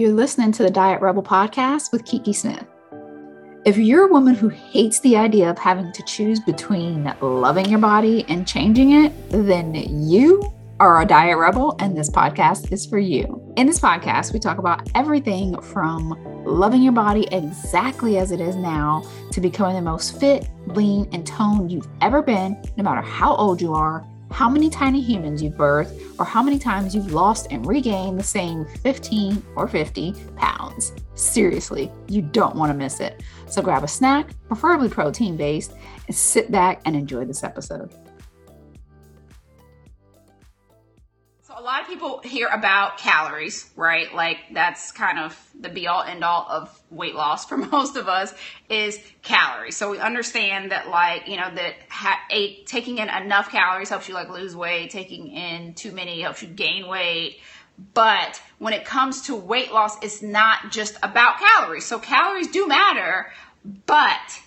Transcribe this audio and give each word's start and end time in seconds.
You're 0.00 0.14
listening 0.14 0.50
to 0.52 0.62
the 0.62 0.70
Diet 0.70 1.02
Rebel 1.02 1.22
podcast 1.22 1.92
with 1.92 2.06
Kiki 2.06 2.32
Smith. 2.32 2.64
If 3.66 3.76
you're 3.76 4.08
a 4.08 4.10
woman 4.10 4.34
who 4.34 4.48
hates 4.48 4.98
the 5.00 5.14
idea 5.14 5.50
of 5.50 5.58
having 5.58 5.92
to 5.92 6.02
choose 6.04 6.40
between 6.40 7.12
loving 7.20 7.66
your 7.66 7.80
body 7.80 8.24
and 8.26 8.48
changing 8.48 8.92
it, 8.92 9.12
then 9.28 9.74
you 9.74 10.42
are 10.80 11.02
a 11.02 11.04
diet 11.04 11.36
rebel 11.36 11.76
and 11.80 11.94
this 11.94 12.08
podcast 12.08 12.72
is 12.72 12.86
for 12.86 12.98
you. 12.98 13.52
In 13.58 13.66
this 13.66 13.78
podcast, 13.78 14.32
we 14.32 14.38
talk 14.38 14.56
about 14.56 14.88
everything 14.94 15.60
from 15.60 16.18
loving 16.46 16.82
your 16.82 16.94
body 16.94 17.28
exactly 17.30 18.16
as 18.16 18.32
it 18.32 18.40
is 18.40 18.56
now 18.56 19.04
to 19.32 19.40
becoming 19.42 19.76
the 19.76 19.82
most 19.82 20.18
fit, 20.18 20.48
lean, 20.68 21.10
and 21.12 21.26
toned 21.26 21.70
you've 21.70 21.88
ever 22.00 22.22
been, 22.22 22.58
no 22.78 22.84
matter 22.84 23.02
how 23.02 23.36
old 23.36 23.60
you 23.60 23.74
are 23.74 24.02
how 24.30 24.48
many 24.48 24.70
tiny 24.70 25.00
humans 25.00 25.42
you've 25.42 25.54
birthed, 25.54 26.18
or 26.18 26.24
how 26.24 26.42
many 26.42 26.58
times 26.58 26.94
you've 26.94 27.12
lost 27.12 27.48
and 27.50 27.66
regained 27.66 28.18
the 28.18 28.24
same 28.24 28.64
15 28.82 29.42
or 29.56 29.68
50 29.68 30.14
pounds. 30.36 30.92
Seriously, 31.14 31.90
you 32.08 32.22
don't 32.22 32.56
want 32.56 32.70
to 32.70 32.76
miss 32.76 33.00
it. 33.00 33.22
So 33.46 33.60
grab 33.62 33.84
a 33.84 33.88
snack, 33.88 34.30
preferably 34.48 34.88
protein 34.88 35.36
based, 35.36 35.72
and 36.06 36.16
sit 36.16 36.50
back 36.50 36.80
and 36.84 36.96
enjoy 36.96 37.24
this 37.24 37.44
episode. 37.44 37.92
A 41.60 41.62
lot 41.62 41.82
of 41.82 41.88
people 41.88 42.20
hear 42.24 42.48
about 42.48 42.96
calories, 42.96 43.68
right? 43.76 44.14
Like 44.14 44.38
that's 44.52 44.92
kind 44.92 45.18
of 45.18 45.38
the 45.60 45.68
be 45.68 45.88
all 45.88 46.02
end 46.02 46.24
all 46.24 46.46
of 46.48 46.80
weight 46.88 47.14
loss 47.14 47.44
for 47.44 47.56
most 47.58 47.96
of 47.96 48.08
us 48.08 48.32
is 48.70 48.98
calories. 49.22 49.76
So 49.76 49.90
we 49.90 49.98
understand 49.98 50.72
that 50.72 50.88
like, 50.88 51.28
you 51.28 51.36
know, 51.36 51.50
that 51.54 51.74
ha- 51.90 52.20
taking 52.64 52.96
in 52.96 53.10
enough 53.10 53.50
calories 53.50 53.90
helps 53.90 54.08
you 54.08 54.14
like 54.14 54.30
lose 54.30 54.56
weight, 54.56 54.90
taking 54.90 55.28
in 55.28 55.74
too 55.74 55.92
many 55.92 56.22
helps 56.22 56.42
you 56.42 56.48
gain 56.48 56.88
weight. 56.88 57.40
But 57.92 58.40
when 58.58 58.72
it 58.72 58.86
comes 58.86 59.22
to 59.22 59.36
weight 59.36 59.70
loss, 59.70 60.02
it's 60.02 60.22
not 60.22 60.70
just 60.70 60.96
about 61.02 61.38
calories. 61.38 61.84
So 61.84 61.98
calories 61.98 62.48
do 62.48 62.66
matter, 62.66 63.30
but 63.84 64.40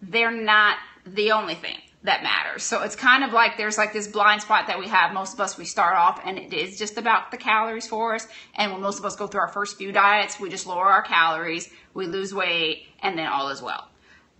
they're 0.00 0.30
not 0.30 0.76
the 1.04 1.32
only 1.32 1.56
thing 1.56 1.78
that 2.02 2.22
matters. 2.22 2.62
So 2.62 2.82
it's 2.82 2.96
kind 2.96 3.22
of 3.24 3.32
like 3.32 3.58
there's 3.58 3.76
like 3.76 3.92
this 3.92 4.08
blind 4.08 4.42
spot 4.42 4.66
that 4.68 4.78
we 4.78 4.88
have. 4.88 5.12
Most 5.12 5.34
of 5.34 5.40
us, 5.40 5.58
we 5.58 5.64
start 5.66 5.96
off 5.96 6.20
and 6.24 6.38
it 6.38 6.52
is 6.52 6.78
just 6.78 6.96
about 6.96 7.30
the 7.30 7.36
calories 7.36 7.86
for 7.86 8.14
us. 8.14 8.26
And 8.54 8.72
when 8.72 8.80
most 8.80 8.98
of 8.98 9.04
us 9.04 9.16
go 9.16 9.26
through 9.26 9.40
our 9.40 9.48
first 9.48 9.76
few 9.76 9.92
diets, 9.92 10.40
we 10.40 10.48
just 10.48 10.66
lower 10.66 10.86
our 10.86 11.02
calories, 11.02 11.68
we 11.92 12.06
lose 12.06 12.34
weight, 12.34 12.86
and 13.02 13.18
then 13.18 13.26
all 13.26 13.50
is 13.50 13.60
well. 13.60 13.88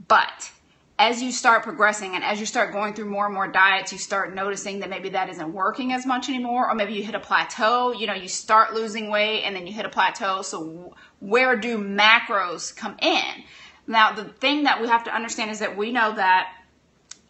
But 0.09 0.51
as 0.99 1.23
you 1.23 1.33
start 1.33 1.63
progressing 1.63 2.15
and 2.15 2.25
as 2.25 2.41
you 2.41 2.47
start 2.47 2.73
going 2.73 2.95
through 2.95 3.11
more 3.11 3.27
and 3.27 3.35
more 3.35 3.49
diets, 3.49 3.93
you 3.93 3.99
start 3.99 4.35
noticing 4.35 4.81
that 4.81 4.91
maybe 4.91 5.11
that 5.11 5.29
isn't 5.29 5.53
working 5.53 5.93
as 5.93 6.07
much 6.07 6.29
anymore, 6.29 6.69
or 6.69 6.75
maybe 6.75 6.95
you 6.95 7.03
hit 7.03 7.15
a 7.15 7.21
plateau. 7.21 7.93
You 7.93 8.07
know, 8.07 8.15
you 8.15 8.29
start 8.29 8.73
losing 8.75 9.11
weight 9.11 9.43
and 9.43 9.55
then 9.55 9.67
you 9.67 9.73
hit 9.73 9.85
a 9.85 9.91
plateau. 9.91 10.43
So 10.43 10.95
where 11.21 11.57
do 11.57 11.79
macros 11.79 12.75
come 12.75 12.97
in? 13.03 13.45
Now, 13.87 14.13
the 14.13 14.25
thing 14.25 14.65
that 14.65 14.81
we 14.81 14.89
have 14.89 15.05
to 15.05 15.15
understand 15.15 15.51
is 15.51 15.59
that 15.59 15.77
we 15.77 15.91
know 15.91 16.15
that 16.15 16.53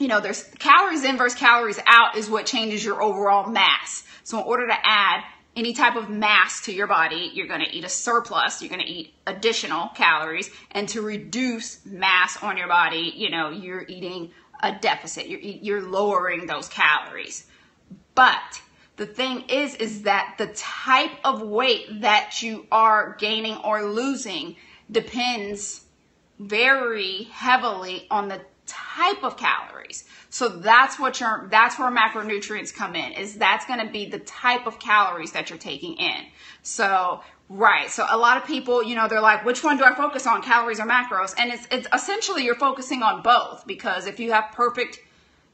you 0.00 0.08
know, 0.08 0.18
there's 0.18 0.42
calories 0.58 1.04
in 1.04 1.18
versus 1.18 1.38
calories 1.38 1.78
out 1.86 2.16
is 2.16 2.28
what 2.28 2.46
changes 2.46 2.82
your 2.82 3.02
overall 3.02 3.48
mass. 3.48 4.02
So 4.24 4.38
in 4.38 4.44
order 4.44 4.66
to 4.66 4.76
add 4.82 5.22
any 5.54 5.74
type 5.74 5.94
of 5.94 6.08
mass 6.08 6.62
to 6.62 6.72
your 6.72 6.86
body, 6.86 7.30
you're 7.34 7.46
going 7.46 7.60
to 7.60 7.70
eat 7.70 7.84
a 7.84 7.88
surplus, 7.88 8.62
you're 8.62 8.70
going 8.70 8.80
to 8.80 8.90
eat 8.90 9.12
additional 9.26 9.88
calories, 9.88 10.50
and 10.70 10.88
to 10.88 11.02
reduce 11.02 11.84
mass 11.84 12.42
on 12.42 12.56
your 12.56 12.66
body, 12.66 13.12
you 13.14 13.30
know, 13.30 13.50
you're 13.50 13.84
eating 13.88 14.30
a 14.62 14.72
deficit. 14.72 15.28
You're 15.28 15.40
you're 15.40 15.82
lowering 15.82 16.46
those 16.46 16.68
calories. 16.68 17.46
But 18.14 18.62
the 18.96 19.06
thing 19.06 19.44
is 19.48 19.74
is 19.74 20.02
that 20.02 20.36
the 20.38 20.48
type 20.48 21.12
of 21.24 21.42
weight 21.42 22.00
that 22.00 22.42
you 22.42 22.66
are 22.72 23.16
gaining 23.18 23.56
or 23.58 23.84
losing 23.84 24.56
depends 24.90 25.84
very 26.38 27.24
heavily 27.24 28.06
on 28.10 28.28
the 28.28 28.40
type 28.70 29.22
of 29.22 29.36
calories. 29.36 30.04
So 30.30 30.48
that's 30.48 30.98
what 30.98 31.20
your 31.20 31.48
that's 31.50 31.78
where 31.78 31.90
macronutrients 31.90 32.72
come 32.72 32.94
in. 32.94 33.12
Is 33.12 33.36
that's 33.36 33.66
going 33.66 33.84
to 33.84 33.92
be 33.92 34.06
the 34.06 34.20
type 34.20 34.66
of 34.66 34.78
calories 34.78 35.32
that 35.32 35.50
you're 35.50 35.58
taking 35.58 35.94
in. 35.94 36.26
So 36.62 37.20
right. 37.48 37.90
So 37.90 38.06
a 38.08 38.16
lot 38.16 38.36
of 38.36 38.44
people, 38.44 38.82
you 38.82 38.94
know, 38.94 39.08
they're 39.08 39.20
like, 39.20 39.44
which 39.44 39.64
one 39.64 39.76
do 39.76 39.84
I 39.84 39.94
focus 39.94 40.26
on, 40.26 40.42
calories 40.42 40.78
or 40.78 40.86
macros? 40.86 41.34
And 41.36 41.52
it's 41.52 41.66
it's 41.70 41.88
essentially 41.92 42.44
you're 42.44 42.54
focusing 42.54 43.02
on 43.02 43.22
both 43.22 43.66
because 43.66 44.06
if 44.06 44.20
you 44.20 44.32
have 44.32 44.52
perfect 44.52 45.00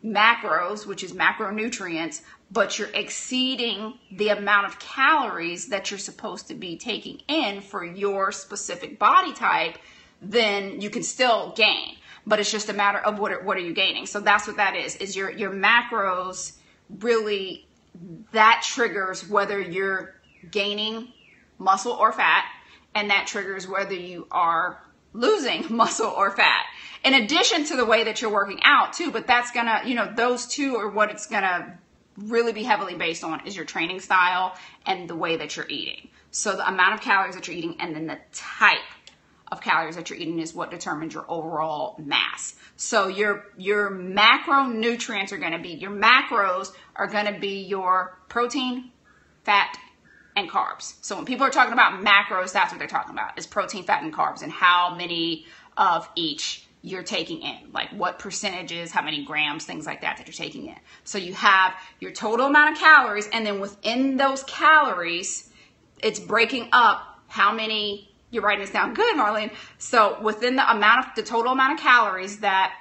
macros, 0.04 0.86
which 0.86 1.02
is 1.02 1.12
macronutrients, 1.12 2.20
but 2.50 2.78
you're 2.78 2.90
exceeding 2.94 3.94
the 4.12 4.28
amount 4.28 4.66
of 4.66 4.78
calories 4.78 5.68
that 5.68 5.90
you're 5.90 5.98
supposed 5.98 6.48
to 6.48 6.54
be 6.54 6.76
taking 6.76 7.20
in 7.28 7.60
for 7.60 7.84
your 7.84 8.30
specific 8.30 8.98
body 8.98 9.32
type, 9.32 9.78
then 10.22 10.80
you 10.80 10.90
can 10.90 11.02
still 11.02 11.52
gain 11.56 11.96
but 12.26 12.40
it's 12.40 12.50
just 12.50 12.68
a 12.68 12.72
matter 12.72 12.98
of 12.98 13.18
what 13.18 13.32
are, 13.32 13.42
what 13.42 13.56
are 13.56 13.60
you 13.60 13.72
gaining. 13.72 14.06
So 14.06 14.20
that's 14.20 14.46
what 14.46 14.56
that 14.56 14.74
is. 14.74 14.96
Is 14.96 15.14
your 15.14 15.30
your 15.30 15.52
macros 15.52 16.52
really 16.98 17.66
that 18.32 18.62
triggers 18.64 19.28
whether 19.28 19.60
you're 19.60 20.14
gaining 20.50 21.08
muscle 21.58 21.92
or 21.92 22.12
fat, 22.12 22.44
and 22.94 23.10
that 23.10 23.26
triggers 23.26 23.66
whether 23.66 23.94
you 23.94 24.26
are 24.30 24.82
losing 25.12 25.64
muscle 25.74 26.10
or 26.10 26.30
fat. 26.30 26.64
In 27.04 27.14
addition 27.14 27.64
to 27.66 27.76
the 27.76 27.84
way 27.84 28.04
that 28.04 28.20
you're 28.20 28.32
working 28.32 28.60
out 28.62 28.92
too, 28.92 29.10
but 29.10 29.26
that's 29.26 29.50
gonna, 29.52 29.82
you 29.84 29.94
know, 29.94 30.12
those 30.14 30.46
two 30.46 30.76
are 30.76 30.88
what 30.88 31.10
it's 31.10 31.26
gonna 31.26 31.78
really 32.16 32.52
be 32.52 32.62
heavily 32.62 32.94
based 32.94 33.22
on 33.22 33.46
is 33.46 33.54
your 33.54 33.64
training 33.64 34.00
style 34.00 34.56
and 34.86 35.08
the 35.08 35.14
way 35.14 35.36
that 35.36 35.56
you're 35.56 35.68
eating. 35.68 36.08
So 36.30 36.56
the 36.56 36.66
amount 36.66 36.94
of 36.94 37.00
calories 37.00 37.34
that 37.34 37.46
you're 37.46 37.56
eating 37.56 37.76
and 37.80 37.94
then 37.94 38.06
the 38.06 38.18
type 38.32 38.78
of 39.52 39.60
calories 39.60 39.96
that 39.96 40.10
you're 40.10 40.18
eating 40.18 40.40
is 40.40 40.54
what 40.54 40.70
determines 40.70 41.14
your 41.14 41.24
overall 41.28 41.96
mass. 41.98 42.56
So 42.76 43.08
your 43.08 43.46
your 43.56 43.90
macronutrients 43.90 45.32
are 45.32 45.38
going 45.38 45.52
to 45.52 45.58
be 45.58 45.70
your 45.70 45.90
macros 45.90 46.72
are 46.96 47.06
going 47.06 47.32
to 47.32 47.38
be 47.38 47.62
your 47.62 48.18
protein, 48.28 48.90
fat, 49.44 49.78
and 50.34 50.50
carbs. 50.50 50.94
So 51.00 51.16
when 51.16 51.24
people 51.24 51.46
are 51.46 51.50
talking 51.50 51.72
about 51.72 52.04
macros, 52.04 52.52
that's 52.52 52.72
what 52.72 52.78
they're 52.78 52.88
talking 52.88 53.12
about 53.12 53.38
is 53.38 53.46
protein, 53.46 53.84
fat, 53.84 54.02
and 54.02 54.12
carbs, 54.12 54.42
and 54.42 54.52
how 54.52 54.94
many 54.94 55.46
of 55.76 56.08
each 56.16 56.66
you're 56.82 57.02
taking 57.02 57.42
in, 57.42 57.72
like 57.72 57.90
what 57.90 58.18
percentages, 58.18 58.92
how 58.92 59.02
many 59.02 59.24
grams, 59.24 59.64
things 59.64 59.86
like 59.86 60.02
that 60.02 60.18
that 60.18 60.26
you're 60.26 60.32
taking 60.32 60.66
in. 60.66 60.76
So 61.02 61.18
you 61.18 61.34
have 61.34 61.74
your 61.98 62.12
total 62.12 62.46
amount 62.46 62.72
of 62.72 62.78
calories, 62.78 63.28
and 63.32 63.44
then 63.44 63.58
within 63.58 64.16
those 64.16 64.44
calories, 64.44 65.50
it's 66.02 66.20
breaking 66.20 66.68
up 66.72 67.02
how 67.28 67.52
many 67.52 68.10
you're 68.36 68.44
writing 68.44 68.60
this 68.60 68.70
down 68.70 68.94
good, 68.94 69.16
Marlene. 69.16 69.50
So 69.78 70.20
within 70.20 70.54
the 70.54 70.70
amount 70.70 71.06
of 71.06 71.14
the 71.16 71.22
total 71.22 71.52
amount 71.52 71.74
of 71.74 71.80
calories 71.80 72.38
that 72.40 72.74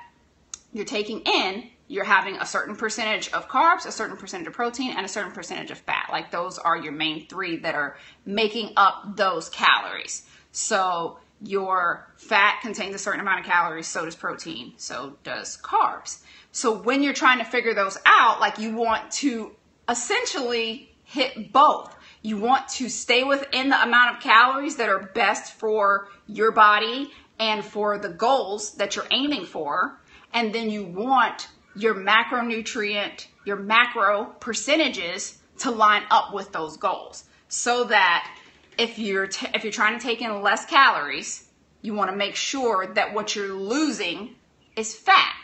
you're 0.74 0.86
taking 0.86 1.22
in, 1.22 1.70
you're 1.88 2.04
having 2.04 2.36
a 2.36 2.46
certain 2.46 2.76
percentage 2.76 3.32
of 3.32 3.48
carbs, 3.48 3.86
a 3.86 3.92
certain 3.92 4.18
percentage 4.18 4.48
of 4.48 4.54
protein, 4.54 4.92
and 4.96 5.06
a 5.06 5.10
certain 5.10 5.32
percentage 5.32 5.72
of 5.72 5.78
fat. 5.80 6.10
Like 6.12 6.30
those 6.30 6.58
are 6.60 6.78
your 6.78 6.92
main 6.92 7.28
three 7.28 7.58
that 7.58 7.74
are 7.74 7.98
making 8.26 8.74
up 8.76 9.16
those 9.16 9.50
calories. 9.50 10.28
So 10.52 11.20
your 11.42 12.08
fat 12.18 12.60
contains 12.62 12.96
a 12.96 13.00
certain 13.00 13.20
amount 13.20 13.42
of 13.42 13.46
calories, 13.46 13.88
so 13.88 14.06
does 14.06 14.16
protein, 14.16 14.74
so 14.78 15.18
does 15.24 15.58
carbs. 15.58 16.20
So 16.52 16.78
when 16.78 17.04
you're 17.04 17.14
trying 17.14 17.40
to 17.40 17.46
figure 17.46 17.74
those 17.74 17.98
out, 18.06 18.40
like 18.40 18.58
you 18.60 18.76
want 18.76 19.12
to 19.14 19.52
essentially 19.88 20.92
hit 21.04 21.54
both 21.54 21.96
you 22.26 22.38
want 22.38 22.68
to 22.68 22.90
stay 22.90 23.24
within 23.24 23.70
the 23.70 23.84
amount 23.84 24.16
of 24.16 24.24
calories 24.24 24.78
that 24.78 24.90
are 24.90 25.12
best 25.14 25.54
for 25.54 26.10
your 26.26 26.52
body 26.52 27.12
and 27.40 27.64
for 27.64 28.00
the 28.00 28.10
goals 28.10 28.72
that 28.76 28.96
you're 28.96 29.06
aiming 29.12 29.46
for. 29.46 30.00
And 30.34 30.54
then 30.54 30.72
you 30.72 30.86
want 30.86 31.50
your 31.76 31.94
macronutrient, 31.94 33.28
your 33.46 33.58
macro 33.58 34.26
percentages 34.40 35.38
to 35.60 35.70
line 35.70 36.02
up 36.10 36.34
with 36.34 36.52
those 36.52 36.78
goals 36.78 37.26
so 37.48 37.84
that 37.86 38.36
if 38.78 38.98
you're 38.98 39.28
t- 39.28 39.48
if 39.54 39.64
you're 39.64 39.72
trying 39.72 40.00
to 40.00 40.04
take 40.04 40.22
in 40.22 40.42
less 40.42 40.66
calories, 40.66 41.48
you 41.84 41.94
want 41.94 42.10
to 42.10 42.16
make 42.16 42.36
sure 42.36 42.88
that 42.88 43.14
what 43.14 43.36
you're 43.36 43.54
losing 43.54 44.36
is 44.76 44.96
fat. 44.96 45.36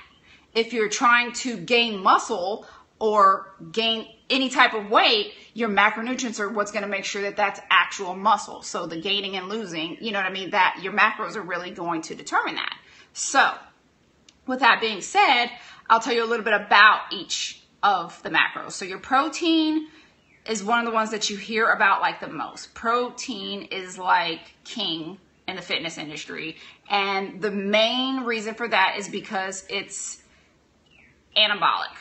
If 0.56 0.74
you're 0.74 0.90
trying 0.90 1.32
to 1.34 1.58
gain 1.58 2.02
muscle 2.02 2.66
or 3.02 3.48
gain 3.72 4.08
any 4.30 4.48
type 4.48 4.76
of 4.76 4.92
weight, 4.92 5.34
your 5.56 5.70
macronutrients 5.70 6.40
are 6.40 6.48
what's 6.48 6.72
going 6.72 6.84
to 6.84 6.88
make 6.88 7.04
sure 7.04 7.24
that 7.24 7.36
that's 7.36 7.60
actual 7.72 8.16
muscle. 8.16 8.62
So 8.62 8.86
the 8.86 9.02
gaining 9.02 9.36
and 9.36 9.50
losing, 9.50 9.98
you 10.00 10.12
know 10.12 10.20
what 10.20 10.28
I 10.28 10.32
mean? 10.32 10.52
That 10.52 10.80
your 10.84 10.94
macros 10.94 11.36
are 11.36 11.42
really 11.42 11.72
going 11.72 12.04
to 12.04 12.16
determine 12.16 12.56
that. 12.56 12.78
So 13.14 13.54
with 14.46 14.60
that 14.60 14.80
being 14.82 15.02
said, 15.02 15.48
I'll 15.90 16.00
tell 16.00 16.14
you 16.14 16.24
a 16.24 16.30
little 16.30 16.46
bit 16.46 16.54
about 16.54 17.12
each 17.12 17.64
of 17.82 18.22
the 18.22 18.30
macros. 18.30 18.74
So 18.74 18.86
your 18.86 19.00
protein 19.00 19.88
is 20.48 20.64
one 20.64 20.78
of 20.78 20.86
the 20.86 20.92
ones 20.92 21.10
that 21.10 21.32
you 21.32 21.38
hear 21.38 21.72
about 21.72 22.02
like 22.02 22.20
the 22.20 22.28
most. 22.28 22.76
Protein 22.76 23.64
is 23.64 23.98
like 23.98 24.54
king 24.64 25.18
in 25.48 25.56
the 25.56 25.64
fitness 25.64 25.98
industry. 25.98 26.58
And 26.88 27.42
the 27.42 27.52
main 27.52 28.26
reason 28.26 28.54
for 28.54 28.68
that 28.68 28.98
is 29.00 29.10
because 29.10 29.66
it's 29.72 30.22
anabolic. 31.36 31.98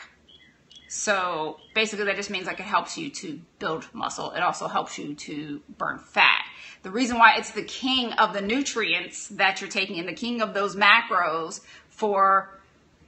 So 0.93 1.57
basically, 1.73 2.03
that 2.03 2.17
just 2.17 2.29
means 2.29 2.47
like 2.47 2.59
it 2.59 2.63
helps 2.63 2.97
you 2.97 3.09
to 3.11 3.39
build 3.59 3.87
muscle. 3.93 4.31
It 4.31 4.41
also 4.41 4.67
helps 4.67 4.97
you 4.97 5.15
to 5.15 5.61
burn 5.77 5.99
fat. 5.99 6.43
The 6.83 6.91
reason 6.91 7.17
why 7.17 7.35
it's 7.37 7.51
the 7.51 7.63
king 7.63 8.11
of 8.11 8.33
the 8.33 8.41
nutrients 8.41 9.29
that 9.29 9.61
you're 9.61 9.69
taking 9.69 9.99
and 9.99 10.07
the 10.07 10.13
king 10.13 10.41
of 10.41 10.53
those 10.53 10.75
macros 10.75 11.61
for 11.87 12.49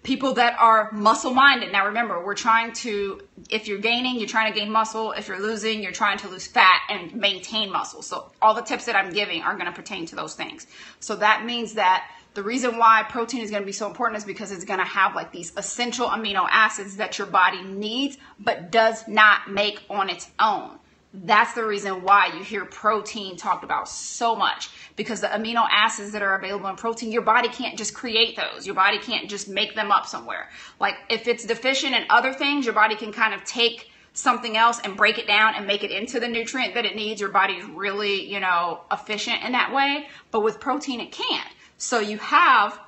people 0.01 0.35
that 0.35 0.56
are 0.59 0.94
muscle 0.94 1.33
minded. 1.33 1.74
Now 1.74 1.88
remember, 1.88 2.24
we're 2.24 2.35
trying 2.35 2.71
to, 2.71 3.19
if 3.50 3.68
you're 3.68 3.80
gaining, 3.80 4.18
you're 4.18 4.30
trying 4.30 4.53
to 4.53 4.57
gain 4.57 4.71
muscle. 4.71 5.12
If 5.12 5.27
you're 5.27 5.41
losing, 5.41 5.83
you're 5.83 5.91
trying 5.91 6.19
to 6.19 6.30
lose 6.30 6.47
fat 6.47 6.83
and 6.89 7.13
maintain 7.13 7.69
muscle. 7.69 8.01
So 8.01 8.31
all 8.41 8.53
the 8.53 8.62
tips 8.62 8.85
that 8.85 8.95
I'm 8.95 9.12
giving 9.12 9.41
are 9.41 9.56
going 9.56 9.65
to 9.65 9.74
pertain 9.74 10.06
to 10.06 10.15
those 10.15 10.35
things. 10.35 10.68
So 11.01 11.18
that 11.18 11.44
means 11.44 11.74
that 11.74 12.09
the 12.33 12.44
reason 12.44 12.77
why 12.77 13.03
protein 13.09 13.41
is 13.41 13.51
going 13.51 13.62
to 13.62 13.65
be 13.65 13.71
so 13.71 13.88
important 13.88 14.18
is 14.18 14.25
because 14.25 14.51
it's 14.51 14.65
going 14.65 14.80
to 14.80 14.85
have 14.85 15.15
like 15.15 15.31
these 15.31 15.53
essential 15.56 16.07
amino 16.07 16.47
acids 16.50 16.97
that 16.97 17.18
your 17.18 17.27
body 17.27 17.63
needs 17.63 18.18
but 18.39 18.71
does 18.71 19.07
not 19.07 19.51
make 19.51 19.81
on 19.89 20.09
its 20.09 20.30
own. 20.39 20.80
That's 21.15 21.53
the 21.53 21.63
reason 21.63 22.01
why 22.01 22.31
you 22.35 22.44
hear 22.44 22.65
protein 22.65 23.38
talked 23.38 23.63
about 23.63 23.88
so 23.88 24.35
much 24.35 24.71
because 24.95 25.21
the 25.21 25.27
amino 25.27 25.68
acids 25.69 26.12
that 26.13 26.24
are 26.24 26.35
available 26.35 26.69
in 26.69 26.75
protein, 26.75 27.12
your 27.12 27.21
body 27.21 27.50
can't 27.50 27.77
just 27.77 27.94
create 27.94 28.35
those. 28.35 28.65
Your 28.65 28.74
body 28.74 28.97
can't 28.97 29.30
just 29.30 29.47
make 29.47 29.75
them 29.75 29.91
up 29.91 30.07
somewhere. 30.07 30.50
Like 30.80 30.95
if 31.09 31.27
it's 31.27 31.45
deficient 31.45 31.94
in 31.94 32.06
other 32.09 32.33
things, 32.33 32.65
your 32.65 32.74
body 32.74 32.95
can 32.95 33.12
kind 33.12 33.35
of 33.35 33.44
take 33.44 33.91
something 34.13 34.57
else 34.57 34.80
and 34.83 34.97
break 34.97 35.19
it 35.19 35.27
down 35.27 35.53
and 35.56 35.68
make 35.68 35.83
it 35.83 35.91
into 35.91 36.19
the 36.19 36.27
nutrient 36.27 36.74
that 36.74 36.85
it 36.85 36.95
needs. 36.95 37.21
Your 37.21 37.30
body 37.30 37.53
is 37.53 37.65
really, 37.65 38.27
you 38.31 38.39
know, 38.39 38.81
efficient 38.91 39.44
in 39.44 39.51
that 39.51 39.71
way. 39.71 40.07
But 40.31 40.41
with 40.41 40.59
protein, 40.59 41.00
it 41.00 41.12
can't. 41.12 41.47
So 41.83 42.00
you 42.00 42.18
have 42.19 42.80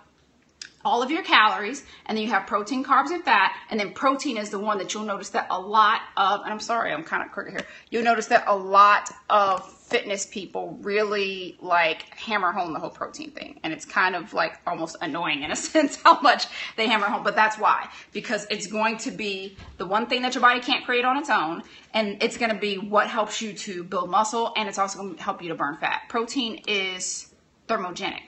all 0.85 1.03
of 1.03 1.11
your 1.11 1.21
calories, 1.21 1.83
and 2.05 2.17
then 2.17 2.23
you 2.23 2.29
have 2.31 2.47
protein, 2.47 2.81
carbs, 2.81 3.09
and 3.09 3.23
fat, 3.25 3.53
and 3.69 3.77
then 3.77 3.91
protein 3.91 4.37
is 4.37 4.51
the 4.51 4.59
one 4.59 4.77
that 4.77 4.93
you'll 4.93 5.03
notice 5.03 5.31
that 5.31 5.47
a 5.49 5.59
lot 5.59 5.99
of, 6.15 6.41
and 6.41 6.53
I'm 6.53 6.61
sorry, 6.61 6.93
I'm 6.93 7.03
kind 7.03 7.21
of 7.21 7.29
crooked 7.31 7.51
here. 7.51 7.65
You'll 7.89 8.03
notice 8.05 8.27
that 8.27 8.45
a 8.47 8.55
lot 8.55 9.11
of 9.29 9.69
fitness 9.69 10.25
people 10.25 10.77
really 10.81 11.57
like 11.59 12.03
hammer 12.15 12.53
home 12.53 12.71
the 12.71 12.79
whole 12.79 12.89
protein 12.89 13.31
thing, 13.31 13.59
and 13.63 13.73
it's 13.73 13.83
kind 13.83 14.15
of 14.15 14.33
like 14.33 14.59
almost 14.65 14.95
annoying 15.01 15.43
in 15.43 15.51
a 15.51 15.55
sense 15.73 15.97
how 16.01 16.21
much 16.21 16.45
they 16.77 16.87
hammer 16.87 17.07
home, 17.07 17.23
but 17.23 17.35
that's 17.35 17.57
why 17.57 17.89
because 18.13 18.47
it's 18.49 18.67
going 18.67 18.97
to 18.99 19.11
be 19.11 19.57
the 19.77 19.85
one 19.85 20.07
thing 20.07 20.21
that 20.21 20.35
your 20.35 20.41
body 20.41 20.61
can't 20.61 20.85
create 20.85 21.03
on 21.03 21.17
its 21.17 21.29
own, 21.29 21.63
and 21.93 22.23
it's 22.23 22.37
going 22.37 22.51
to 22.51 22.59
be 22.59 22.77
what 22.77 23.07
helps 23.07 23.41
you 23.41 23.51
to 23.51 23.83
build 23.83 24.09
muscle, 24.09 24.53
and 24.55 24.69
it's 24.69 24.77
also 24.77 24.99
going 24.99 25.15
to 25.15 25.21
help 25.21 25.41
you 25.41 25.49
to 25.49 25.55
burn 25.55 25.75
fat. 25.75 26.03
Protein 26.07 26.61
is 26.65 27.33
thermogenic, 27.67 28.21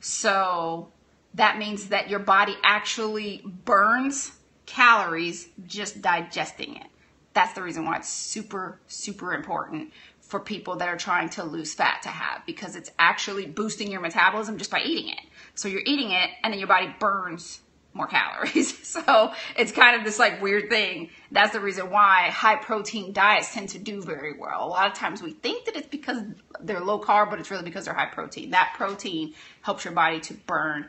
so 0.00 0.90
that 1.34 1.58
means 1.58 1.88
that 1.88 2.10
your 2.10 2.18
body 2.18 2.56
actually 2.62 3.42
burns 3.64 4.32
calories 4.66 5.48
just 5.66 6.00
digesting 6.02 6.76
it. 6.76 6.86
That's 7.32 7.52
the 7.52 7.62
reason 7.62 7.84
why 7.84 7.98
it's 7.98 8.08
super, 8.08 8.80
super 8.88 9.34
important 9.34 9.92
for 10.20 10.40
people 10.40 10.76
that 10.76 10.88
are 10.88 10.96
trying 10.96 11.28
to 11.28 11.44
lose 11.44 11.74
fat 11.74 12.02
to 12.02 12.08
have 12.08 12.44
because 12.46 12.76
it's 12.76 12.90
actually 12.98 13.46
boosting 13.46 13.90
your 13.90 14.00
metabolism 14.00 14.58
just 14.58 14.70
by 14.70 14.80
eating 14.80 15.10
it. 15.10 15.20
So 15.54 15.68
you're 15.68 15.82
eating 15.84 16.12
it 16.12 16.30
and 16.42 16.52
then 16.52 16.58
your 16.58 16.68
body 16.68 16.94
burns 16.98 17.60
more 17.92 18.06
calories. 18.06 18.76
so 18.86 19.32
it's 19.56 19.72
kind 19.72 19.96
of 19.96 20.04
this 20.04 20.18
like 20.18 20.40
weird 20.40 20.68
thing. 20.68 21.10
That's 21.32 21.52
the 21.52 21.60
reason 21.60 21.90
why 21.90 22.28
high 22.30 22.56
protein 22.56 23.12
diets 23.12 23.52
tend 23.52 23.70
to 23.70 23.78
do 23.78 24.02
very 24.02 24.34
well. 24.38 24.66
A 24.66 24.68
lot 24.68 24.86
of 24.86 24.94
times 24.94 25.22
we 25.22 25.32
think 25.32 25.66
that 25.66 25.76
it's 25.76 25.88
because 25.88 26.22
they're 26.60 26.80
low 26.80 27.00
carb, 27.00 27.30
but 27.30 27.40
it's 27.40 27.50
really 27.50 27.64
because 27.64 27.84
they're 27.84 27.94
high 27.94 28.06
protein. 28.06 28.50
That 28.50 28.74
protein 28.76 29.34
helps 29.62 29.84
your 29.84 29.94
body 29.94 30.20
to 30.20 30.34
burn 30.34 30.88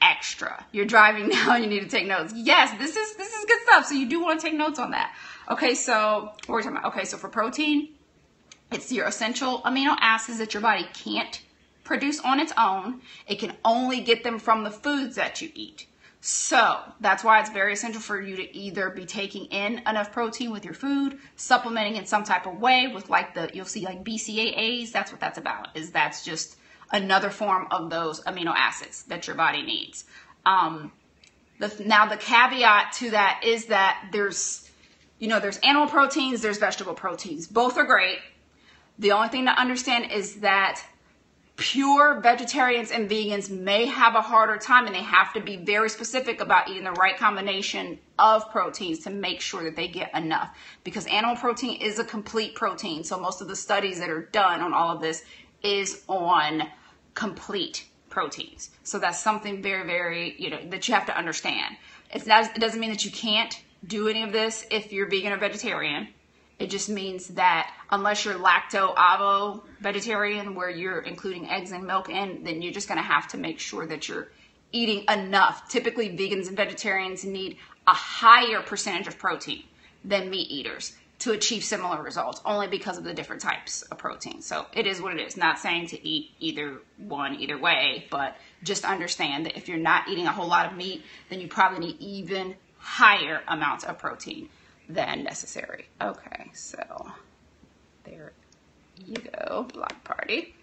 extra. 0.00 0.64
You're 0.72 0.86
driving 0.86 1.28
now 1.46 1.56
you 1.56 1.66
need 1.66 1.80
to 1.80 1.88
take 1.88 2.06
notes. 2.06 2.32
Yes, 2.34 2.76
this 2.78 2.96
is 2.96 3.16
this 3.16 3.32
is 3.32 3.44
good 3.44 3.60
stuff. 3.62 3.86
So 3.86 3.94
you 3.94 4.08
do 4.08 4.22
want 4.22 4.40
to 4.40 4.46
take 4.46 4.56
notes 4.56 4.78
on 4.78 4.90
that. 4.92 5.14
Okay, 5.50 5.74
so 5.74 6.32
what 6.46 6.54
are 6.54 6.56
we 6.56 6.62
talking 6.62 6.78
about? 6.78 6.92
Okay, 6.92 7.04
so 7.04 7.16
for 7.16 7.28
protein, 7.28 7.90
it's 8.72 8.90
your 8.90 9.06
essential 9.06 9.60
amino 9.62 9.96
acids 10.00 10.38
that 10.38 10.54
your 10.54 10.60
body 10.60 10.86
can't 10.92 11.40
produce 11.84 12.20
on 12.20 12.40
its 12.40 12.52
own. 12.58 13.00
It 13.28 13.36
can 13.38 13.54
only 13.64 14.00
get 14.00 14.24
them 14.24 14.38
from 14.40 14.64
the 14.64 14.70
foods 14.70 15.14
that 15.16 15.40
you 15.40 15.50
eat. 15.54 15.86
So 16.20 16.78
that's 17.00 17.22
why 17.22 17.40
it's 17.40 17.50
very 17.50 17.74
essential 17.74 18.00
for 18.00 18.20
you 18.20 18.36
to 18.36 18.56
either 18.56 18.90
be 18.90 19.06
taking 19.06 19.44
in 19.46 19.78
enough 19.86 20.12
protein 20.12 20.50
with 20.50 20.64
your 20.64 20.74
food, 20.74 21.18
supplementing 21.36 21.96
in 21.96 22.06
some 22.06 22.24
type 22.24 22.46
of 22.46 22.58
way 22.60 22.90
with 22.92 23.08
like 23.08 23.34
the 23.34 23.50
you'll 23.54 23.64
see 23.64 23.84
like 23.84 24.02
BCAAs. 24.02 24.90
That's 24.90 25.12
what 25.12 25.20
that's 25.20 25.38
about. 25.38 25.76
Is 25.76 25.92
that's 25.92 26.24
just 26.24 26.56
another 26.92 27.30
form 27.30 27.68
of 27.70 27.90
those 27.90 28.22
amino 28.24 28.52
acids 28.56 29.04
that 29.04 29.26
your 29.26 29.36
body 29.36 29.62
needs. 29.62 30.04
Um, 30.44 30.92
the, 31.58 31.74
now 31.84 32.06
the 32.06 32.16
caveat 32.16 32.92
to 32.94 33.10
that 33.10 33.42
is 33.44 33.66
that 33.66 34.08
there's, 34.12 34.70
you 35.18 35.28
know, 35.28 35.40
there's 35.40 35.58
animal 35.58 35.88
proteins, 35.88 36.42
there's 36.42 36.58
vegetable 36.58 36.94
proteins. 36.94 37.46
Both 37.46 37.76
are 37.76 37.84
great. 37.84 38.18
The 38.98 39.12
only 39.12 39.28
thing 39.28 39.46
to 39.46 39.50
understand 39.52 40.10
is 40.12 40.36
that 40.36 40.82
pure 41.56 42.20
vegetarians 42.20 42.90
and 42.90 43.08
vegans 43.08 43.48
may 43.50 43.86
have 43.86 44.14
a 44.14 44.20
harder 44.20 44.58
time 44.58 44.86
and 44.86 44.94
they 44.94 45.02
have 45.02 45.32
to 45.32 45.40
be 45.40 45.56
very 45.56 45.88
specific 45.88 46.40
about 46.40 46.68
eating 46.68 46.84
the 46.84 46.92
right 46.92 47.16
combination 47.16 47.98
of 48.18 48.50
proteins 48.50 48.98
to 49.00 49.10
make 49.10 49.40
sure 49.40 49.64
that 49.64 49.74
they 49.74 49.88
get 49.88 50.14
enough 50.14 50.54
because 50.84 51.06
animal 51.06 51.34
protein 51.34 51.80
is 51.80 51.98
a 51.98 52.04
complete 52.04 52.54
protein 52.54 53.02
so 53.02 53.18
most 53.18 53.40
of 53.40 53.48
the 53.48 53.56
studies 53.56 53.98
that 53.98 54.10
are 54.10 54.26
done 54.32 54.60
on 54.60 54.74
all 54.74 54.94
of 54.94 55.00
this 55.00 55.24
is 55.62 56.02
on 56.08 56.62
complete 57.14 57.86
proteins. 58.08 58.70
So 58.84 58.98
that's 58.98 59.20
something 59.20 59.62
very, 59.62 59.86
very, 59.86 60.36
you 60.38 60.50
know, 60.50 60.60
that 60.70 60.86
you 60.88 60.94
have 60.94 61.06
to 61.06 61.18
understand. 61.18 61.76
It's 62.12 62.26
not, 62.26 62.56
it 62.56 62.60
doesn't 62.60 62.80
mean 62.80 62.90
that 62.90 63.04
you 63.04 63.10
can't 63.10 63.60
do 63.86 64.08
any 64.08 64.22
of 64.22 64.32
this 64.32 64.64
if 64.70 64.92
you're 64.92 65.08
vegan 65.08 65.32
or 65.32 65.36
vegetarian. 65.36 66.08
It 66.58 66.70
just 66.70 66.88
means 66.88 67.28
that 67.28 67.70
unless 67.90 68.24
you're 68.24 68.34
lacto 68.34 68.94
ovo 68.96 69.62
vegetarian, 69.80 70.54
where 70.54 70.70
you're 70.70 71.00
including 71.00 71.50
eggs 71.50 71.70
and 71.70 71.84
milk 71.84 72.08
in, 72.08 72.44
then 72.44 72.62
you're 72.62 72.72
just 72.72 72.88
going 72.88 72.98
to 72.98 73.04
have 73.04 73.28
to 73.28 73.38
make 73.38 73.60
sure 73.60 73.86
that 73.86 74.08
you're 74.08 74.28
eating 74.72 75.04
enough. 75.08 75.68
Typically, 75.68 76.08
vegans 76.08 76.48
and 76.48 76.56
vegetarians 76.56 77.24
need 77.24 77.58
a 77.86 77.92
higher 77.92 78.62
percentage 78.62 79.06
of 79.06 79.18
protein 79.18 79.64
than 80.04 80.30
meat 80.30 80.50
eaters 80.50 80.96
to 81.18 81.32
achieve 81.32 81.64
similar 81.64 82.02
results 82.02 82.40
only 82.44 82.68
because 82.68 82.98
of 82.98 83.04
the 83.04 83.14
different 83.14 83.42
types 83.42 83.82
of 83.82 83.98
protein. 83.98 84.42
So 84.42 84.66
it 84.72 84.86
is 84.86 85.00
what 85.00 85.14
it 85.14 85.26
is. 85.26 85.36
Not 85.36 85.58
saying 85.58 85.88
to 85.88 86.08
eat 86.08 86.30
either 86.40 86.78
one 86.98 87.36
either 87.36 87.58
way, 87.58 88.06
but 88.10 88.36
just 88.62 88.84
understand 88.84 89.46
that 89.46 89.56
if 89.56 89.68
you're 89.68 89.78
not 89.78 90.08
eating 90.08 90.26
a 90.26 90.32
whole 90.32 90.48
lot 90.48 90.70
of 90.70 90.76
meat, 90.76 91.04
then 91.28 91.40
you 91.40 91.48
probably 91.48 91.86
need 91.86 92.00
even 92.00 92.54
higher 92.78 93.42
amounts 93.48 93.84
of 93.84 93.98
protein 93.98 94.48
than 94.88 95.24
necessary. 95.24 95.86
Okay, 96.00 96.50
so 96.52 96.78
there 98.04 98.32
you 99.04 99.16
go, 99.16 99.66
block 99.72 100.02
party. 100.04 100.54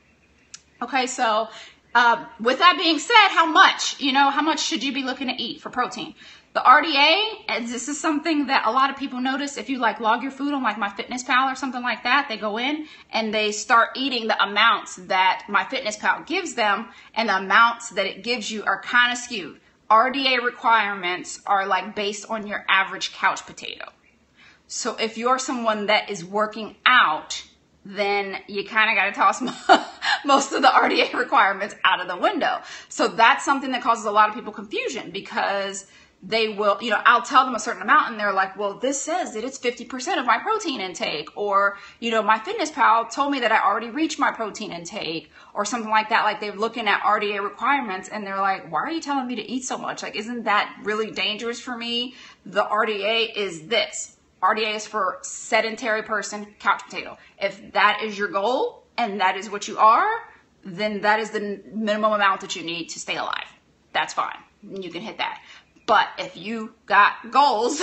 Okay, 0.82 1.08
so 1.08 1.50
uh, 1.96 2.26
with 2.40 2.60
that 2.60 2.78
being 2.78 3.00
said, 3.00 3.30
how 3.30 3.46
much? 3.46 4.00
You 4.00 4.14
know, 4.14 4.30
how 4.30 4.42
much 4.42 4.60
should 4.60 4.84
you 4.84 4.94
be 4.94 5.04
looking 5.04 5.28
to 5.28 5.42
eat 5.42 5.62
for 5.62 5.70
protein? 5.70 6.16
The 6.54 6.60
RDA, 6.60 7.46
and 7.48 7.68
this 7.68 7.88
is 7.88 8.00
something 8.00 8.48
that 8.48 8.68
a 8.68 8.72
lot 8.72 8.92
of 8.92 8.98
people 8.98 9.20
notice 9.20 9.58
if 9.58 9.70
you 9.70 9.80
like 9.80 10.00
log 10.00 10.22
your 10.22 10.32
food 10.32 10.54
on 10.54 10.62
like 10.62 10.76
MyFitnessPal 10.76 11.52
or 11.52 11.56
something 11.56 11.82
like 11.82 12.04
that, 12.04 12.28
they 12.30 12.38
go 12.38 12.60
in 12.60 12.86
and 13.12 13.34
they 13.34 13.52
start 13.52 13.90
eating 13.96 14.28
the 14.28 14.44
amounts 14.44 14.98
that 14.98 15.46
MyFitnessPal 15.50 16.28
gives 16.28 16.54
them 16.54 16.90
and 17.16 17.30
the 17.30 17.38
amounts 17.38 17.90
that 17.90 18.06
it 18.06 18.24
gives 18.24 18.52
you 18.52 18.64
are 18.66 18.82
kind 18.82 19.12
of 19.12 19.18
skewed. 19.18 19.60
RDA 19.90 20.44
requirements 20.44 21.42
are 21.48 21.66
like 21.66 21.96
based 21.96 22.30
on 22.30 22.46
your 22.46 22.64
average 22.70 23.14
couch 23.14 23.46
potato. 23.48 23.86
So 24.76 24.96
if 24.96 25.20
you're 25.20 25.38
someone 25.38 25.86
that 25.86 26.10
is 26.10 26.26
working 26.26 26.76
out, 26.84 27.44
then 27.86 28.40
you 28.48 28.66
kind 28.66 28.90
of 28.90 28.96
got 28.96 29.06
to 29.06 29.12
toss 29.12 29.40
most 30.26 30.52
of 30.52 30.64
the 30.64 30.68
RDA 30.68 31.14
requirements 31.20 31.76
out 31.84 32.02
of 32.02 32.08
the 32.08 32.18
window. 32.18 32.60
So 32.90 33.08
that's 33.08 33.46
something 33.46 33.72
that 33.74 33.84
causes 33.84 34.06
a 34.06 34.12
lot 34.12 34.30
of 34.30 34.36
people 34.36 34.52
confusion 34.52 35.12
because 35.12 35.86
they 36.24 36.50
will, 36.50 36.80
you 36.82 36.90
know, 36.90 37.00
I'll 37.06 37.22
tell 37.22 37.46
them 37.46 37.54
a 37.54 37.60
certain 37.60 37.84
amount 37.84 38.10
and 38.10 38.20
they're 38.20 38.34
like, 38.34 38.58
well, 38.58 38.80
this 38.80 39.00
says 39.00 39.36
that 39.36 39.44
it's 39.44 39.60
50% 39.60 40.18
of 40.18 40.26
my 40.26 40.40
protein 40.40 40.82
intake. 40.82 41.30
Or, 41.38 41.78
you 42.00 42.10
know, 42.10 42.24
my 42.24 42.40
fitness 42.40 42.72
pal 42.72 43.06
told 43.06 43.32
me 43.32 43.42
that 43.42 43.52
I 43.52 43.64
already 43.64 43.92
reached 43.92 44.18
my 44.18 44.32
protein 44.32 44.72
intake 44.72 45.30
or 45.54 45.66
something 45.66 45.92
like 45.92 46.10
that. 46.10 46.24
Like 46.24 46.40
they're 46.40 46.56
looking 46.56 46.88
at 46.88 47.00
RDA 47.04 47.44
requirements 47.44 48.10
and 48.10 48.26
they're 48.26 48.42
like, 48.42 48.72
why 48.72 48.80
are 48.80 48.92
you 48.92 49.02
telling 49.02 49.28
me 49.28 49.36
to 49.36 49.48
eat 49.48 49.66
so 49.66 49.78
much? 49.78 50.02
Like, 50.02 50.16
isn't 50.16 50.46
that 50.46 50.76
really 50.84 51.12
dangerous 51.12 51.60
for 51.60 51.78
me? 51.78 52.16
The 52.44 52.64
RDA 52.64 53.36
is 53.36 53.68
this. 53.68 54.18
RDA 54.44 54.76
is 54.76 54.86
for 54.86 55.20
sedentary 55.22 56.04
person, 56.04 56.46
couch 56.60 56.84
potato. 56.84 57.18
If 57.42 57.72
that 57.72 58.02
is 58.04 58.18
your 58.18 58.28
goal 58.28 58.84
and 58.98 59.22
that 59.22 59.38
is 59.38 59.50
what 59.50 59.70
you 59.70 59.78
are, 59.78 60.06
then 60.66 61.02
that 61.02 61.20
is 61.22 61.30
the 61.30 61.62
minimum 61.72 62.12
amount 62.12 62.42
that 62.42 62.56
you 62.56 62.64
need 62.64 62.90
to 62.90 63.00
stay 63.00 63.16
alive. 63.16 63.48
That's 63.94 64.14
fine. 64.14 64.38
You 64.62 64.92
can 64.92 65.02
hit 65.02 65.18
that. 65.18 65.42
But 65.86 66.08
if 66.18 66.36
you 66.36 66.74
got 66.86 67.32
goals, 67.32 67.82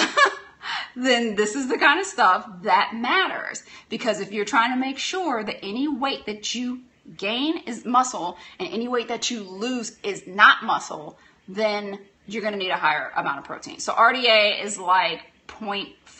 then 0.96 1.34
this 1.34 1.54
is 1.54 1.68
the 1.68 1.78
kind 1.78 1.98
of 1.98 2.06
stuff 2.06 2.46
that 2.62 2.92
matters. 2.94 3.62
Because 3.88 4.20
if 4.20 4.30
you're 4.30 4.44
trying 4.44 4.72
to 4.72 4.78
make 4.78 4.98
sure 4.98 5.42
that 5.42 5.56
any 5.62 5.88
weight 5.88 6.26
that 6.26 6.54
you 6.54 6.82
gain 7.16 7.58
is 7.66 7.86
muscle 7.86 8.36
and 8.58 8.68
any 8.68 8.86
weight 8.86 9.08
that 9.08 9.30
you 9.30 9.42
lose 9.42 9.96
is 10.02 10.26
not 10.26 10.62
muscle, 10.64 11.18
then 11.48 11.98
you're 12.26 12.42
going 12.42 12.52
to 12.52 12.58
need 12.58 12.70
a 12.70 12.76
higher 12.76 13.12
amount 13.16 13.38
of 13.38 13.44
protein. 13.44 13.78
So 13.80 13.92
RDA 13.92 14.62
is 14.62 14.78
like 14.78 15.22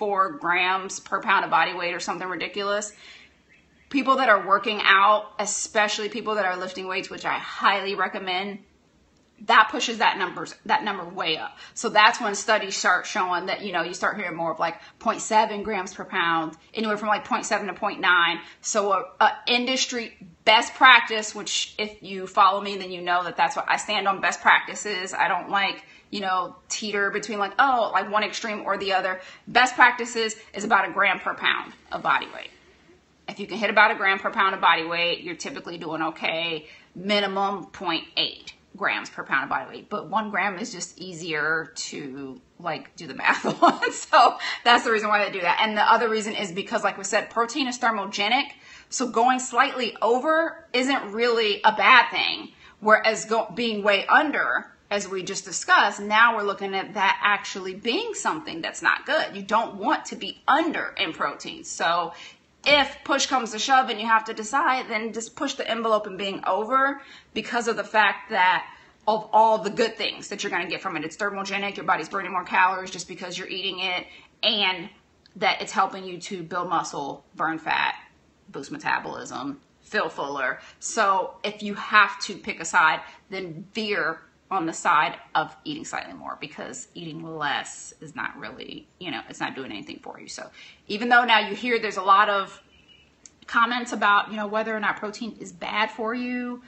0.4 0.01 0.39
grams 0.39 1.01
per 1.01 1.21
pound 1.21 1.45
of 1.45 1.51
body 1.51 1.75
weight 1.75 1.95
or 1.95 2.01
something 2.01 2.29
ridiculous. 2.29 2.93
People 3.91 4.17
that 4.17 4.29
are 4.29 4.47
working 4.47 4.81
out, 4.83 5.33
especially 5.39 6.09
people 6.09 6.37
that 6.37 6.45
are 6.45 6.57
lifting 6.57 6.87
weights, 6.87 7.11
which 7.11 7.25
I 7.25 7.39
highly 7.39 7.95
recommend, 7.95 8.61
that 9.47 9.69
pushes 9.71 9.99
that 9.99 10.19
numbers 10.19 10.55
that 10.67 10.85
number 10.85 11.05
way 11.05 11.37
up. 11.37 11.57
So 11.75 11.89
that's 11.89 12.21
when 12.21 12.35
studies 12.35 12.77
start 12.77 13.07
showing 13.07 13.47
that 13.47 13.63
you 13.63 13.73
know 13.73 13.83
you 13.83 13.95
start 13.95 14.17
hearing 14.17 14.37
more 14.37 14.53
of 14.53 14.59
like 14.59 14.81
0.7 15.01 15.65
grams 15.65 15.95
per 15.95 16.05
pound, 16.05 16.57
anywhere 16.75 16.97
from 16.97 17.09
like 17.09 17.27
0.7 17.27 17.67
to 17.67 17.73
0.9. 17.73 18.41
So 18.61 18.93
a, 18.93 19.25
a, 19.25 19.33
industry 19.47 20.17
best 20.45 20.75
practice, 20.75 21.35
which 21.35 21.75
if 21.79 22.03
you 22.03 22.27
follow 22.27 22.61
me, 22.61 22.77
then 22.77 22.91
you 22.91 23.01
know 23.01 23.25
that 23.25 23.37
that's 23.37 23.57
what 23.57 23.67
I 23.69 23.77
stand 23.77 24.07
on 24.07 24.21
best 24.21 24.41
practices. 24.41 25.15
I 25.15 25.29
don't 25.29 25.51
like 25.51 25.85
you 26.11 26.21
know 26.21 26.57
teeter 26.69 27.11
between 27.11 27.39
like 27.39 27.53
oh 27.59 27.91
like 27.93 28.11
one 28.11 28.25
extreme 28.25 28.63
or 28.63 28.77
the 28.77 28.93
other. 28.93 29.21
Best 29.49 29.75
practices 29.75 30.37
is 30.55 30.65
about 30.65 30.89
a 30.89 30.93
gram 30.93 31.19
per 31.19 31.35
pound 31.35 31.73
of 31.93 32.03
body 32.03 32.27
weight. 32.35 32.51
If 33.29 33.39
you 33.39 33.47
can 33.47 33.59
hit 33.59 33.71
about 33.71 33.93
a 33.93 33.95
gram 33.95 34.19
per 34.19 34.31
pound 34.31 34.55
of 34.55 34.61
body 34.61 34.85
weight, 34.85 35.23
you're 35.23 35.37
typically 35.37 35.79
doing 35.79 36.03
okay. 36.03 36.67
Minimum 36.97 37.67
0.8 37.67 38.53
grams 38.77 39.11
per 39.11 39.25
pound 39.25 39.45
of 39.45 39.51
body 39.51 39.69
weight, 39.69 39.91
but 39.91 40.09
one 40.09 40.31
gram 40.31 40.59
is 40.59 40.73
just 40.73 40.99
easier 40.99 41.73
to 41.75 42.41
like 42.59 42.95
do 42.97 43.07
the 43.07 43.15
math 43.15 43.45
on. 43.63 43.93
so 43.93 44.37
that's 44.65 44.85
the 44.85 44.93
reason 44.93 45.09
why 45.09 45.25
they 45.25 45.33
do 45.33 45.41
that. 45.41 45.59
And 45.61 45.77
the 45.77 45.83
other 45.83 46.09
reason 46.09 46.35
is 46.35 46.53
because, 46.53 46.85
like 46.85 46.99
we 46.99 47.05
said, 47.05 47.31
protein 47.31 47.67
is 47.67 47.79
thermogenic. 47.79 48.51
So 48.89 49.09
going 49.09 49.39
slightly 49.39 49.97
over 50.03 50.65
isn't 50.73 51.13
really 51.13 51.61
a 51.65 51.73
bad 51.73 52.11
thing. 52.11 52.53
Whereas 52.81 53.27
go, 53.27 53.51
being 53.55 53.83
way 53.83 54.07
under, 54.07 54.67
as 54.91 55.07
we 55.07 55.23
just 55.23 55.45
discussed, 55.45 56.01
now 56.01 56.37
we're 56.37 56.43
looking 56.43 56.75
at 56.75 56.95
that 56.95 57.21
actually 57.23 57.75
being 57.75 58.15
something 58.15 58.61
that's 58.61 58.83
not 58.83 59.07
good. 59.07 59.37
You 59.37 59.43
don't 59.43 59.77
want 59.77 60.07
to 60.07 60.17
be 60.17 60.41
under 60.49 60.95
in 60.97 61.13
protein. 61.13 61.65
So 61.65 62.13
if 62.65 62.97
push 63.05 63.27
comes 63.27 63.53
to 63.53 63.59
shove 63.59 63.89
and 63.89 64.01
you 64.01 64.07
have 64.07 64.25
to 64.25 64.35
decide, 64.35 64.89
then 64.89 65.13
just 65.13 65.35
push 65.37 65.55
the 65.55 65.69
envelope 65.69 66.07
and 66.07 66.19
being 66.19 66.43
over 66.47 67.01
because 67.35 67.69
of 67.69 67.77
the 67.77 67.85
fact 67.85 68.31
that 68.31 68.67
of 69.09 69.29
all 69.33 69.59
the 69.59 69.71
good 69.71 69.97
things 69.97 70.29
that 70.29 70.43
you're 70.43 70.51
going 70.51 70.63
to 70.63 70.69
get 70.69 70.83
from 70.83 70.97
it. 70.97 71.05
It's 71.05 71.17
thermogenic, 71.17 71.77
your 71.77 71.87
body's 71.87 72.09
burning 72.09 72.33
more 72.33 72.45
calories 72.45 72.91
just 72.91 73.09
because 73.09 73.39
you're 73.39 73.49
eating 73.49 73.81
it, 73.81 74.07
and 74.43 74.89
that 75.37 75.63
it's 75.63 75.73
helping 75.73 76.05
you 76.05 76.19
to 76.19 76.43
build 76.43 76.69
muscle, 76.69 77.25
burn 77.35 77.59
fat, 77.59 77.95
boost 78.51 78.71
metabolism, 78.71 79.61
feel 79.81 80.09
fuller. 80.09 80.61
So 80.81 81.35
if 81.43 81.63
you 81.63 81.75
have 81.75 82.21
to 82.21 82.37
pick 82.37 82.61
a 82.61 82.65
side, 82.65 83.01
then 83.31 83.67
veer 83.73 84.21
on 84.51 84.67
the 84.67 84.73
side 84.73 85.17
of 85.35 85.57
eating 85.65 85.85
slightly 85.85 86.13
more 86.13 86.37
because 86.41 86.89
eating 86.95 87.23
less 87.23 87.95
is 88.01 88.17
not 88.17 88.37
really, 88.37 88.89
you 88.99 89.11
know, 89.11 89.21
it's 89.29 89.41
not 89.41 89.55
doing 89.55 89.71
anything 89.71 90.01
for 90.03 90.19
you. 90.21 90.29
So 90.29 90.51
even 90.89 91.09
though 91.09 91.25
now 91.25 91.39
you 91.39 91.55
hear 91.55 91.79
there's 91.79 91.97
a 91.97 92.03
lot 92.03 92.29
of 92.29 92.61
comments 93.47 93.93
about, 93.93 94.31
you 94.31 94.37
know, 94.37 94.49
whether 94.49 94.77
or 94.77 94.81
not 94.81 94.97
protein 94.97 95.37
is 95.41 95.53
bad 95.53 95.91
for 95.91 96.15
you, 96.15 96.63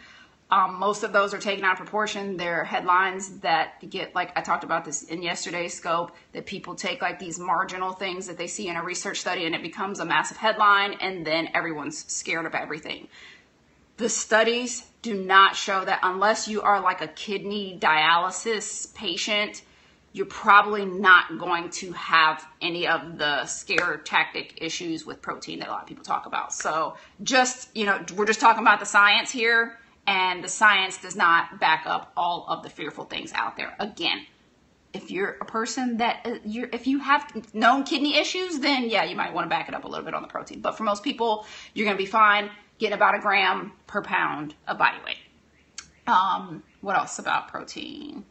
um, 0.52 0.78
most 0.78 1.02
of 1.02 1.14
those 1.14 1.32
are 1.32 1.38
taken 1.38 1.64
out 1.64 1.72
of 1.72 1.78
proportion. 1.78 2.36
They're 2.36 2.62
headlines 2.62 3.38
that 3.38 3.88
get, 3.88 4.14
like 4.14 4.36
I 4.36 4.42
talked 4.42 4.64
about 4.64 4.84
this 4.84 5.02
in 5.04 5.22
yesterday's 5.22 5.72
scope, 5.72 6.14
that 6.32 6.44
people 6.44 6.74
take 6.74 7.00
like 7.00 7.18
these 7.18 7.38
marginal 7.38 7.92
things 7.92 8.26
that 8.26 8.36
they 8.36 8.46
see 8.46 8.68
in 8.68 8.76
a 8.76 8.82
research 8.82 9.18
study 9.18 9.46
and 9.46 9.54
it 9.54 9.62
becomes 9.62 9.98
a 9.98 10.04
massive 10.04 10.36
headline 10.36 10.92
and 11.00 11.26
then 11.26 11.48
everyone's 11.54 12.04
scared 12.12 12.44
of 12.44 12.54
everything. 12.54 13.08
The 13.96 14.10
studies 14.10 14.84
do 15.02 15.14
not 15.14 15.56
show 15.56 15.84
that 15.84 16.00
unless 16.02 16.48
you 16.48 16.62
are 16.62 16.80
like 16.80 17.00
a 17.00 17.08
kidney 17.08 17.76
dialysis 17.80 18.94
patient, 18.94 19.62
you're 20.12 20.26
probably 20.26 20.84
not 20.84 21.38
going 21.38 21.70
to 21.70 21.92
have 21.92 22.44
any 22.60 22.86
of 22.86 23.18
the 23.18 23.44
scare 23.46 23.96
tactic 23.98 24.58
issues 24.58 25.04
with 25.04 25.20
protein 25.20 25.58
that 25.58 25.68
a 25.68 25.70
lot 25.70 25.82
of 25.82 25.88
people 25.88 26.04
talk 26.04 26.26
about. 26.26 26.52
So 26.52 26.96
just, 27.22 27.74
you 27.74 27.86
know, 27.86 28.04
we're 28.14 28.26
just 28.26 28.40
talking 28.40 28.62
about 28.62 28.78
the 28.78 28.86
science 28.86 29.30
here 29.30 29.76
and 30.06 30.44
the 30.44 30.48
science 30.48 30.98
does 30.98 31.16
not 31.16 31.58
back 31.58 31.84
up 31.86 32.12
all 32.16 32.46
of 32.48 32.62
the 32.62 32.70
fearful 32.70 33.04
things 33.04 33.32
out 33.32 33.56
there. 33.56 33.74
Again, 33.78 34.26
if 34.92 35.10
you're 35.10 35.38
a 35.40 35.44
person 35.46 35.96
that 35.96 36.20
uh, 36.26 36.34
you're, 36.44 36.68
if 36.72 36.86
you 36.86 36.98
have 36.98 37.54
known 37.54 37.84
kidney 37.84 38.18
issues, 38.18 38.58
then 38.58 38.90
yeah, 38.90 39.04
you 39.04 39.16
might 39.16 39.32
want 39.32 39.46
to 39.46 39.48
back 39.48 39.68
it 39.68 39.74
up 39.74 39.84
a 39.84 39.88
little 39.88 40.04
bit 40.04 40.12
on 40.12 40.20
the 40.22 40.28
protein. 40.28 40.60
But 40.60 40.76
for 40.76 40.84
most 40.84 41.02
people, 41.02 41.46
you're 41.72 41.86
going 41.86 41.96
to 41.96 42.02
be 42.02 42.10
fine 42.10 42.50
getting 42.82 42.96
about 42.96 43.14
a 43.14 43.20
gram 43.20 43.70
per 43.86 44.02
pound 44.02 44.56
of 44.66 44.76
body 44.76 44.98
weight. 45.06 45.16
Um, 46.08 46.64
what 46.80 46.96
else 46.96 47.20
about 47.20 47.46
protein? 47.46 48.24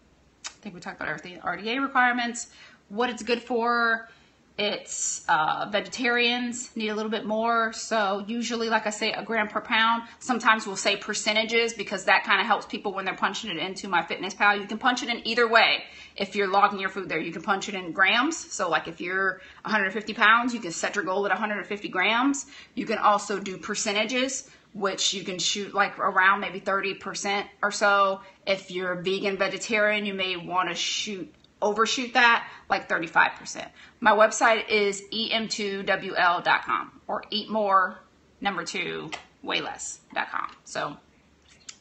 I 0.46 0.50
think 0.62 0.76
we 0.76 0.82
talked 0.82 0.98
about 0.98 1.08
everything. 1.08 1.40
RDA 1.40 1.82
requirements, 1.82 2.48
what 2.90 3.10
it's 3.10 3.24
good 3.24 3.42
for. 3.42 4.10
It's 4.58 5.26
uh, 5.28 5.70
vegetarians 5.72 6.76
need 6.76 6.90
a 6.90 6.96
little 6.96 7.10
bit 7.10 7.26
more. 7.26 7.74
So 7.74 8.24
usually, 8.28 8.70
like 8.70 8.86
I 8.86 8.90
say, 8.90 9.12
a 9.12 9.24
gram 9.24 9.48
per 9.48 9.62
pound. 9.62 10.04
Sometimes 10.20 10.68
we'll 10.68 10.76
say 10.76 10.98
percentages 10.98 11.74
because 11.74 12.06
that 12.06 12.24
kind 12.26 12.40
of 12.42 12.48
helps 12.48 12.66
people 12.66 12.94
when 12.94 13.06
they're 13.06 13.16
punching 13.16 13.50
it 13.50 13.58
into 13.58 13.88
my 13.88 14.04
fitness 14.04 14.34
pal. 14.34 14.56
You 14.56 14.68
can 14.68 14.78
punch 14.78 15.04
it 15.04 15.10
in 15.10 15.26
either 15.28 15.48
way. 15.48 15.84
If 16.16 16.36
you're 16.36 16.50
logging 16.50 16.80
your 16.80 16.90
food 16.90 17.10
there, 17.10 17.20
you 17.20 17.32
can 17.32 17.42
punch 17.42 17.70
it 17.70 17.76
in 17.76 17.92
grams. 17.92 18.38
So 18.54 18.70
like 18.70 18.88
if 18.88 19.02
you're 19.02 19.42
150 19.64 20.14
pounds, 20.14 20.54
you 20.54 20.60
can 20.60 20.72
set 20.72 20.96
your 20.96 21.06
goal 21.06 21.26
at 21.26 21.32
150 21.32 21.88
grams. 21.90 22.46
You 22.76 22.86
can 22.86 22.98
also 22.98 23.40
do 23.40 23.58
percentages 23.58 24.50
which 24.74 25.14
you 25.14 25.24
can 25.24 25.38
shoot 25.38 25.74
like 25.74 26.00
around 26.00 26.40
maybe 26.40 26.60
30% 26.60 27.46
or 27.62 27.72
so. 27.72 28.22
If 28.48 28.72
you're 28.72 28.96
vegan 28.96 29.38
vegetarian, 29.38 30.06
you 30.06 30.14
may 30.14 30.38
want 30.38 30.70
to 30.70 30.76
shoot 30.76 31.34
overshoot 31.62 32.14
that 32.14 32.48
like 32.70 32.90
35%. 32.90 33.68
My 34.00 34.12
website 34.12 34.70
is 34.70 35.04
em2wl.com 35.14 37.02
or 37.08 37.24
eat 37.30 37.50
more 37.50 38.00
number 38.40 38.64
2 38.64 39.12
weigh 39.44 39.62
less.com. 39.62 40.52
So 40.64 40.98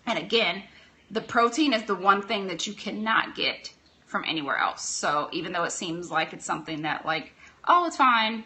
and 0.06 0.18
again, 0.18 0.62
the 1.10 1.20
protein 1.20 1.72
is 1.72 1.84
the 1.84 1.94
one 1.94 2.22
thing 2.22 2.46
that 2.48 2.66
you 2.66 2.72
cannot 2.72 3.34
get 3.34 3.72
from 4.06 4.24
anywhere 4.26 4.56
else. 4.56 4.82
So 4.82 5.28
even 5.32 5.52
though 5.52 5.64
it 5.64 5.72
seems 5.72 6.10
like 6.10 6.32
it's 6.32 6.44
something 6.44 6.82
that 6.82 7.06
like, 7.06 7.32
oh, 7.66 7.86
it's 7.86 7.96
fine, 7.96 8.44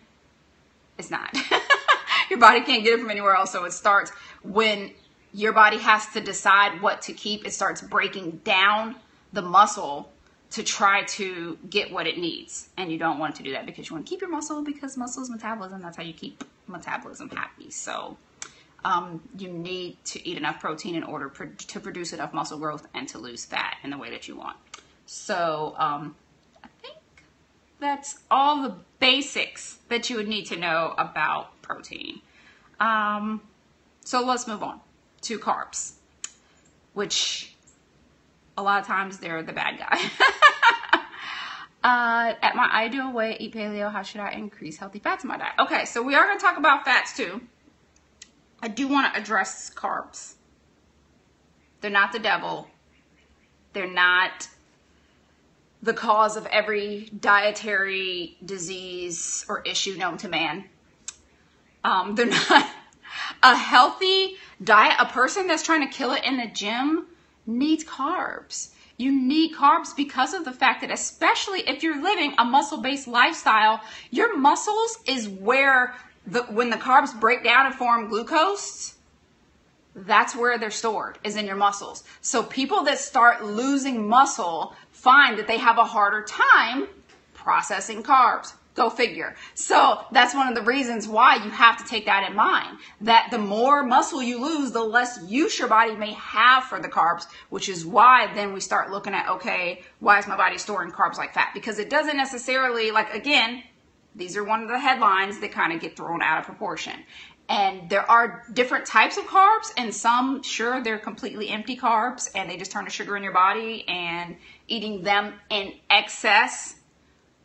it's 0.99 1.11
not. 1.11 1.35
your 2.31 2.39
body 2.39 2.61
can't 2.63 2.85
get 2.85 2.95
it 2.95 3.01
from 3.01 3.11
anywhere 3.11 3.35
else. 3.35 3.53
So 3.53 3.65
it 3.65 3.73
starts 3.73 4.11
when 4.43 4.93
your 5.33 5.53
body 5.53 5.79
has 5.79 6.07
to 6.09 6.21
decide 6.21 6.81
what 6.81 7.03
to 7.03 7.13
keep, 7.13 7.47
it 7.47 7.53
starts 7.53 7.81
breaking 7.81 8.43
down 8.45 8.97
the 9.33 9.43
muscle 9.43 10.13
to 10.55 10.63
try 10.63 11.03
to 11.03 11.59
get 11.69 11.91
what 11.91 12.07
it 12.07 12.17
needs. 12.17 12.69
And 12.77 12.93
you 12.93 12.97
don't 12.97 13.19
want 13.19 13.35
to 13.37 13.43
do 13.43 13.51
that 13.53 13.67
because 13.67 13.91
you 13.91 13.97
want 13.97 14.07
to 14.07 14.11
keep 14.11 14.21
your 14.21 14.31
muscle 14.31 14.63
because 14.63 14.97
muscle 14.97 15.21
is 15.21 15.29
metabolism. 15.29 15.83
That's 15.83 15.97
how 15.97 16.05
you 16.05 16.13
keep 16.13 16.45
metabolism 16.69 17.29
happy. 17.31 17.73
So 17.73 18.17
um, 18.85 19.21
you 19.37 19.49
need 19.49 19.97
to 20.05 20.29
eat 20.29 20.37
enough 20.37 20.61
protein 20.61 20.95
in 20.95 21.03
order 21.03 21.29
to 21.29 21.81
produce 21.81 22.13
enough 22.13 22.33
muscle 22.33 22.59
growth 22.59 22.87
and 22.95 23.09
to 23.09 23.19
lose 23.19 23.45
fat 23.45 23.79
in 23.83 23.91
the 23.91 23.99
way 23.99 24.11
that 24.11 24.29
you 24.29 24.37
want. 24.37 24.57
So 25.07 25.75
um, 25.77 26.15
I 26.63 26.69
think 26.81 26.99
that's 27.81 28.21
all 28.31 28.63
the 28.63 28.77
basics 29.01 29.79
that 29.89 30.09
you 30.09 30.17
would 30.19 30.29
need 30.29 30.47
to 30.47 30.57
know 30.57 30.95
about 30.97 31.61
protein. 31.63 32.21
Um, 32.79 33.41
so 34.05 34.25
let's 34.25 34.47
move 34.47 34.63
on 34.63 34.79
to 35.23 35.37
carbs, 35.41 35.95
which 36.93 37.54
a 38.57 38.63
lot 38.63 38.81
of 38.81 38.87
times 38.87 39.19
they're 39.19 39.43
the 39.43 39.53
bad 39.53 39.79
guy. 39.79 39.99
uh, 41.85 42.35
at 42.43 42.55
my 42.55 42.71
ideal 42.73 43.13
weight, 43.13 43.41
eat 43.41 43.55
paleo. 43.55 43.91
How 43.91 44.03
should 44.03 44.21
I 44.21 44.31
increase 44.33 44.77
healthy 44.77 44.99
fats 44.99 45.25
in 45.25 45.29
my 45.29 45.37
diet? 45.37 45.55
Okay, 45.59 45.85
so 45.85 46.03
we 46.03 46.15
are 46.15 46.25
going 46.25 46.39
to 46.39 46.45
talk 46.45 46.59
about 46.59 46.85
fats 46.85 47.17
too. 47.17 47.41
I 48.63 48.69
do 48.69 48.89
want 48.89 49.13
to 49.13 49.21
address 49.21 49.71
carbs. 49.75 50.35
They're 51.81 51.91
not 51.91 52.13
the 52.13 52.19
devil. 52.19 52.69
They're 53.73 53.91
not 53.91 54.49
the 55.83 55.93
cause 55.93 56.37
of 56.37 56.47
every 56.47 57.11
dietary 57.21 58.39
disease 58.43 59.45
or 59.49 59.61
issue 59.63 59.97
known 59.97 60.17
to 60.19 60.29
man. 60.29 60.65
Um, 61.83 62.15
they're 62.15 62.27
not 62.51 62.71
a 63.43 63.57
healthy 63.57 64.37
diet. 64.63 64.95
A 64.99 65.07
person 65.07 65.47
that's 65.47 65.63
trying 65.63 65.87
to 65.87 65.95
kill 65.95 66.13
it 66.13 66.25
in 66.25 66.39
the 66.39 66.47
gym 66.47 67.07
needs 67.47 67.85
carbs. 67.85 68.71
You 68.97 69.11
need 69.11 69.55
carbs 69.55 69.95
because 69.97 70.35
of 70.35 70.45
the 70.45 70.53
fact 70.53 70.81
that, 70.83 70.91
especially 70.91 71.61
if 71.69 71.83
you're 71.83 72.01
living 72.01 72.35
a 72.39 72.45
muscle 72.45 72.79
based 72.81 73.09
lifestyle, 73.09 73.81
your 74.11 74.37
muscles 74.37 74.99
is 75.07 75.29
where 75.29 75.95
the, 76.27 76.43
when 76.45 76.71
the 76.71 76.77
carbs 76.77 77.19
break 77.19 77.43
down 77.43 77.67
and 77.67 77.75
form 77.75 78.09
glucose, 78.09 78.95
that's 79.95 80.35
where 80.35 80.59
they're 80.59 80.71
stored, 80.71 81.19
is 81.25 81.37
in 81.37 81.47
your 81.47 81.57
muscles. 81.57 82.05
So 82.21 82.43
people 82.43 82.85
that 82.85 82.99
start 82.99 83.45
losing 83.45 84.09
muscle 84.09 84.75
find 84.91 85.39
that 85.39 85.47
they 85.47 85.59
have 85.59 85.79
a 85.79 85.85
harder 85.85 86.23
time 86.23 86.89
processing 87.35 88.03
carbs, 88.03 88.55
Go 88.75 88.91
figure. 88.91 89.37
So 89.55 90.05
that's 90.11 90.35
one 90.35 90.49
of 90.49 90.57
the 90.57 90.63
reasons 90.63 91.07
why 91.07 91.37
you 91.37 91.51
have 91.51 91.77
to 91.77 91.85
take 91.85 92.07
that 92.07 92.29
in 92.29 92.37
mind. 92.37 92.79
That 93.01 93.29
the 93.31 93.39
more 93.39 93.85
muscle 93.85 94.21
you 94.21 94.41
lose, 94.41 94.73
the 94.73 94.83
less 94.83 95.21
use 95.29 95.57
your 95.59 95.69
body 95.69 95.95
may 95.95 96.13
have 96.15 96.65
for 96.65 96.81
the 96.81 96.89
carbs, 96.89 97.27
which 97.51 97.69
is 97.69 97.87
why 97.87 98.33
then 98.35 98.53
we 98.53 98.59
start 98.61 98.91
looking 98.91 99.15
at, 99.15 99.29
okay, 99.29 99.83
why 100.01 100.19
is 100.19 100.27
my 100.27 100.37
body 100.37 100.59
storing 100.59 100.91
carbs 100.91 101.19
like 101.19 101.35
fat? 101.35 101.53
Because 101.55 101.79
it 101.79 101.89
doesn't 101.89 102.17
necessarily, 102.17 102.91
like 102.91 103.15
again, 103.15 103.63
these 104.17 104.37
are 104.37 104.45
one 104.45 104.63
of 104.63 104.69
the 104.69 104.79
headlines 104.79 105.39
that 105.41 105.53
kind 105.53 105.73
of 105.73 105.81
get 105.81 105.97
thrown 105.97 106.21
out 106.21 106.41
of 106.41 106.45
proportion. 106.45 107.05
And 107.49 107.91
there 107.91 108.11
are 108.11 108.43
different 108.53 108.87
types 108.87 109.19
of 109.19 109.25
carbs, 109.25 109.71
and 109.77 109.95
some, 109.95 110.43
sure, 110.43 110.83
they're 110.83 110.99
completely 110.99 111.49
empty 111.51 111.77
carbs 111.77 112.31
and 112.35 112.49
they 112.49 112.57
just 112.57 112.73
turn 112.73 112.87
to 112.87 112.91
sugar 112.91 113.17
in 113.17 113.23
your 113.23 113.35
body, 113.35 113.87
and 113.87 114.37
eating 114.67 115.03
them 115.03 115.35
in 115.51 115.75
excess 115.91 116.77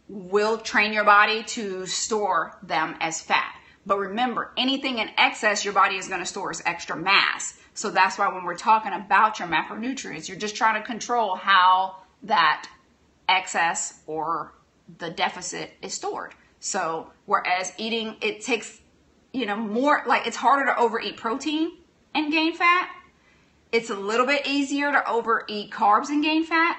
will 0.10 0.58
train 0.58 0.92
your 0.92 1.06
body 1.06 1.44
to 1.44 1.86
store 1.86 2.58
them 2.64 2.96
as 3.00 3.22
fat. 3.22 3.56
But 3.86 4.00
remember, 4.00 4.52
anything 4.58 4.98
in 4.98 5.10
excess, 5.18 5.64
your 5.64 5.74
body 5.74 5.96
is 5.96 6.08
going 6.08 6.20
to 6.20 6.26
store 6.26 6.50
as 6.50 6.62
extra 6.66 6.98
mass. 6.98 7.58
So 7.74 7.90
that's 7.90 8.18
why 8.18 8.28
when 8.34 8.44
we're 8.44 8.58
talking 8.58 8.92
about 8.92 9.40
your 9.40 9.48
macronutrients, 9.48 10.28
you're 10.28 10.38
just 10.38 10.56
trying 10.56 10.82
to 10.82 10.86
control 10.86 11.36
how 11.36 11.98
that 12.24 12.68
excess 13.30 14.02
or 14.08 14.54
the 14.98 15.10
deficit 15.10 15.72
is 15.82 15.94
stored. 15.94 16.34
So 16.60 17.12
whereas 17.26 17.72
eating, 17.78 18.18
it 18.22 18.42
takes, 18.42 18.82
you 19.32 19.46
know, 19.46 19.56
more 19.56 20.04
like 20.06 20.28
it's 20.28 20.36
harder 20.36 20.66
to 20.66 20.78
overeat 20.78 21.16
protein 21.16 21.78
and 22.14 22.32
gain 22.32 22.54
fat. 22.54 22.90
It's 23.72 23.92
a 23.92 23.96
little 23.96 24.26
bit 24.26 24.48
easier 24.48 24.92
to 24.92 25.10
overeat 25.10 25.72
carbs 25.72 26.10
and 26.10 26.24
gain 26.24 26.44
fat. 26.44 26.78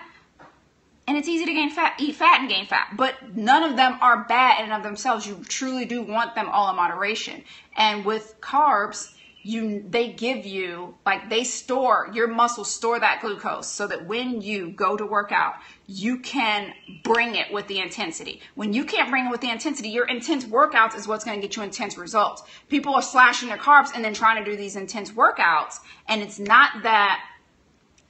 And 1.10 1.18
it's 1.18 1.26
easy 1.26 1.44
to 1.44 1.52
gain 1.52 1.70
fat, 1.70 1.96
eat 1.98 2.14
fat 2.14 2.38
and 2.38 2.48
gain 2.48 2.66
fat, 2.66 2.92
but 2.96 3.34
none 3.34 3.64
of 3.64 3.74
them 3.74 3.98
are 4.00 4.22
bad 4.28 4.60
in 4.60 4.66
and 4.66 4.72
of 4.72 4.84
themselves. 4.84 5.26
You 5.26 5.42
truly 5.48 5.84
do 5.84 6.02
want 6.02 6.36
them 6.36 6.48
all 6.48 6.70
in 6.70 6.76
moderation. 6.76 7.42
And 7.76 8.04
with 8.04 8.36
carbs, 8.40 9.12
you 9.42 9.84
they 9.88 10.12
give 10.12 10.46
you 10.46 10.94
like 11.04 11.28
they 11.28 11.42
store 11.42 12.08
your 12.12 12.28
muscles 12.28 12.70
store 12.70 13.00
that 13.00 13.20
glucose 13.22 13.66
so 13.66 13.88
that 13.88 14.06
when 14.06 14.40
you 14.40 14.70
go 14.70 14.98
to 14.98 15.06
work 15.06 15.32
out 15.32 15.54
you 15.86 16.18
can 16.18 16.74
bring 17.02 17.34
it 17.34 17.50
with 17.50 17.66
the 17.66 17.80
intensity 17.80 18.42
when 18.54 18.74
you 18.74 18.84
can't 18.84 19.08
bring 19.08 19.24
it 19.24 19.30
with 19.30 19.40
the 19.40 19.50
intensity 19.50 19.88
your 19.88 20.06
intense 20.06 20.44
workouts 20.44 20.94
is 20.94 21.08
what's 21.08 21.24
going 21.24 21.40
to 21.40 21.46
get 21.46 21.56
you 21.56 21.62
intense 21.62 21.96
results 21.96 22.42
people 22.68 22.94
are 22.94 23.00
slashing 23.00 23.48
their 23.48 23.56
carbs 23.56 23.88
and 23.94 24.04
then 24.04 24.12
trying 24.12 24.44
to 24.44 24.50
do 24.50 24.58
these 24.58 24.76
intense 24.76 25.10
workouts 25.12 25.76
and 26.06 26.20
it's 26.20 26.38
not 26.38 26.82
that 26.82 27.18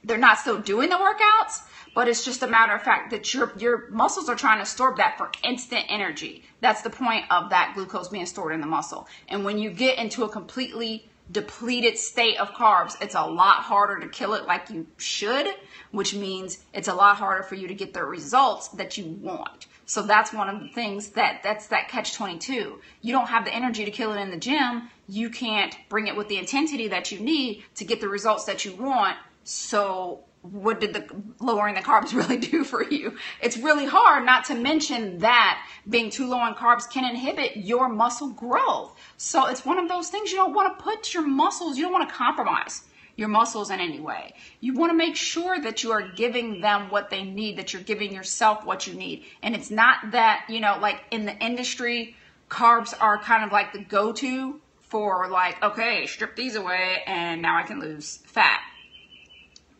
they're 0.03 0.17
not 0.17 0.37
still 0.37 0.59
doing 0.59 0.89
the 0.89 0.97
workouts 0.97 1.61
but 1.93 2.07
it's 2.07 2.23
just 2.23 2.41
a 2.41 2.47
matter 2.47 2.73
of 2.73 2.81
fact 2.81 3.11
that 3.11 3.33
your 3.33 3.51
your 3.57 3.89
muscles 3.89 4.29
are 4.29 4.35
trying 4.35 4.59
to 4.59 4.65
store 4.65 4.93
that 4.97 5.17
for 5.17 5.31
instant 5.43 5.85
energy 5.89 6.43
that's 6.59 6.81
the 6.81 6.89
point 6.89 7.25
of 7.29 7.49
that 7.49 7.73
glucose 7.75 8.09
being 8.09 8.25
stored 8.25 8.53
in 8.53 8.61
the 8.61 8.67
muscle 8.67 9.07
and 9.27 9.43
when 9.43 9.57
you 9.57 9.69
get 9.69 9.97
into 9.97 10.23
a 10.23 10.29
completely 10.29 11.07
depleted 11.31 11.97
state 11.97 12.37
of 12.37 12.51
carbs, 12.51 13.01
it's 13.01 13.15
a 13.15 13.23
lot 13.23 13.57
harder 13.57 13.99
to 13.99 14.07
kill 14.07 14.33
it 14.33 14.45
like 14.45 14.69
you 14.69 14.85
should, 14.97 15.47
which 15.91 16.13
means 16.13 16.59
it's 16.73 16.87
a 16.87 16.93
lot 16.93 17.15
harder 17.15 17.43
for 17.43 17.55
you 17.55 17.67
to 17.67 17.73
get 17.73 17.93
the 17.93 18.03
results 18.03 18.69
that 18.69 18.97
you 18.97 19.05
want. 19.05 19.67
So 19.85 20.03
that's 20.03 20.33
one 20.33 20.49
of 20.49 20.61
the 20.61 20.69
things 20.69 21.09
that 21.09 21.41
that's 21.43 21.67
that 21.67 21.89
catch 21.89 22.13
22. 22.13 22.79
You 23.01 23.11
don't 23.11 23.27
have 23.27 23.45
the 23.45 23.53
energy 23.53 23.85
to 23.85 23.91
kill 23.91 24.13
it 24.13 24.21
in 24.21 24.31
the 24.31 24.37
gym. 24.37 24.89
You 25.07 25.29
can't 25.29 25.75
bring 25.89 26.07
it 26.07 26.15
with 26.15 26.27
the 26.27 26.37
intensity 26.37 26.87
that 26.89 27.11
you 27.11 27.19
need 27.19 27.63
to 27.75 27.85
get 27.85 27.99
the 27.99 28.07
results 28.07 28.45
that 28.45 28.63
you 28.65 28.73
want. 28.73 29.17
So 29.43 30.23
what 30.41 30.79
did 30.79 30.93
the 30.93 31.07
lowering 31.39 31.75
the 31.75 31.81
carbs 31.81 32.13
really 32.15 32.37
do 32.37 32.63
for 32.63 32.83
you? 32.83 33.17
It's 33.41 33.57
really 33.57 33.85
hard, 33.85 34.25
not 34.25 34.45
to 34.45 34.55
mention 34.55 35.19
that 35.19 35.65
being 35.87 36.09
too 36.09 36.27
low 36.27 36.37
on 36.37 36.55
carbs 36.55 36.89
can 36.89 37.09
inhibit 37.09 37.57
your 37.57 37.89
muscle 37.89 38.29
growth. 38.29 38.95
So 39.17 39.47
it's 39.47 39.65
one 39.65 39.77
of 39.77 39.87
those 39.87 40.09
things 40.09 40.31
you 40.31 40.37
don't 40.37 40.53
want 40.53 40.77
to 40.77 40.83
put 40.83 41.13
your 41.13 41.25
muscles, 41.25 41.77
you 41.77 41.83
don't 41.83 41.93
want 41.93 42.09
to 42.09 42.15
compromise 42.15 42.81
your 43.15 43.27
muscles 43.27 43.69
in 43.69 43.79
any 43.79 43.99
way. 43.99 44.33
You 44.61 44.73
want 44.73 44.91
to 44.91 44.97
make 44.97 45.15
sure 45.15 45.59
that 45.59 45.83
you 45.83 45.91
are 45.91 46.01
giving 46.01 46.61
them 46.61 46.89
what 46.89 47.09
they 47.09 47.23
need, 47.23 47.57
that 47.57 47.73
you're 47.73 47.81
giving 47.81 48.13
yourself 48.13 48.65
what 48.65 48.87
you 48.87 48.93
need. 48.93 49.25
And 49.43 49.55
it's 49.55 49.69
not 49.69 50.11
that, 50.11 50.45
you 50.49 50.59
know, 50.59 50.77
like 50.81 51.01
in 51.11 51.25
the 51.25 51.37
industry, 51.37 52.15
carbs 52.49 52.93
are 52.99 53.17
kind 53.19 53.43
of 53.43 53.51
like 53.51 53.73
the 53.73 53.79
go 53.79 54.11
to 54.13 54.59
for 54.79 55.29
like, 55.29 55.61
okay, 55.63 56.05
strip 56.07 56.35
these 56.35 56.55
away 56.55 57.03
and 57.05 57.41
now 57.41 57.57
I 57.57 57.63
can 57.63 57.79
lose 57.79 58.17
fat. 58.25 58.61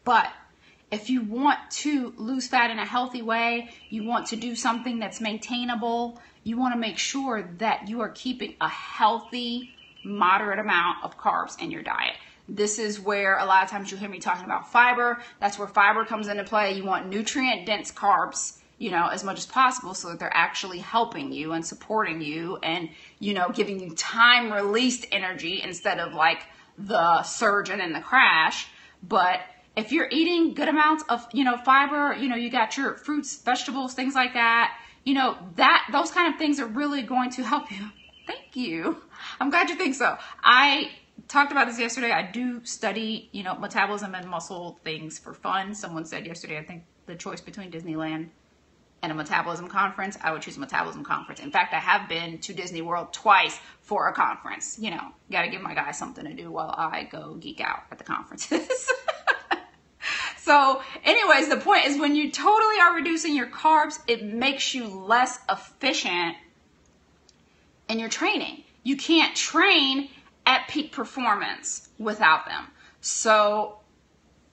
But 0.03 0.31
if 0.91 1.09
you 1.09 1.21
want 1.23 1.57
to 1.71 2.13
lose 2.17 2.47
fat 2.47 2.69
in 2.69 2.77
a 2.77 2.85
healthy 2.85 3.21
way, 3.21 3.69
you 3.89 4.03
want 4.03 4.27
to 4.27 4.35
do 4.35 4.55
something 4.55 4.99
that's 4.99 5.21
maintainable, 5.21 6.21
you 6.43 6.57
want 6.57 6.73
to 6.73 6.79
make 6.79 6.97
sure 6.97 7.49
that 7.59 7.87
you 7.87 8.01
are 8.01 8.09
keeping 8.09 8.55
a 8.59 8.67
healthy, 8.67 9.73
moderate 10.03 10.59
amount 10.59 11.03
of 11.03 11.17
carbs 11.17 11.59
in 11.61 11.71
your 11.71 11.81
diet. 11.81 12.15
This 12.49 12.77
is 12.77 12.99
where 12.99 13.37
a 13.37 13.45
lot 13.45 13.63
of 13.63 13.69
times 13.69 13.89
you 13.89 13.97
hear 13.97 14.09
me 14.09 14.19
talking 14.19 14.43
about 14.43 14.69
fiber. 14.69 15.21
That's 15.39 15.57
where 15.57 15.67
fiber 15.67 16.03
comes 16.03 16.27
into 16.27 16.43
play. 16.43 16.73
You 16.73 16.83
want 16.83 17.07
nutrient 17.07 17.65
dense 17.65 17.91
carbs, 17.91 18.57
you 18.77 18.91
know, 18.91 19.07
as 19.07 19.23
much 19.23 19.37
as 19.37 19.45
possible 19.45 19.93
so 19.93 20.09
that 20.09 20.19
they're 20.19 20.35
actually 20.35 20.79
helping 20.79 21.31
you 21.31 21.53
and 21.53 21.65
supporting 21.65 22.19
you 22.19 22.57
and, 22.57 22.89
you 23.19 23.33
know, 23.33 23.49
giving 23.53 23.79
you 23.79 23.95
time 23.95 24.51
released 24.51 25.05
energy 25.13 25.61
instead 25.63 25.99
of 25.99 26.13
like 26.13 26.39
the 26.77 27.23
surge 27.23 27.69
and 27.69 27.79
then 27.79 27.93
the 27.93 28.01
crash. 28.01 28.67
But 29.01 29.39
if 29.75 29.91
you're 29.91 30.07
eating 30.11 30.53
good 30.53 30.67
amounts 30.67 31.03
of 31.09 31.25
you 31.33 31.43
know 31.43 31.57
fiber 31.57 32.13
you 32.15 32.27
know 32.27 32.35
you 32.35 32.49
got 32.49 32.77
your 32.77 32.95
fruits 32.95 33.37
vegetables 33.41 33.93
things 33.93 34.15
like 34.15 34.33
that 34.33 34.77
you 35.03 35.13
know 35.13 35.37
that 35.55 35.87
those 35.91 36.11
kind 36.11 36.31
of 36.33 36.37
things 36.37 36.59
are 36.59 36.67
really 36.67 37.01
going 37.01 37.29
to 37.29 37.43
help 37.43 37.71
you 37.71 37.89
thank 38.27 38.55
you 38.55 39.01
i'm 39.39 39.49
glad 39.49 39.69
you 39.69 39.75
think 39.75 39.95
so 39.95 40.17
i 40.43 40.89
talked 41.27 41.51
about 41.51 41.67
this 41.67 41.79
yesterday 41.79 42.11
i 42.11 42.21
do 42.21 42.63
study 42.65 43.29
you 43.31 43.43
know 43.43 43.55
metabolism 43.55 44.13
and 44.15 44.27
muscle 44.27 44.79
things 44.83 45.17
for 45.17 45.33
fun 45.33 45.73
someone 45.73 46.05
said 46.05 46.25
yesterday 46.25 46.57
i 46.57 46.63
think 46.63 46.83
the 47.05 47.15
choice 47.15 47.41
between 47.41 47.71
disneyland 47.71 48.29
and 49.03 49.11
a 49.11 49.15
metabolism 49.15 49.67
conference, 49.67 50.17
I 50.21 50.31
would 50.31 50.41
choose 50.41 50.57
a 50.57 50.59
metabolism 50.59 51.03
conference. 51.03 51.39
In 51.39 51.51
fact, 51.51 51.73
I 51.73 51.79
have 51.79 52.07
been 52.07 52.37
to 52.39 52.53
Disney 52.53 52.81
World 52.81 53.11
twice 53.11 53.59
for 53.81 54.07
a 54.07 54.13
conference. 54.13 54.77
You 54.79 54.91
know, 54.91 55.01
got 55.31 55.41
to 55.41 55.49
give 55.49 55.61
my 55.61 55.73
guy 55.73 55.91
something 55.91 56.23
to 56.25 56.33
do 56.33 56.51
while 56.51 56.73
I 56.77 57.07
go 57.11 57.35
geek 57.35 57.61
out 57.61 57.83
at 57.91 57.97
the 57.97 58.03
conferences. 58.03 58.91
So, 60.43 60.81
anyways, 61.03 61.49
the 61.49 61.57
point 61.57 61.85
is 61.85 61.99
when 61.99 62.15
you 62.15 62.31
totally 62.31 62.79
are 62.81 62.95
reducing 62.95 63.35
your 63.35 63.45
carbs, 63.45 63.99
it 64.07 64.23
makes 64.23 64.73
you 64.73 64.87
less 64.87 65.37
efficient 65.47 66.35
in 67.87 67.99
your 67.99 68.09
training. 68.09 68.63
You 68.81 68.97
can't 68.97 69.35
train 69.35 70.09
at 70.47 70.67
peak 70.67 70.91
performance 70.91 71.89
without 71.99 72.47
them. 72.47 72.65
So, 73.01 73.77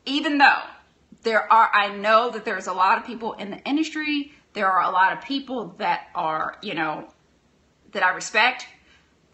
even 0.04 0.36
though 0.36 0.62
there 1.22 1.50
are, 1.50 1.70
I 1.72 1.96
know 1.96 2.30
that 2.32 2.44
there's 2.44 2.66
a 2.66 2.72
lot 2.74 2.98
of 2.98 3.06
people 3.06 3.32
in 3.32 3.50
the 3.50 3.58
industry, 3.60 4.32
there 4.52 4.70
are 4.70 4.82
a 4.82 4.90
lot 4.90 5.14
of 5.14 5.24
people 5.24 5.74
that 5.78 6.08
are, 6.14 6.58
you 6.60 6.74
know, 6.74 7.08
that 7.92 8.04
I 8.04 8.14
respect 8.14 8.66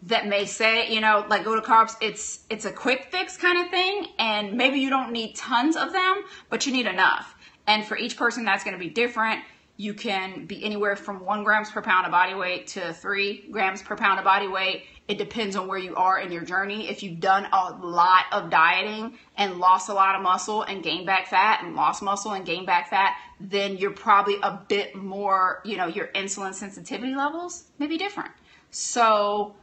that 0.05 0.27
may 0.27 0.45
say, 0.45 0.93
you 0.93 1.01
know, 1.01 1.25
like 1.29 1.43
go 1.43 1.55
to 1.59 1.61
carbs, 1.61 1.95
it's 2.01 2.41
it's 2.49 2.65
a 2.65 2.71
quick 2.71 3.07
fix 3.11 3.37
kind 3.37 3.63
of 3.63 3.71
thing, 3.71 4.07
and 4.19 4.53
maybe 4.53 4.79
you 4.79 4.89
don't 4.89 5.11
need 5.11 5.35
tons 5.35 5.75
of 5.75 5.91
them, 5.93 6.23
but 6.49 6.65
you 6.65 6.71
need 6.71 6.85
enough. 6.85 7.35
And 7.67 7.83
for 7.83 7.97
each 7.97 8.15
person, 8.15 8.45
that's 8.45 8.63
going 8.63 8.75
to 8.75 8.79
be 8.79 8.89
different. 8.89 9.43
You 9.77 9.93
can 9.93 10.45
be 10.45 10.63
anywhere 10.63 10.95
from 10.95 11.25
one 11.25 11.43
grams 11.43 11.69
per 11.69 11.81
pound 11.81 12.05
of 12.05 12.11
body 12.11 12.33
weight 12.33 12.67
to 12.67 12.93
three 12.93 13.45
grams 13.51 13.81
per 13.81 13.97
pound 13.97 14.19
of 14.19 14.25
body 14.25 14.47
weight. 14.47 14.85
It 15.07 15.17
depends 15.17 15.55
on 15.55 15.67
where 15.67 15.77
you 15.77 15.95
are 15.95 16.19
in 16.19 16.31
your 16.31 16.43
journey. 16.43 16.89
If 16.89 17.03
you've 17.03 17.19
done 17.19 17.47
a 17.51 17.73
lot 17.73 18.25
of 18.31 18.49
dieting 18.49 19.17
and 19.35 19.57
lost 19.59 19.89
a 19.89 19.93
lot 19.93 20.15
of 20.15 20.21
muscle 20.21 20.61
and 20.63 20.81
gained 20.81 21.05
back 21.05 21.27
fat 21.27 21.61
and 21.63 21.75
lost 21.75 22.01
muscle 22.01 22.31
and 22.31 22.45
gained 22.45 22.67
back 22.67 22.89
fat, 22.89 23.17
then 23.39 23.77
you're 23.77 23.91
probably 23.91 24.37
a 24.41 24.61
bit 24.69 24.95
more, 24.95 25.61
you 25.65 25.75
know, 25.75 25.87
your 25.87 26.07
insulin 26.07 26.53
sensitivity 26.53 27.13
levels 27.13 27.65
may 27.77 27.87
be 27.87 27.97
different. 27.97 28.31
So 28.71 29.55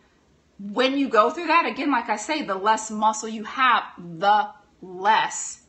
when 0.70 0.96
you 0.96 1.09
go 1.09 1.31
through 1.31 1.48
that, 1.48 1.66
again, 1.66 1.90
like 1.90 2.09
I 2.09 2.16
say, 2.16 2.42
the 2.42 2.55
less 2.55 2.90
muscle 2.90 3.29
you 3.29 3.42
have, 3.44 3.83
the 3.98 4.48
less 4.81 5.62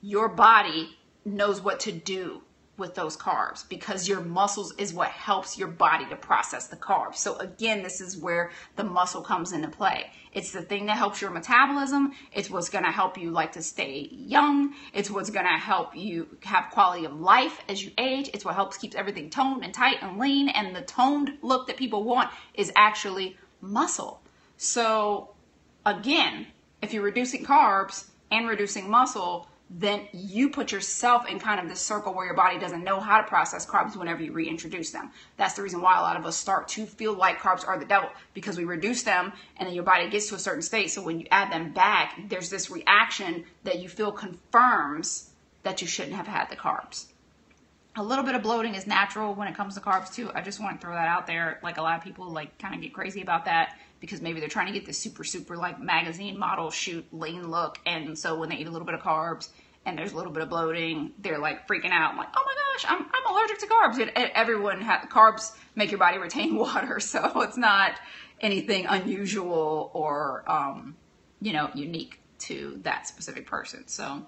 your 0.00 0.28
body 0.28 0.96
knows 1.24 1.60
what 1.60 1.80
to 1.80 1.92
do 1.92 2.42
with 2.78 2.94
those 2.94 3.16
carbs 3.16 3.68
because 3.68 4.08
your 4.08 4.20
muscles 4.20 4.72
is 4.78 4.94
what 4.94 5.08
helps 5.08 5.58
your 5.58 5.68
body 5.68 6.06
to 6.06 6.16
process 6.16 6.68
the 6.68 6.76
carbs. 6.76 7.16
So 7.16 7.36
again, 7.36 7.82
this 7.82 8.00
is 8.00 8.16
where 8.16 8.50
the 8.76 8.84
muscle 8.84 9.22
comes 9.22 9.52
into 9.52 9.68
play. 9.68 10.10
It's 10.32 10.52
the 10.52 10.62
thing 10.62 10.86
that 10.86 10.96
helps 10.96 11.20
your 11.20 11.30
metabolism. 11.30 12.12
It's 12.32 12.48
what's 12.48 12.70
going 12.70 12.84
to 12.84 12.90
help 12.90 13.18
you 13.18 13.30
like 13.30 13.52
to 13.52 13.62
stay 13.62 14.08
young. 14.10 14.74
It's 14.94 15.10
what's 15.10 15.30
going 15.30 15.46
to 15.46 15.52
help 15.52 15.94
you 15.94 16.26
have 16.44 16.70
quality 16.70 17.04
of 17.04 17.20
life 17.20 17.60
as 17.68 17.84
you 17.84 17.92
age. 17.98 18.30
It's 18.32 18.44
what 18.44 18.54
helps 18.54 18.78
keeps 18.78 18.96
everything 18.96 19.30
toned 19.30 19.64
and 19.64 19.74
tight 19.74 19.98
and 20.00 20.18
lean 20.18 20.48
and 20.48 20.74
the 20.74 20.82
toned 20.82 21.38
look 21.42 21.66
that 21.66 21.76
people 21.76 22.04
want 22.04 22.30
is 22.54 22.72
actually 22.74 23.36
muscle. 23.62 24.20
So, 24.58 25.30
again, 25.86 26.48
if 26.82 26.92
you're 26.92 27.02
reducing 27.02 27.44
carbs 27.44 28.08
and 28.30 28.48
reducing 28.48 28.90
muscle, 28.90 29.48
then 29.70 30.06
you 30.12 30.50
put 30.50 30.70
yourself 30.70 31.26
in 31.26 31.38
kind 31.38 31.58
of 31.58 31.68
this 31.68 31.80
circle 31.80 32.12
where 32.12 32.26
your 32.26 32.34
body 32.34 32.58
doesn't 32.58 32.84
know 32.84 33.00
how 33.00 33.20
to 33.20 33.26
process 33.26 33.64
carbs 33.64 33.96
whenever 33.96 34.22
you 34.22 34.32
reintroduce 34.32 34.90
them. 34.90 35.10
That's 35.38 35.54
the 35.54 35.62
reason 35.62 35.80
why 35.80 35.98
a 35.98 36.02
lot 36.02 36.16
of 36.16 36.26
us 36.26 36.36
start 36.36 36.68
to 36.68 36.84
feel 36.84 37.14
like 37.14 37.38
carbs 37.38 37.66
are 37.66 37.78
the 37.78 37.86
devil 37.86 38.10
because 38.34 38.58
we 38.58 38.64
reduce 38.64 39.02
them 39.02 39.32
and 39.56 39.66
then 39.66 39.74
your 39.74 39.84
body 39.84 40.10
gets 40.10 40.28
to 40.28 40.34
a 40.34 40.38
certain 40.38 40.62
state. 40.62 40.90
So 40.90 41.02
when 41.02 41.20
you 41.20 41.26
add 41.30 41.50
them 41.50 41.72
back, 41.72 42.28
there's 42.28 42.50
this 42.50 42.70
reaction 42.70 43.44
that 43.64 43.78
you 43.78 43.88
feel 43.88 44.12
confirms 44.12 45.30
that 45.62 45.80
you 45.80 45.88
shouldn't 45.88 46.16
have 46.16 46.26
had 46.26 46.50
the 46.50 46.56
carbs. 46.56 47.06
A 47.94 48.02
little 48.02 48.24
bit 48.24 48.34
of 48.34 48.42
bloating 48.42 48.74
is 48.74 48.86
natural 48.86 49.34
when 49.34 49.48
it 49.48 49.54
comes 49.54 49.74
to 49.74 49.80
carbs 49.80 50.12
too. 50.12 50.30
I 50.34 50.40
just 50.40 50.60
want 50.60 50.80
to 50.80 50.86
throw 50.86 50.94
that 50.94 51.08
out 51.08 51.26
there. 51.26 51.60
Like 51.62 51.76
a 51.76 51.82
lot 51.82 51.98
of 51.98 52.02
people 52.02 52.26
like 52.30 52.58
kind 52.58 52.74
of 52.74 52.80
get 52.80 52.94
crazy 52.94 53.20
about 53.20 53.44
that 53.44 53.76
because 54.00 54.22
maybe 54.22 54.40
they're 54.40 54.48
trying 54.48 54.66
to 54.66 54.72
get 54.72 54.86
this 54.86 54.98
super, 54.98 55.24
super 55.24 55.56
like 55.56 55.78
magazine 55.78 56.38
model 56.38 56.70
shoot 56.70 57.06
lean 57.12 57.50
look. 57.50 57.78
And 57.84 58.18
so 58.18 58.38
when 58.38 58.48
they 58.48 58.56
eat 58.56 58.66
a 58.66 58.70
little 58.70 58.86
bit 58.86 58.94
of 58.94 59.02
carbs 59.02 59.50
and 59.84 59.98
there's 59.98 60.12
a 60.12 60.16
little 60.16 60.32
bit 60.32 60.42
of 60.42 60.48
bloating, 60.48 61.12
they're 61.18 61.38
like 61.38 61.68
freaking 61.68 61.90
out. 61.90 62.12
I'm 62.12 62.16
like, 62.16 62.28
oh 62.34 62.42
my 62.44 62.54
gosh, 62.54 62.86
I'm, 62.88 63.06
I'm 63.12 63.34
allergic 63.34 63.58
to 63.58 63.66
carbs. 63.66 64.00
And, 64.00 64.16
and 64.16 64.30
everyone 64.34 64.80
has 64.80 65.04
carbs 65.10 65.54
make 65.74 65.90
your 65.90 65.98
body 65.98 66.16
retain 66.16 66.56
water. 66.56 66.98
So 66.98 67.42
it's 67.42 67.58
not 67.58 67.92
anything 68.40 68.86
unusual 68.86 69.90
or, 69.92 70.44
um, 70.50 70.96
you 71.42 71.52
know, 71.52 71.70
unique 71.74 72.20
to 72.40 72.80
that 72.84 73.06
specific 73.06 73.46
person. 73.46 73.86
So, 73.86 74.26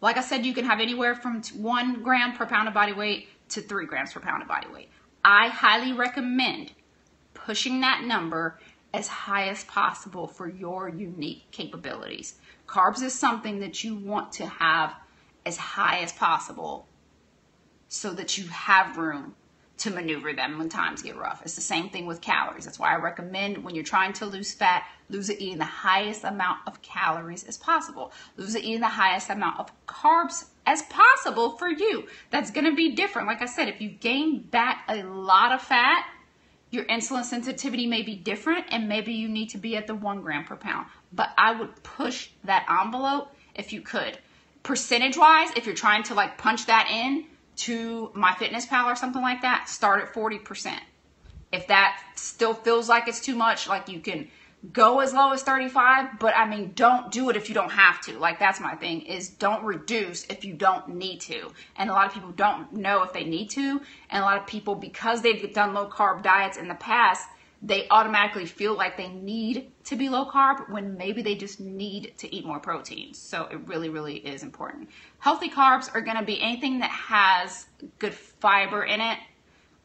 like 0.00 0.16
I 0.16 0.20
said, 0.20 0.44
you 0.44 0.54
can 0.54 0.64
have 0.64 0.80
anywhere 0.80 1.14
from 1.14 1.42
one 1.54 2.02
gram 2.02 2.36
per 2.36 2.46
pound 2.46 2.68
of 2.68 2.74
body 2.74 2.92
weight 2.92 3.28
to 3.50 3.60
three 3.60 3.86
grams 3.86 4.12
per 4.12 4.20
pound 4.20 4.42
of 4.42 4.48
body 4.48 4.68
weight. 4.68 4.90
I 5.24 5.48
highly 5.48 5.92
recommend 5.92 6.72
pushing 7.34 7.80
that 7.80 8.04
number 8.04 8.58
as 8.92 9.08
high 9.08 9.48
as 9.48 9.64
possible 9.64 10.26
for 10.26 10.48
your 10.48 10.88
unique 10.88 11.50
capabilities. 11.50 12.34
Carbs 12.66 13.02
is 13.02 13.14
something 13.14 13.60
that 13.60 13.84
you 13.84 13.94
want 13.94 14.32
to 14.32 14.46
have 14.46 14.94
as 15.44 15.56
high 15.56 16.00
as 16.00 16.12
possible 16.12 16.86
so 17.88 18.12
that 18.12 18.36
you 18.36 18.48
have 18.48 18.96
room 18.96 19.34
to 19.78 19.90
maneuver 19.90 20.32
them 20.32 20.58
when 20.58 20.68
times 20.68 21.02
get 21.02 21.16
rough. 21.16 21.42
It's 21.42 21.54
the 21.54 21.60
same 21.60 21.90
thing 21.90 22.06
with 22.06 22.20
calories. 22.20 22.64
That's 22.64 22.78
why 22.78 22.94
I 22.94 22.96
recommend 22.96 23.62
when 23.62 23.74
you're 23.74 23.84
trying 23.84 24.14
to 24.14 24.26
lose 24.26 24.54
fat, 24.54 24.84
lose 25.10 25.28
it 25.28 25.40
eating 25.40 25.58
the 25.58 25.64
highest 25.64 26.24
amount 26.24 26.60
of 26.66 26.80
calories 26.80 27.44
as 27.44 27.58
possible. 27.58 28.12
Lose 28.36 28.54
it 28.54 28.64
eating 28.64 28.80
the 28.80 28.88
highest 28.88 29.28
amount 29.28 29.60
of 29.60 29.70
carbs 29.86 30.46
as 30.64 30.82
possible 30.82 31.50
for 31.58 31.68
you. 31.68 32.06
That's 32.30 32.50
going 32.50 32.64
to 32.64 32.74
be 32.74 32.94
different. 32.94 33.28
Like 33.28 33.42
I 33.42 33.46
said, 33.46 33.68
if 33.68 33.80
you 33.80 33.90
gain 33.90 34.40
back 34.40 34.84
a 34.88 35.02
lot 35.02 35.52
of 35.52 35.60
fat, 35.60 36.06
your 36.70 36.84
insulin 36.86 37.24
sensitivity 37.24 37.86
may 37.86 38.02
be 38.02 38.16
different 38.16 38.66
and 38.70 38.88
maybe 38.88 39.12
you 39.12 39.28
need 39.28 39.50
to 39.50 39.58
be 39.58 39.76
at 39.76 39.86
the 39.86 39.94
one 39.94 40.22
gram 40.22 40.44
per 40.44 40.56
pound. 40.56 40.86
But 41.12 41.30
I 41.36 41.52
would 41.52 41.82
push 41.82 42.30
that 42.44 42.66
envelope 42.68 43.28
if 43.54 43.72
you 43.72 43.82
could. 43.82 44.18
Percentage 44.62 45.16
wise, 45.16 45.50
if 45.54 45.66
you're 45.66 45.74
trying 45.74 46.02
to 46.04 46.14
like 46.14 46.38
punch 46.38 46.66
that 46.66 46.88
in, 46.90 47.26
to 47.56 48.10
MyFitnessPal 48.14 48.84
or 48.84 48.96
something 48.96 49.22
like 49.22 49.42
that, 49.42 49.68
start 49.68 50.02
at 50.02 50.12
40%. 50.12 50.78
If 51.52 51.68
that 51.68 52.00
still 52.16 52.54
feels 52.54 52.88
like 52.88 53.08
it's 53.08 53.20
too 53.20 53.34
much, 53.34 53.68
like 53.68 53.88
you 53.88 54.00
can 54.00 54.28
go 54.72 55.00
as 55.00 55.12
low 55.12 55.32
as 55.32 55.42
35, 55.42 56.18
but 56.18 56.36
I 56.36 56.48
mean, 56.48 56.72
don't 56.74 57.10
do 57.10 57.30
it 57.30 57.36
if 57.36 57.48
you 57.48 57.54
don't 57.54 57.70
have 57.70 58.00
to. 58.02 58.18
Like 58.18 58.38
that's 58.38 58.60
my 58.60 58.74
thing 58.74 59.02
is 59.02 59.28
don't 59.28 59.64
reduce 59.64 60.24
if 60.26 60.44
you 60.44 60.54
don't 60.54 60.88
need 60.88 61.20
to. 61.22 61.52
And 61.76 61.90
a 61.90 61.92
lot 61.92 62.06
of 62.06 62.14
people 62.14 62.32
don't 62.32 62.72
know 62.72 63.02
if 63.02 63.12
they 63.12 63.24
need 63.24 63.50
to. 63.50 63.80
And 64.10 64.22
a 64.22 64.26
lot 64.26 64.38
of 64.38 64.46
people, 64.46 64.74
because 64.74 65.22
they've 65.22 65.52
done 65.52 65.74
low 65.74 65.88
carb 65.88 66.22
diets 66.22 66.56
in 66.56 66.68
the 66.68 66.74
past, 66.74 67.28
they 67.62 67.88
automatically 67.88 68.44
feel 68.44 68.76
like 68.76 68.96
they 68.96 69.08
need 69.08 69.72
to 69.84 69.96
be 69.96 70.08
low 70.08 70.30
carb 70.30 70.68
when 70.70 70.96
maybe 70.96 71.22
they 71.22 71.34
just 71.34 71.58
need 71.58 72.12
to 72.18 72.34
eat 72.34 72.44
more 72.44 72.60
protein. 72.60 73.14
So 73.14 73.46
it 73.46 73.66
really, 73.66 73.88
really 73.88 74.16
is 74.16 74.42
important. 74.42 74.90
Healthy 75.18 75.50
carbs 75.50 75.92
are 75.94 76.02
going 76.02 76.18
to 76.18 76.24
be 76.24 76.40
anything 76.40 76.80
that 76.80 76.90
has 76.90 77.66
good 77.98 78.14
fiber 78.14 78.84
in 78.84 79.00
it. 79.00 79.18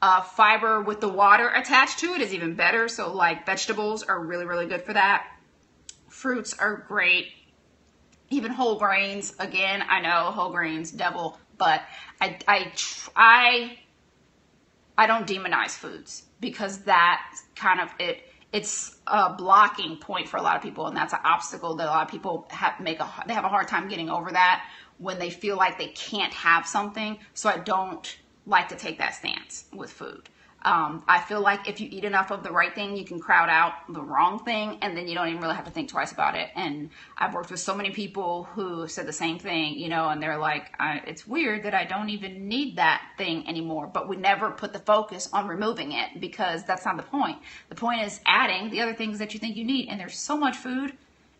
Uh, 0.01 0.21
fiber 0.21 0.81
with 0.81 0.99
the 0.99 1.07
water 1.07 1.47
attached 1.49 1.99
to 1.99 2.13
it 2.13 2.21
is 2.21 2.33
even 2.33 2.55
better. 2.55 2.87
So, 2.87 3.13
like 3.13 3.45
vegetables 3.45 4.01
are 4.01 4.19
really, 4.19 4.45
really 4.45 4.65
good 4.65 4.81
for 4.81 4.93
that. 4.93 5.27
Fruits 6.09 6.53
are 6.57 6.85
great. 6.87 7.27
Even 8.31 8.51
whole 8.51 8.79
grains. 8.79 9.33
Again, 9.37 9.83
I 9.87 10.01
know 10.01 10.31
whole 10.31 10.51
grains, 10.51 10.91
devil, 10.91 11.37
but 11.57 11.83
I, 12.19 12.39
I, 12.47 12.71
I, 13.15 13.77
I 15.01 15.07
don't 15.07 15.25
demonize 15.25 15.71
foods 15.71 16.25
because 16.39 16.83
that 16.83 17.23
kind 17.55 17.79
of 17.81 17.89
it 17.97 18.23
it's 18.53 18.97
a 19.07 19.33
blocking 19.33 19.97
point 19.97 20.27
for 20.27 20.37
a 20.37 20.43
lot 20.43 20.55
of 20.55 20.61
people 20.61 20.85
and 20.85 20.95
that's 20.95 21.13
an 21.13 21.21
obstacle 21.23 21.75
that 21.77 21.87
a 21.87 21.89
lot 21.89 22.05
of 22.05 22.11
people 22.11 22.45
have 22.51 22.79
make 22.79 22.99
a 22.99 23.09
they 23.25 23.33
have 23.33 23.43
a 23.43 23.47
hard 23.47 23.67
time 23.67 23.87
getting 23.87 24.11
over 24.11 24.29
that 24.31 24.63
when 24.99 25.17
they 25.17 25.31
feel 25.31 25.57
like 25.57 25.79
they 25.79 25.87
can't 25.87 26.35
have 26.35 26.67
something. 26.67 27.17
So 27.33 27.49
i 27.49 27.57
don't 27.57 28.15
like 28.45 28.69
to 28.69 28.75
take 28.75 28.99
that 28.99 29.15
stance 29.15 29.65
with 29.73 29.91
food 29.91 30.29
um, 30.63 31.03
I 31.07 31.19
feel 31.19 31.41
like 31.41 31.67
if 31.67 31.81
you 31.81 31.87
eat 31.91 32.03
enough 32.03 32.29
of 32.29 32.43
the 32.43 32.51
right 32.51 32.73
thing, 32.73 32.95
you 32.95 33.03
can 33.03 33.19
crowd 33.19 33.49
out 33.49 33.73
the 33.89 34.01
wrong 34.01 34.43
thing, 34.43 34.77
and 34.81 34.95
then 34.95 35.07
you 35.07 35.15
don't 35.15 35.27
even 35.27 35.41
really 35.41 35.55
have 35.55 35.65
to 35.65 35.71
think 35.71 35.89
twice 35.89 36.11
about 36.11 36.35
it. 36.35 36.49
And 36.55 36.91
I've 37.17 37.33
worked 37.33 37.49
with 37.49 37.59
so 37.59 37.73
many 37.73 37.89
people 37.89 38.43
who 38.43 38.87
said 38.87 39.07
the 39.07 39.13
same 39.13 39.39
thing, 39.39 39.79
you 39.79 39.89
know, 39.89 40.09
and 40.09 40.21
they're 40.21 40.37
like, 40.37 40.71
it's 40.79 41.25
weird 41.25 41.63
that 41.63 41.73
I 41.73 41.85
don't 41.85 42.09
even 42.09 42.47
need 42.47 42.75
that 42.75 43.01
thing 43.17 43.47
anymore. 43.47 43.87
But 43.87 44.07
we 44.07 44.17
never 44.17 44.51
put 44.51 44.71
the 44.71 44.79
focus 44.79 45.29
on 45.33 45.47
removing 45.47 45.93
it 45.93 46.19
because 46.19 46.63
that's 46.63 46.85
not 46.85 46.97
the 46.97 47.03
point. 47.03 47.39
The 47.69 47.75
point 47.75 48.03
is 48.03 48.19
adding 48.25 48.69
the 48.69 48.81
other 48.81 48.93
things 48.93 49.17
that 49.19 49.33
you 49.33 49.39
think 49.39 49.55
you 49.55 49.65
need. 49.65 49.89
And 49.89 49.99
there's 49.99 50.17
so 50.17 50.37
much 50.37 50.57
food 50.57 50.95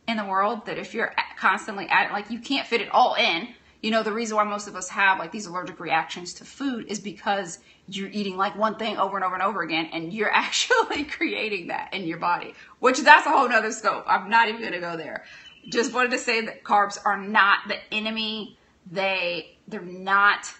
in 0.07 0.17
the 0.17 0.25
world 0.25 0.65
that 0.65 0.79
if 0.79 0.95
you're 0.95 1.13
constantly 1.37 1.85
adding, 1.87 2.11
like 2.11 2.31
you 2.31 2.39
can't 2.39 2.65
fit 2.65 2.81
it 2.81 2.89
all 2.91 3.13
in. 3.13 3.49
You 3.81 3.91
know, 3.91 4.03
the 4.03 4.11
reason 4.11 4.37
why 4.37 4.43
most 4.43 4.67
of 4.67 4.75
us 4.75 4.89
have 4.89 5.17
like 5.17 5.31
these 5.31 5.47
allergic 5.47 5.79
reactions 5.79 6.33
to 6.35 6.45
food 6.45 6.85
is 6.87 6.99
because 6.99 7.59
you're 7.87 8.09
eating 8.09 8.37
like 8.37 8.55
one 8.55 8.75
thing 8.75 8.97
over 8.97 9.17
and 9.17 9.25
over 9.25 9.33
and 9.33 9.43
over 9.43 9.61
again 9.63 9.89
and 9.91 10.13
you're 10.13 10.31
actually 10.33 11.03
creating 11.03 11.67
that 11.67 11.93
in 11.93 12.03
your 12.05 12.19
body 12.19 12.53
which 12.79 12.99
that's 12.99 13.25
a 13.25 13.29
whole 13.29 13.47
nother 13.47 13.71
scope. 13.71 14.03
I'm 14.07 14.29
not 14.29 14.49
even 14.49 14.61
going 14.61 14.73
to 14.73 14.79
go 14.79 14.97
there. 14.97 15.23
Just 15.69 15.93
wanted 15.93 16.11
to 16.11 16.17
say 16.17 16.41
that 16.41 16.63
carbs 16.63 16.97
are 17.05 17.17
not 17.17 17.59
the 17.67 17.77
enemy. 17.93 18.57
They 18.91 19.57
they're 19.67 19.81
not 19.81 20.51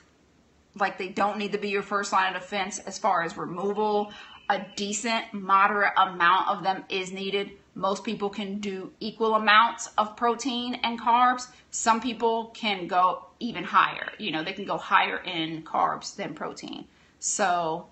like 0.80 0.98
they 0.98 1.10
don't 1.10 1.38
need 1.38 1.52
to 1.52 1.58
be 1.58 1.70
your 1.70 1.82
first 1.82 2.14
line 2.14 2.36
of 2.36 2.42
defense 2.42 2.80
as 2.80 2.98
far 2.98 3.24
as 3.24 3.36
removal. 3.36 4.14
A 4.50 4.66
decent 4.76 5.34
moderate 5.34 5.94
amount 5.98 6.50
of 6.50 6.64
them 6.64 6.84
is 6.90 7.12
needed 7.12 7.52
most 7.74 8.04
people 8.04 8.30
can 8.30 8.60
do 8.60 8.92
equal 9.00 9.36
amounts 9.36 9.90
of 9.98 10.16
protein 10.16 10.76
and 10.84 11.00
carbs 11.00 11.48
some 11.70 12.02
people 12.02 12.48
can 12.48 12.88
go 12.88 13.26
even 13.40 13.64
higher 13.64 14.12
you 14.18 14.32
know 14.32 14.44
they 14.44 14.54
can 14.54 14.66
go 14.66 14.78
higher 14.78 15.18
in 15.18 15.64
carbs 15.64 16.16
than 16.16 16.34
protein 16.34 16.86
so 17.20 17.88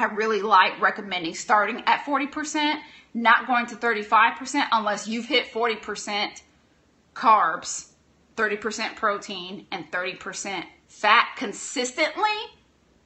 I 0.00 0.04
really 0.04 0.40
like 0.40 0.80
recommending 0.80 1.34
starting 1.34 1.82
at 1.86 2.04
40%, 2.04 2.80
not 3.12 3.46
going 3.46 3.66
to 3.66 3.76
35% 3.76 4.66
unless 4.72 5.06
you've 5.06 5.26
hit 5.26 5.52
40% 5.52 6.40
carbs, 7.14 7.88
30% 8.36 8.96
protein, 8.96 9.66
and 9.70 9.90
30% 9.92 10.64
fat 10.88 11.28
consistently. 11.36 12.24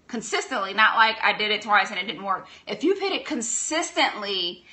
Consistently, 0.06 0.74
not 0.74 0.96
like 0.96 1.16
I 1.22 1.36
did 1.36 1.50
it 1.50 1.62
twice 1.62 1.90
and 1.90 1.98
it 1.98 2.06
didn't 2.06 2.22
work. 2.22 2.46
If 2.68 2.84
you've 2.84 3.00
hit 3.00 3.12
it 3.12 3.26
consistently 3.26 4.64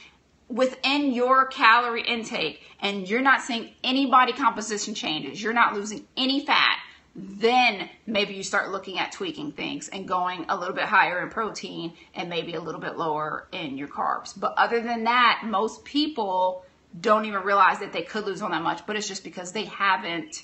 within 0.51 1.13
your 1.13 1.45
calorie 1.45 2.03
intake 2.03 2.61
and 2.81 3.07
you're 3.07 3.21
not 3.21 3.41
seeing 3.41 3.71
any 3.83 4.07
body 4.07 4.33
composition 4.33 4.93
changes, 4.93 5.41
you're 5.41 5.53
not 5.53 5.73
losing 5.73 6.05
any 6.17 6.45
fat, 6.45 6.77
then 7.15 7.89
maybe 8.05 8.33
you 8.33 8.43
start 8.43 8.71
looking 8.71 8.99
at 8.99 9.11
tweaking 9.11 9.51
things 9.51 9.89
and 9.89 10.07
going 10.07 10.45
a 10.49 10.57
little 10.57 10.75
bit 10.75 10.85
higher 10.85 11.21
in 11.23 11.29
protein 11.29 11.93
and 12.15 12.29
maybe 12.29 12.53
a 12.53 12.61
little 12.61 12.81
bit 12.81 12.97
lower 12.97 13.47
in 13.51 13.77
your 13.77 13.87
carbs. 13.87 14.37
But 14.37 14.53
other 14.57 14.81
than 14.81 15.05
that, 15.05 15.41
most 15.45 15.83
people 15.83 16.65
don't 16.99 17.25
even 17.25 17.43
realize 17.43 17.79
that 17.79 17.93
they 17.93 18.01
could 18.01 18.25
lose 18.25 18.41
all 18.41 18.49
that 18.49 18.61
much, 18.61 18.85
but 18.85 18.95
it's 18.95 19.07
just 19.07 19.23
because 19.23 19.53
they 19.53 19.65
haven't, 19.65 20.43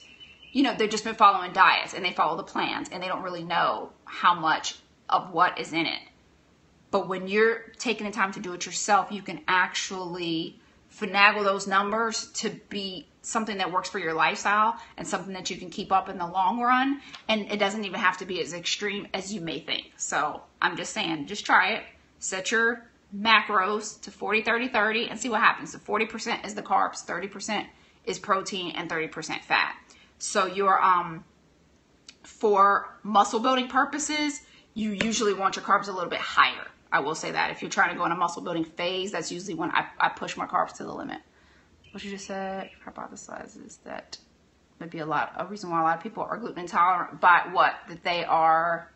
you 0.52 0.64
know, 0.64 0.74
they've 0.78 0.90
just 0.90 1.04
been 1.04 1.16
following 1.16 1.52
diets 1.52 1.94
and 1.94 2.04
they 2.04 2.14
follow 2.14 2.38
the 2.38 2.44
plans 2.44 2.90
and 2.90 3.04
they 3.04 3.08
don't 3.08 3.24
really 3.24 3.44
know 3.44 3.92
how 4.06 4.34
much 4.34 4.78
of 5.10 5.32
what 5.32 5.60
is 5.60 5.74
in 5.74 5.86
it. 5.86 6.00
But 6.92 7.08
when 7.08 7.28
you're 7.28 7.60
taking 7.80 8.06
the 8.06 8.14
time 8.14 8.32
to 8.34 8.40
do 8.40 8.54
it 8.54 8.66
yourself, 8.66 9.12
you 9.12 9.22
can 9.22 9.42
actually 9.48 10.60
finagle 10.94 11.44
those 11.44 11.68
numbers 11.68 12.28
to 12.32 12.50
be 12.70 13.08
something 13.22 13.58
that 13.58 13.72
works 13.72 13.90
for 13.90 14.00
your 14.00 14.14
lifestyle 14.14 14.78
and 14.96 15.06
something 15.06 15.34
that 15.34 15.50
you 15.50 15.58
can 15.58 15.70
keep 15.70 15.92
up 15.92 16.08
in 16.08 16.18
the 16.18 16.26
long 16.26 16.62
run. 16.62 17.02
And 17.28 17.52
it 17.52 17.58
doesn't 17.58 17.84
even 17.84 18.00
have 18.00 18.18
to 18.20 18.26
be 18.26 18.42
as 18.42 18.54
extreme 18.54 19.08
as 19.14 19.34
you 19.34 19.42
may 19.42 19.60
think. 19.60 19.92
So 19.98 20.42
I'm 20.62 20.78
just 20.78 20.94
saying, 20.94 21.28
just 21.28 21.46
try 21.46 21.74
it. 21.74 21.84
Set 22.20 22.52
your 22.52 22.88
macros 23.16 24.02
to 24.02 24.12
40, 24.12 24.42
30, 24.42 24.70
30 24.70 25.10
and 25.10 25.20
see 25.20 25.30
what 25.30 25.42
happens. 25.42 25.74
So 25.74 25.80
40% 25.80 26.46
is 26.46 26.56
the 26.56 26.62
carbs, 26.62 27.06
30% 27.06 27.66
is 28.06 28.18
protein, 28.18 28.72
and 28.72 28.90
30% 28.90 29.44
fat. 29.44 29.76
So 30.20 30.46
your 30.46 30.82
um 30.82 31.24
for 32.24 32.98
muscle 33.04 33.40
building 33.40 33.68
purposes, 33.68 34.42
you 34.74 34.92
usually 34.92 35.34
want 35.34 35.56
your 35.56 35.64
carbs 35.64 35.88
a 35.88 35.92
little 35.92 36.10
bit 36.10 36.20
higher. 36.20 36.68
I 36.92 37.00
will 37.00 37.16
say 37.16 37.32
that 37.32 37.52
if 37.52 37.62
you're 37.62 37.72
trying 37.72 37.90
to 37.90 37.96
go 37.96 38.06
in 38.06 38.12
a 38.12 38.16
muscle 38.16 38.42
building 38.42 38.64
phase, 38.64 39.12
that's 39.12 39.32
usually 39.32 39.54
when 39.56 39.72
I, 39.72 39.88
I 40.00 40.10
push 40.10 40.38
my 40.38 40.46
carbs 40.46 40.74
to 40.78 40.84
the 40.84 40.94
limit. 40.94 41.20
What 41.92 42.04
you 42.04 42.12
just 42.12 42.28
said 42.28 42.70
hypothesizes 42.86 43.78
that 43.84 44.18
maybe 44.80 45.00
a 45.00 45.06
lot 45.06 45.34
a 45.38 45.46
reason 45.46 45.70
why 45.70 45.82
a 45.82 45.84
lot 45.84 45.98
of 45.98 46.04
people 46.04 46.24
are 46.24 46.38
gluten 46.38 46.60
intolerant 46.60 47.20
by 47.20 47.48
what 47.52 47.76
that 47.90 48.04
they 48.04 48.24
are 48.24 48.92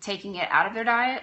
taking 0.00 0.36
it 0.36 0.48
out 0.50 0.66
of 0.66 0.74
their 0.74 0.84
diet 0.84 1.22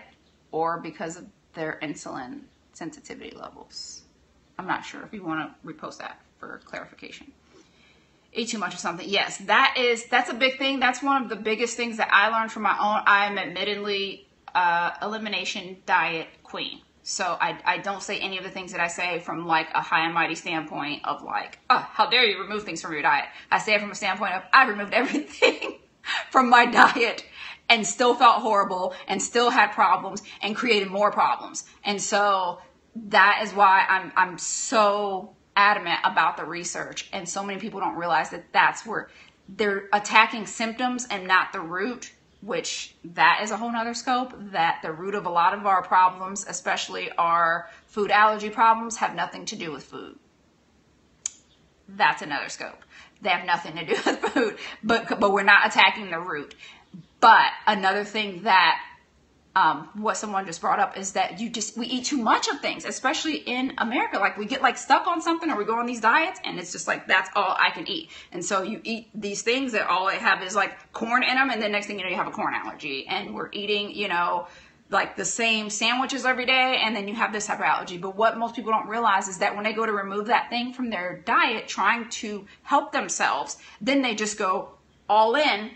or 0.52 0.80
because 0.80 1.18
of 1.18 1.26
their 1.54 1.80
insulin 1.82 2.42
sensitivity 2.74 3.36
levels. 3.36 4.04
I'm 4.60 4.68
not 4.68 4.86
sure 4.86 5.02
if 5.04 5.14
you 5.14 5.24
want 5.24 5.52
to 5.64 5.68
repost 5.68 5.98
that 6.00 6.20
for 6.40 6.60
clarification. 6.66 7.32
Eat 8.34 8.50
too 8.50 8.58
much 8.58 8.74
of 8.74 8.80
something. 8.80 9.08
Yes, 9.08 9.38
that 9.40 9.76
is 9.80 10.06
that's 10.08 10.30
a 10.30 10.34
big 10.34 10.58
thing. 10.58 10.80
That's 10.80 11.02
one 11.02 11.24
of 11.24 11.30
the 11.30 11.36
biggest 11.36 11.76
things 11.76 11.98
that 11.98 12.10
I 12.12 12.28
learned 12.30 12.52
from 12.52 12.64
my 12.64 12.78
own. 12.78 13.02
I'm 13.06 13.38
admittedly 13.38 14.27
uh, 14.58 14.92
elimination 15.04 15.78
diet 15.86 16.28
queen. 16.42 16.82
So 17.04 17.38
I, 17.40 17.60
I 17.64 17.78
don't 17.78 18.02
say 18.02 18.20
any 18.20 18.40
of 18.40 18.44
the 18.44 18.50
things 18.50 18.72
that 18.72 18.82
I 18.82 18.88
say 18.88 19.20
from 19.20 19.46
like 19.46 19.68
a 19.76 19.82
high 19.82 20.04
and 20.04 20.16
mighty 20.16 20.34
standpoint 20.34 21.06
of 21.06 21.22
like, 21.22 21.60
oh, 21.70 21.78
how 21.78 22.10
dare 22.10 22.26
you 22.26 22.42
remove 22.42 22.64
things 22.64 22.82
from 22.82 22.92
your 22.92 23.04
diet. 23.04 23.26
I 23.52 23.60
say 23.60 23.76
it 23.76 23.82
from 23.82 23.92
a 23.92 23.96
standpoint 23.96 24.34
of 24.34 24.44
I've 24.52 24.68
removed 24.68 24.94
everything 24.96 25.80
from 26.32 26.50
my 26.50 26.66
diet 26.66 27.24
and 27.70 27.86
still 27.86 28.16
felt 28.16 28.42
horrible 28.42 28.96
and 29.08 29.22
still 29.22 29.52
had 29.52 29.74
problems 29.74 30.24
and 30.42 30.56
created 30.56 30.90
more 30.90 31.12
problems. 31.12 31.66
And 31.84 32.02
so 32.02 32.60
that 32.96 33.42
is 33.44 33.54
why 33.54 33.86
I'm, 33.88 34.12
I'm 34.16 34.38
so 34.40 35.36
adamant 35.56 36.00
about 36.04 36.36
the 36.36 36.46
research. 36.46 37.10
And 37.14 37.30
so 37.30 37.44
many 37.44 37.60
people 37.60 37.80
don't 37.80 37.96
realize 37.96 38.32
that 38.32 38.52
that's 38.54 38.88
where 38.88 39.10
they're 39.48 39.88
attacking 39.94 40.48
symptoms 40.48 41.08
and 41.12 41.28
not 41.28 41.54
the 41.54 41.62
root 41.62 42.12
which 42.42 42.96
that 43.04 43.40
is 43.44 43.52
a 43.52 43.58
whole 43.58 43.72
nother 43.72 43.94
scope 43.94 44.34
that 44.52 44.80
the 44.84 44.92
root 44.92 45.16
of 45.16 45.26
a 45.26 45.30
lot 45.30 45.54
of 45.54 45.66
our 45.66 45.82
problems 45.82 46.46
especially 46.48 47.12
our 47.14 47.70
food 47.88 48.12
allergy 48.12 48.50
problems 48.50 48.98
have 48.98 49.16
nothing 49.16 49.46
to 49.46 49.56
do 49.56 49.72
with 49.72 49.84
food. 49.84 50.18
That's 51.90 52.22
another 52.22 52.50
scope. 52.50 52.84
They 53.22 53.30
have 53.30 53.46
nothing 53.46 53.76
to 53.76 53.86
do 53.86 53.94
with 54.06 54.20
food 54.20 54.58
but 54.84 55.20
but 55.20 55.32
we're 55.32 55.44
not 55.44 55.68
attacking 55.68 56.12
the 56.12 56.20
root. 56.20 56.56
But 57.20 57.48
another 57.66 58.04
thing 58.04 58.44
that 58.44 58.80
um, 59.58 59.90
what 59.96 60.16
someone 60.18 60.46
just 60.46 60.62
brought 60.62 60.78
up 60.78 60.98
is 60.98 61.14
that 61.14 61.40
you 61.40 61.50
just 61.50 61.76
we 61.76 61.88
eat 61.88 62.06
too 62.06 62.18
much 62.18 62.48
of 62.48 62.60
things 62.60 62.86
especially 62.86 63.38
in 63.38 63.74
america. 63.80 64.20
Like 64.20 64.38
we 64.38 64.46
get 64.46 64.62
like 64.62 64.78
stuck 64.78 65.08
on 65.08 65.20
something 65.20 65.50
or 65.50 65.58
we 65.58 65.66
go 65.66 65.80
on 65.80 65.88
these 65.88 66.00
diets 66.00 66.40
and 66.46 66.60
it's 66.60 66.72
just 66.72 66.88
like 66.88 67.08
that's 67.08 67.28
all 67.36 67.58
i 67.60 67.72
can 67.72 67.88
eat. 67.88 68.12
And 68.32 68.46
so 68.46 68.62
you 68.62 68.80
eat 68.84 69.10
these 69.16 69.42
things 69.42 69.72
that 69.72 69.88
all 69.88 70.06
they 70.06 70.18
have 70.18 70.44
is 70.44 70.56
like 70.56 70.94
corn 70.94 71.24
in 71.24 71.36
them 71.36 71.50
and 71.50 71.60
then 71.60 71.72
next 71.72 71.88
thing 71.88 71.98
you 71.98 72.06
know 72.06 72.12
you 72.12 72.18
have 72.18 72.28
a 72.28 72.32
corn 72.32 72.54
allergy. 72.54 73.08
And 73.08 73.34
we're 73.34 73.50
eating 73.52 73.96
you 73.96 74.08
know 74.08 74.48
like 74.92 75.16
the 75.18 75.26
same 75.26 75.72
sandwiches 75.72 76.24
every 76.24 76.46
day 76.46 76.80
and 76.84 76.96
then 76.96 77.08
you 77.08 77.16
have 77.16 77.34
this 77.34 77.50
allergy. 77.50 77.98
But 77.98 78.16
what 78.16 78.38
most 78.38 78.56
people 78.56 78.72
don't 78.72 78.88
realize 78.88 79.28
is 79.28 79.40
that 79.40 79.56
when 79.56 79.64
they 79.64 79.74
go 79.74 79.88
to 79.88 79.92
remove 79.92 80.28
that 80.28 80.52
thing 80.52 80.72
from 80.72 80.92
their 80.92 81.24
diet 81.26 81.68
trying 81.68 82.10
to 82.22 82.46
help 82.62 82.92
themselves 82.92 83.58
then 83.82 84.04
they 84.04 84.14
just 84.14 84.38
go 84.38 84.70
all 85.10 85.36
in 85.36 85.72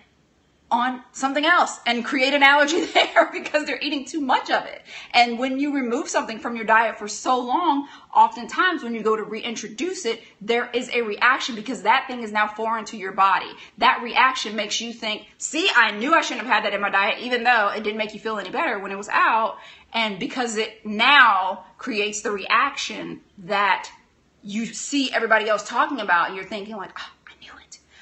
on 0.72 1.04
something 1.12 1.46
else 1.46 1.80
and 1.86 2.04
create 2.06 2.34
an 2.34 2.42
allergy 2.42 2.86
there 2.94 3.30
because 3.32 3.66
they're 3.66 3.80
eating 3.82 4.06
too 4.06 4.22
much 4.22 4.50
of 4.50 4.66
it. 4.66 4.82
And 5.14 5.38
when 5.38 5.60
you 5.60 5.76
remove 5.76 6.08
something 6.08 6.40
from 6.40 6.56
your 6.56 6.66
diet 6.66 6.98
for 6.98 7.10
so 7.10 7.40
long, 7.40 7.88
oftentimes 8.16 8.82
when 8.82 8.96
you 8.96 9.04
go 9.04 9.16
to 9.16 9.24
reintroduce 9.24 10.06
it, 10.06 10.22
there 10.40 10.70
is 10.74 10.90
a 10.94 11.02
reaction 11.02 11.56
because 11.56 11.84
that 11.84 12.06
thing 12.08 12.24
is 12.24 12.32
now 12.32 12.48
foreign 12.48 12.86
to 12.86 12.98
your 12.98 13.12
body. 13.12 13.52
That 13.80 14.02
reaction 14.02 14.56
makes 14.56 14.80
you 14.80 14.94
think, 14.94 15.28
see, 15.38 15.70
I 15.76 15.92
knew 15.92 16.14
I 16.14 16.22
shouldn't 16.22 16.48
have 16.48 16.56
had 16.56 16.66
that 16.66 16.74
in 16.74 16.82
my 16.82 16.90
diet, 16.90 17.20
even 17.20 17.44
though 17.44 17.70
it 17.76 17.84
didn't 17.84 17.98
make 17.98 18.14
you 18.14 18.20
feel 18.20 18.40
any 18.40 18.50
better 18.50 18.80
when 18.80 18.92
it 18.92 18.98
was 18.98 19.10
out. 19.10 19.58
And 19.94 20.20
because 20.20 20.56
it 20.56 20.86
now 20.86 21.66
creates 21.78 22.22
the 22.22 22.32
reaction 22.32 23.20
that 23.40 23.90
you 24.44 24.66
see 24.66 25.12
everybody 25.12 25.50
else 25.50 25.68
talking 25.68 26.00
about, 26.00 26.34
you're 26.34 26.46
thinking 26.46 26.76
like, 26.78 26.92
oh, 26.98 27.12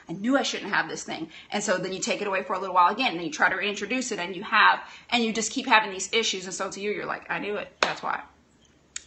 I 0.09 0.13
knew 0.13 0.35
I 0.37 0.41
shouldn't 0.41 0.73
have 0.73 0.89
this 0.89 1.03
thing. 1.03 1.29
And 1.51 1.63
so 1.63 1.77
then 1.77 1.93
you 1.93 1.99
take 1.99 2.21
it 2.21 2.27
away 2.27 2.41
for 2.43 2.53
a 2.53 2.59
little 2.59 2.73
while 2.73 2.91
again, 2.91 3.13
and 3.13 3.23
you 3.23 3.31
try 3.31 3.49
to 3.49 3.55
reintroduce 3.55 4.11
it, 4.11 4.19
and 4.19 4.35
you 4.35 4.43
have, 4.43 4.79
and 5.11 5.23
you 5.23 5.31
just 5.31 5.51
keep 5.51 5.67
having 5.67 5.91
these 5.91 6.11
issues. 6.11 6.45
And 6.45 6.53
so 6.53 6.71
to 6.71 6.79
you, 6.79 6.91
you're 6.91 7.05
like, 7.05 7.29
I 7.29 7.39
knew 7.39 7.55
it. 7.55 7.71
That's 7.81 8.01
why. 8.01 8.21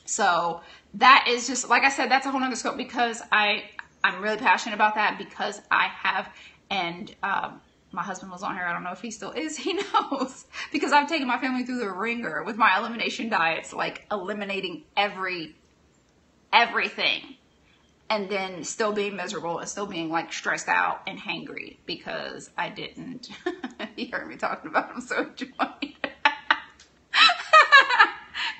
So 0.05 0.61
that 0.95 1.27
is 1.29 1.49
just, 1.49 1.69
like 1.69 1.83
I 1.83 1.89
said, 1.89 2.11
that's 2.11 2.27
a 2.27 2.31
whole 2.31 2.41
nother 2.41 2.55
scope 2.55 2.77
because 2.77 3.21
I, 3.33 3.65
I'm 4.05 4.23
really 4.23 4.37
passionate 4.37 4.75
about 4.77 4.95
that 4.95 5.19
because 5.19 5.61
I 5.71 5.89
have, 5.89 6.29
and, 6.71 7.15
um, 7.23 7.61
my 7.95 8.03
husband 8.03 8.33
was 8.33 8.43
on 8.43 8.55
here. 8.55 8.65
I 8.65 8.73
don't 8.73 8.85
know 8.85 8.93
if 8.93 9.03
he 9.03 9.11
still 9.11 9.33
is. 9.33 9.57
He 9.63 9.75
knows 9.75 10.47
because 10.73 10.93
I've 10.93 11.09
taken 11.09 11.27
my 11.27 11.39
family 11.39 11.65
through 11.65 11.79
the 11.79 11.91
ringer 11.91 12.43
with 12.43 12.57
my 12.57 12.79
elimination 12.79 13.29
diets, 13.29 13.73
like 13.73 14.07
eliminating 14.11 14.85
every, 14.97 15.57
everything 16.53 17.37
and 18.13 18.29
then 18.29 18.63
still 18.63 18.93
being 18.93 19.17
miserable 19.17 19.59
and 19.59 19.67
still 19.67 19.87
being 19.87 20.11
like 20.11 20.31
stressed 20.31 20.69
out 20.69 21.01
and 21.07 21.19
hangry 21.19 21.79
because 21.87 22.51
I 22.59 22.69
didn't. 22.69 23.31
you 23.97 24.09
heard 24.13 24.29
me 24.29 24.37
talking 24.37 24.71
about 24.71 24.93
him, 24.93 25.01
so 25.01 25.31
joined. 25.35 25.49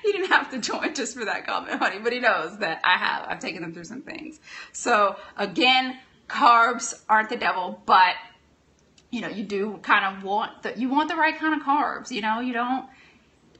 he 0.03 0.11
didn't 0.11 0.31
have 0.31 0.49
to 0.49 0.57
join 0.57 0.95
just 0.95 1.15
for 1.15 1.25
that 1.25 1.45
comment, 1.45 1.77
honey, 1.77 1.99
but 1.99 2.11
he 2.11 2.19
knows 2.19 2.57
that 2.57 2.81
I 2.83 2.97
have. 2.97 3.27
I've 3.27 3.39
taken 3.39 3.61
them 3.61 3.75
through 3.75 3.83
some 3.83 4.01
things. 4.01 4.39
So 4.71 5.17
again, 5.37 5.99
carbs 6.27 7.03
aren't 7.07 7.29
the 7.29 7.37
devil, 7.37 7.79
but 7.85 8.15
you 9.11 9.21
know, 9.21 9.29
you 9.29 9.43
do 9.43 9.77
kind 9.83 10.17
of 10.17 10.23
want 10.23 10.63
the 10.63 10.73
you 10.79 10.89
want 10.89 11.09
the 11.09 11.15
right 11.15 11.37
kind 11.37 11.61
of 11.61 11.67
carbs. 11.67 12.09
You 12.09 12.21
know, 12.21 12.39
you 12.39 12.53
don't 12.53 12.87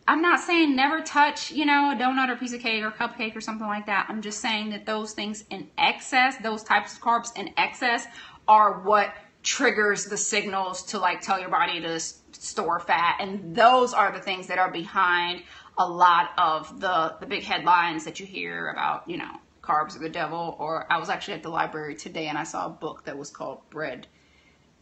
I'm 0.08 0.22
not 0.22 0.42
saying 0.42 0.76
never 0.76 1.02
touch, 1.02 1.52
you 1.52 1.66
know, 1.66 1.92
a 1.92 1.96
donut 1.96 2.30
or 2.30 2.36
piece 2.36 2.54
of 2.54 2.60
cake 2.60 2.84
or 2.84 2.92
cupcake 2.92 3.36
or 3.36 3.42
something 3.42 3.68
like 3.68 3.86
that. 3.86 4.08
I'm 4.10 4.22
just 4.22 4.42
saying 4.42 4.72
that 4.72 4.86
those 4.86 5.14
things 5.14 5.46
in 5.50 5.70
excess, 5.78 6.36
those 6.38 6.64
types 6.64 6.96
of 6.96 7.02
carbs 7.02 7.36
in 7.38 7.54
excess, 7.58 8.06
are 8.48 8.82
what 8.82 9.14
triggers 9.44 10.06
the 10.06 10.18
signals 10.18 10.84
to 10.84 11.00
like 11.00 11.22
tell 11.22 11.40
your 11.40 11.50
body 11.50 11.80
to 11.80 12.00
store 12.00 12.80
fat. 12.80 13.18
And 13.20 13.56
those 13.56 13.94
are 13.94 14.12
the 14.12 14.20
things 14.20 14.48
that 14.48 14.58
are 14.58 14.72
behind 14.72 15.44
a 15.78 15.88
lot 15.88 16.32
of 16.38 16.80
the, 16.82 17.16
the 17.20 17.26
big 17.26 17.44
headlines 17.44 18.04
that 18.06 18.20
you 18.20 18.26
hear 18.26 18.70
about, 18.70 19.10
you 19.10 19.18
know, 19.18 19.38
carbs 19.62 19.96
are 19.96 20.00
the 20.00 20.10
devil. 20.10 20.58
Or 20.60 20.86
I 20.92 20.98
was 21.00 21.10
actually 21.10 21.36
at 21.36 21.44
the 21.44 21.50
library 21.50 21.96
today 21.96 22.28
and 22.28 22.38
I 22.38 22.44
saw 22.44 22.66
a 22.66 22.70
book 22.70 23.06
that 23.06 23.18
was 23.18 23.30
called 23.30 23.62
Bread 23.70 24.08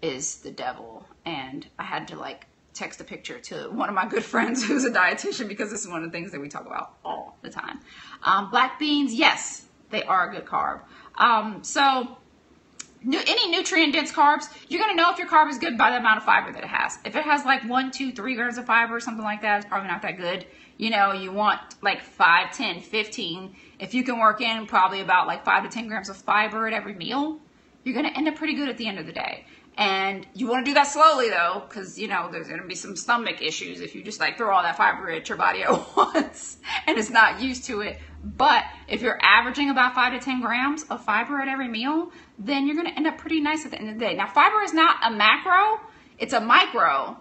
is 0.01 0.38
the 0.39 0.51
Devil. 0.51 1.05
And 1.25 1.67
I 1.77 1.84
had 1.84 2.07
to 2.07 2.17
like 2.17 2.47
text 2.73 3.01
a 3.01 3.03
picture 3.03 3.39
to 3.39 3.69
one 3.69 3.89
of 3.89 3.95
my 3.95 4.07
good 4.07 4.23
friends 4.23 4.63
who's 4.67 4.86
a 4.86 4.91
dietitian 4.91 5.47
because 5.47 5.69
this 5.69 5.81
is 5.81 5.88
one 5.88 6.03
of 6.03 6.12
the 6.12 6.17
things 6.17 6.31
that 6.31 6.41
we 6.41 6.49
talk 6.49 6.65
about 6.65 6.97
all 7.03 7.38
the 7.41 7.49
time. 7.49 7.79
Um, 8.23 8.49
black 8.49 8.79
beans, 8.79 9.13
yes, 9.13 9.65
they 9.89 10.03
are 10.03 10.29
a 10.29 10.34
good 10.34 10.45
carb. 10.45 10.81
Um, 11.15 11.63
so 11.63 12.17
any 13.03 13.49
nutrient 13.49 13.93
dense 13.93 14.12
carbs, 14.12 14.45
you're 14.69 14.81
going 14.81 14.95
to 14.95 15.01
know 15.01 15.12
if 15.12 15.17
your 15.17 15.27
carb 15.27 15.49
is 15.49 15.57
good 15.57 15.77
by 15.77 15.91
the 15.91 15.97
amount 15.97 16.17
of 16.17 16.23
fiber 16.23 16.51
that 16.51 16.63
it 16.63 16.69
has. 16.69 16.99
If 17.03 17.15
it 17.15 17.23
has 17.23 17.45
like 17.45 17.67
one, 17.67 17.91
two, 17.91 18.12
three 18.12 18.36
grams 18.36 18.57
of 18.57 18.65
fiber 18.65 18.95
or 18.95 18.99
something 18.99 19.23
like 19.23 19.41
that, 19.41 19.57
it's 19.57 19.65
probably 19.65 19.88
not 19.88 20.01
that 20.03 20.17
good. 20.17 20.45
You 20.77 20.91
know, 20.91 21.12
you 21.12 21.31
want 21.31 21.60
like 21.81 22.01
5, 22.01 22.55
10, 22.55 22.81
15. 22.81 23.55
If 23.79 23.93
you 23.93 24.03
can 24.03 24.19
work 24.19 24.41
in 24.41 24.67
probably 24.67 25.01
about 25.01 25.27
like 25.27 25.43
5 25.43 25.63
to 25.63 25.69
10 25.69 25.88
grams 25.88 26.10
of 26.10 26.17
fiber 26.17 26.67
at 26.67 26.73
every 26.73 26.93
meal, 26.93 27.39
you're 27.84 27.95
going 27.95 28.05
to 28.05 28.15
end 28.15 28.27
up 28.27 28.36
pretty 28.36 28.53
good 28.53 28.69
at 28.69 28.77
the 28.77 28.88
end 28.88 28.99
of 28.99 29.05
the 29.05 29.12
day. 29.12 29.45
And 29.77 30.27
you 30.34 30.47
want 30.47 30.65
to 30.65 30.69
do 30.69 30.75
that 30.75 30.88
slowly 30.88 31.29
though, 31.29 31.63
because 31.67 31.97
you 31.97 32.07
know 32.07 32.29
there's 32.31 32.47
going 32.47 32.62
to 32.62 32.67
be 32.67 32.75
some 32.75 32.95
stomach 32.95 33.41
issues 33.41 33.79
if 33.79 33.95
you 33.95 34.03
just 34.03 34.19
like 34.19 34.38
throw 34.38 34.53
all 34.53 34.63
that 34.63 34.77
fiber 34.77 35.10
at 35.10 35.29
your 35.29 35.38
body 35.38 35.63
at 35.63 35.71
once 35.95 36.57
and 36.88 36.97
it's 36.97 37.10
not 37.10 37.41
used 37.41 37.65
to 37.65 37.81
it. 37.81 37.99
But 38.23 38.65
if 38.88 39.01
you're 39.01 39.19
averaging 39.21 39.69
about 39.69 39.95
five 39.95 40.13
to 40.13 40.19
10 40.19 40.41
grams 40.41 40.84
of 40.84 41.03
fiber 41.03 41.39
at 41.39 41.47
every 41.47 41.67
meal, 41.67 42.12
then 42.38 42.67
you're 42.67 42.75
going 42.75 42.88
to 42.88 42.95
end 42.95 43.07
up 43.07 43.17
pretty 43.17 43.39
nice 43.39 43.65
at 43.65 43.71
the 43.71 43.79
end 43.79 43.89
of 43.89 43.95
the 43.95 44.05
day. 44.05 44.13
Now, 44.13 44.27
fiber 44.27 44.62
is 44.62 44.73
not 44.73 44.97
a 45.03 45.12
macro, 45.12 45.79
it's 46.19 46.34
a 46.34 46.41
micro, 46.41 47.17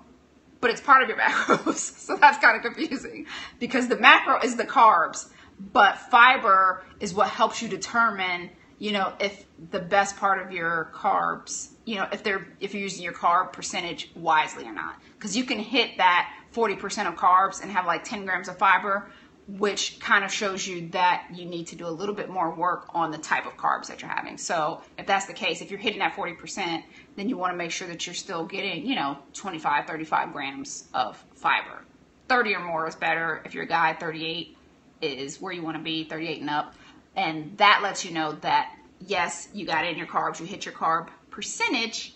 but 0.60 0.70
it's 0.70 0.80
part 0.80 1.02
of 1.02 1.08
your 1.08 1.18
macros. 1.20 1.76
so 1.76 2.16
that's 2.16 2.38
kind 2.38 2.56
of 2.56 2.62
confusing 2.62 3.26
because 3.58 3.88
the 3.88 3.96
macro 3.96 4.40
is 4.40 4.56
the 4.56 4.64
carbs, 4.64 5.28
but 5.58 5.98
fiber 5.98 6.84
is 6.98 7.14
what 7.14 7.28
helps 7.28 7.62
you 7.62 7.68
determine, 7.68 8.50
you 8.78 8.92
know, 8.92 9.14
if 9.20 9.46
the 9.70 9.80
best 9.80 10.16
part 10.16 10.44
of 10.44 10.52
your 10.52 10.90
carbs 10.94 11.68
you 11.90 11.96
know 11.96 12.06
if 12.12 12.22
they're 12.22 12.46
if 12.60 12.72
you're 12.72 12.84
using 12.84 13.02
your 13.02 13.12
carb 13.12 13.52
percentage 13.52 14.12
wisely 14.14 14.64
or 14.64 14.72
not. 14.72 14.94
Because 15.18 15.36
you 15.36 15.42
can 15.42 15.58
hit 15.58 15.96
that 15.96 16.32
40% 16.54 17.08
of 17.08 17.16
carbs 17.16 17.62
and 17.62 17.70
have 17.72 17.84
like 17.84 18.04
10 18.04 18.24
grams 18.24 18.48
of 18.48 18.56
fiber 18.56 19.10
which 19.48 19.98
kind 19.98 20.24
of 20.24 20.32
shows 20.32 20.64
you 20.64 20.88
that 20.90 21.26
you 21.34 21.44
need 21.44 21.66
to 21.66 21.74
do 21.74 21.84
a 21.84 21.90
little 21.90 22.14
bit 22.14 22.28
more 22.28 22.54
work 22.54 22.86
on 22.94 23.10
the 23.10 23.18
type 23.18 23.44
of 23.46 23.56
carbs 23.56 23.88
that 23.88 24.00
you're 24.00 24.10
having. 24.10 24.38
So 24.38 24.80
if 24.96 25.06
that's 25.06 25.26
the 25.26 25.32
case 25.32 25.60
if 25.60 25.72
you're 25.72 25.80
hitting 25.80 25.98
that 25.98 26.14
40% 26.14 26.84
then 27.16 27.28
you 27.28 27.36
want 27.36 27.52
to 27.52 27.56
make 27.56 27.72
sure 27.72 27.88
that 27.88 28.06
you're 28.06 28.14
still 28.14 28.44
getting 28.46 28.86
you 28.86 28.94
know 28.94 29.18
25 29.34 29.86
35 29.86 30.32
grams 30.32 30.88
of 30.94 31.22
fiber. 31.34 31.84
30 32.28 32.54
or 32.54 32.60
more 32.60 32.86
is 32.86 32.94
better. 32.94 33.42
If 33.44 33.54
you're 33.54 33.64
a 33.64 33.66
guy 33.66 33.94
38 33.94 34.56
is 35.00 35.40
where 35.40 35.52
you 35.52 35.62
want 35.62 35.76
to 35.76 35.82
be 35.82 36.04
38 36.04 36.40
and 36.40 36.50
up. 36.50 36.74
And 37.16 37.58
that 37.58 37.80
lets 37.82 38.04
you 38.04 38.12
know 38.12 38.32
that 38.42 38.76
yes 39.00 39.48
you 39.52 39.66
got 39.66 39.84
in 39.84 39.98
your 39.98 40.06
carbs 40.06 40.38
you 40.38 40.46
hit 40.46 40.64
your 40.64 40.74
carb 40.74 41.08
percentage, 41.40 42.12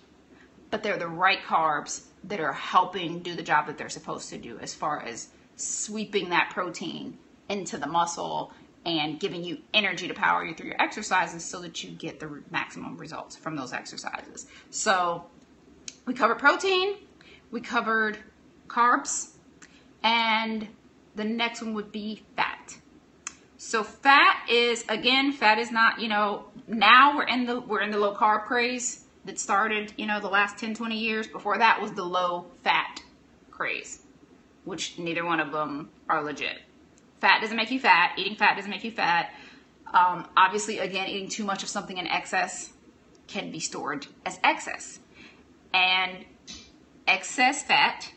but 0.70 0.82
they're 0.82 0.98
the 0.98 1.08
right 1.08 1.42
carbs 1.44 2.02
that 2.24 2.40
are 2.40 2.52
helping 2.52 3.20
do 3.20 3.34
the 3.34 3.42
job 3.42 3.66
that 3.66 3.78
they're 3.78 3.88
supposed 3.88 4.28
to 4.28 4.36
do 4.36 4.58
as 4.58 4.74
far 4.74 5.00
as 5.00 5.28
sweeping 5.56 6.28
that 6.28 6.50
protein 6.52 7.16
into 7.48 7.78
the 7.78 7.86
muscle 7.86 8.52
and 8.84 9.18
giving 9.18 9.42
you 9.42 9.56
energy 9.72 10.08
to 10.08 10.12
power 10.12 10.44
you 10.44 10.54
through 10.54 10.66
your 10.66 10.82
exercises 10.82 11.42
so 11.42 11.62
that 11.62 11.82
you 11.82 11.90
get 11.92 12.20
the 12.20 12.42
maximum 12.50 12.98
results 12.98 13.34
from 13.34 13.56
those 13.56 13.72
exercises. 13.72 14.46
So 14.68 15.24
we 16.04 16.12
covered 16.12 16.38
protein, 16.38 16.96
we 17.50 17.62
covered 17.62 18.18
carbs, 18.68 19.30
and 20.02 20.68
the 21.14 21.24
next 21.24 21.62
one 21.62 21.72
would 21.72 21.92
be 21.92 22.24
fat. 22.36 22.76
So 23.56 23.82
fat 23.82 24.46
is 24.50 24.84
again, 24.90 25.32
fat 25.32 25.58
is 25.58 25.70
not, 25.70 25.98
you 25.98 26.08
know, 26.08 26.44
now 26.68 27.16
we're 27.16 27.26
in 27.26 27.46
the 27.46 27.58
we're 27.58 27.80
in 27.80 27.90
the 27.90 27.98
low 27.98 28.14
carb 28.14 28.44
craze 28.44 29.03
that 29.24 29.38
started, 29.38 29.92
you 29.96 30.06
know, 30.06 30.20
the 30.20 30.28
last 30.28 30.58
10, 30.58 30.74
20 30.74 30.98
years. 30.98 31.26
Before 31.26 31.58
that 31.58 31.80
was 31.80 31.92
the 31.92 32.04
low 32.04 32.46
fat 32.62 33.02
craze, 33.50 34.02
which 34.64 34.98
neither 34.98 35.24
one 35.24 35.40
of 35.40 35.52
them 35.52 35.90
are 36.08 36.22
legit. 36.22 36.58
fat 37.20 37.40
doesn't 37.40 37.56
make 37.56 37.70
you 37.70 37.80
fat. 37.80 38.12
Eating 38.18 38.36
fat 38.36 38.56
doesn't 38.56 38.70
make 38.70 38.84
you 38.84 38.90
fat. 38.90 39.32
Um, 39.92 40.26
obviously, 40.36 40.78
again, 40.78 41.08
eating 41.08 41.28
too 41.28 41.44
much 41.44 41.62
of 41.62 41.68
something 41.68 41.98
in 41.98 42.06
excess 42.06 42.72
can 43.26 43.50
be 43.50 43.60
stored 43.60 44.06
as 44.26 44.38
excess. 44.42 44.98
And 45.72 46.24
excess 47.06 47.62
fat 47.62 48.12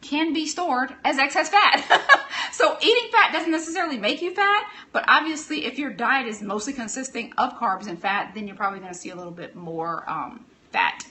can 0.00 0.32
be 0.32 0.46
stored 0.46 0.94
as 1.04 1.18
excess 1.18 1.48
fat. 1.48 2.28
so 2.52 2.76
eating 2.80 3.10
fat 3.12 3.32
doesn't 3.32 3.50
necessarily 3.50 3.98
make 3.98 4.22
you 4.22 4.34
fat, 4.34 4.70
but 4.92 5.04
obviously 5.08 5.66
if 5.66 5.78
your 5.78 5.90
diet 5.90 6.26
is 6.26 6.42
mostly 6.42 6.72
consisting 6.72 7.32
of 7.36 7.54
carbs 7.58 7.86
and 7.86 7.98
fat, 7.98 8.32
then 8.34 8.46
you're 8.46 8.56
probably 8.56 8.80
going 8.80 8.92
to 8.92 8.98
see 8.98 9.10
a 9.10 9.16
little 9.16 9.32
bit 9.32 9.54
more 9.54 10.08
um, 10.08 10.44
fat 10.72 11.06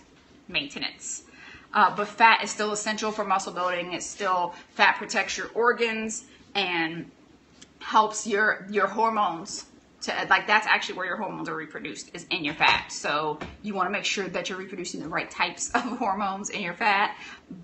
maintenance. 0.48 1.24
Uh, 1.74 1.96
but 1.96 2.08
fat 2.08 2.44
is 2.44 2.50
still 2.50 2.72
essential 2.72 3.12
for 3.12 3.24
muscle 3.24 3.54
building. 3.54 3.94
It's 3.94 4.06
still 4.06 4.56
fat 4.74 4.96
protects 4.98 5.38
your 5.38 5.50
organs 5.54 6.26
and 6.56 7.12
helps 7.80 8.26
your 8.28 8.68
your 8.70 8.88
hormones 8.88 9.66
to 10.02 10.28
like 10.30 10.48
that's 10.48 10.66
actually 10.66 10.96
where 10.96 11.06
your 11.06 11.18
hormones 11.18 11.50
are 11.50 11.56
reproduced 11.56 12.12
is 12.14 12.26
in 12.30 12.46
your 12.46 12.54
fat. 12.54 12.92
So 12.92 13.40
you 13.62 13.74
want 13.74 13.88
to 13.88 13.92
make 13.92 14.06
sure 14.06 14.28
that 14.28 14.50
you're 14.50 14.58
reproducing 14.58 15.02
the 15.02 15.10
right 15.10 15.30
types 15.30 15.72
of 15.72 15.82
hormones 16.00 16.50
in 16.50 16.62
your 16.62 16.74
fat. 16.74 17.18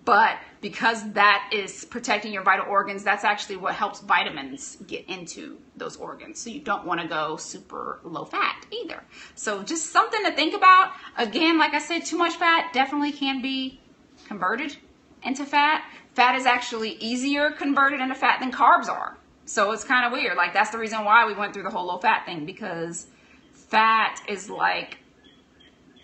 But 0.04 0.38
because 0.62 1.12
that 1.14 1.50
is 1.54 1.86
protecting 1.86 2.34
your 2.34 2.44
vital 2.44 2.66
organs 2.68 3.04
that's 3.04 3.24
actually 3.24 3.58
what 3.58 3.76
helps 3.76 4.02
vitamins 4.02 4.78
get 4.88 5.08
into 5.08 5.58
those 5.78 5.96
organs. 5.96 6.40
So 6.40 6.50
you 6.50 6.60
don't 6.60 6.86
want 6.86 7.02
to 7.02 7.08
go 7.08 7.38
super 7.38 8.00
low 8.04 8.26
fat 8.26 8.66
either. 8.72 9.04
So 9.36 9.64
just 9.64 9.92
something 9.92 10.24
to 10.26 10.32
think 10.32 10.54
about. 10.54 10.92
Again 11.18 11.58
like 11.58 11.74
i 11.74 11.80
said 11.80 12.06
too 12.06 12.18
much 12.18 12.36
fat 12.36 12.74
definitely 12.74 13.12
can 13.12 13.42
be 13.42 13.80
converted 14.28 14.76
into 15.24 15.46
fat. 15.46 15.86
Fat 16.14 16.36
is 16.36 16.46
actually 16.46 16.92
easier 17.00 17.52
converted 17.52 18.00
into 18.02 18.16
fat 18.16 18.40
than 18.40 18.52
carbs 18.52 18.90
are 18.90 19.18
so 19.46 19.72
it's 19.72 19.84
kind 19.84 20.06
of 20.06 20.12
weird. 20.12 20.36
Like 20.36 20.54
that's 20.54 20.72
the 20.72 20.78
reason 20.78 21.06
why 21.06 21.26
we 21.26 21.34
went 21.34 21.54
through 21.54 21.64
the 21.64 21.70
whole 21.70 21.86
low 21.86 22.00
fat 22.00 22.26
thing 22.26 22.46
because 22.46 23.08
fat 23.54 24.22
is 24.28 24.50
like 24.50 24.98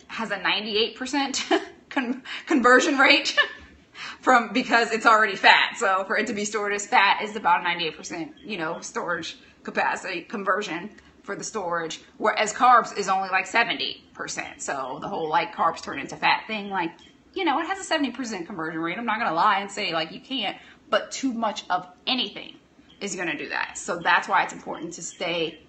has 0.08 0.32
a 0.32 0.38
98% 0.38 1.62
con- 1.90 2.24
conversion 2.46 2.98
rate 2.98 3.38
from 4.22 4.54
because 4.54 4.92
it's 4.92 5.06
already 5.06 5.36
fat. 5.36 5.78
So 5.78 6.04
for 6.06 6.18
it 6.18 6.28
to 6.28 6.34
be 6.34 6.46
stored 6.46 6.74
as 6.74 6.86
fat 6.86 7.22
is 7.24 7.36
about 7.36 7.64
98%, 7.64 8.34
you 8.44 8.58
know, 8.58 8.80
storage 8.82 9.38
capacity 9.64 10.22
conversion 10.22 10.90
for 11.24 11.36
the 11.36 11.44
storage, 11.44 12.02
whereas 12.18 12.52
carbs 12.52 12.98
is 12.98 13.08
only 13.08 13.30
like 13.30 13.46
70%. 13.46 14.02
So 14.60 15.00
the 15.02 15.08
whole 15.08 15.30
like 15.30 15.56
carbs 15.56 15.82
turn 15.82 16.00
into 16.00 16.16
fat 16.16 16.44
thing, 16.48 16.70
like, 16.70 16.92
you 17.34 17.46
know, 17.46 17.60
it 17.60 17.68
has 17.68 17.90
a 17.90 17.94
70% 17.94 18.46
conversion 18.46 18.82
rate. 18.82 18.98
I'm 18.98 19.06
not 19.06 19.18
going 19.18 19.30
to 19.30 19.36
lie 19.36 19.60
and 19.60 19.72
say 19.72 19.94
like 19.94 20.12
you 20.12 20.20
can't, 20.20 20.58
but 20.90 21.12
too 21.12 21.32
much 21.32 21.64
of 21.70 21.88
anything 22.06 22.58
is 23.02 23.16
going 23.16 23.28
to 23.28 23.38
do 23.38 23.50
that. 23.50 23.78
So 23.78 24.00
that's 24.00 24.28
why 24.28 24.44
it's 24.44 24.54
important 24.54 24.94
to 24.94 25.02
stay 25.02 25.60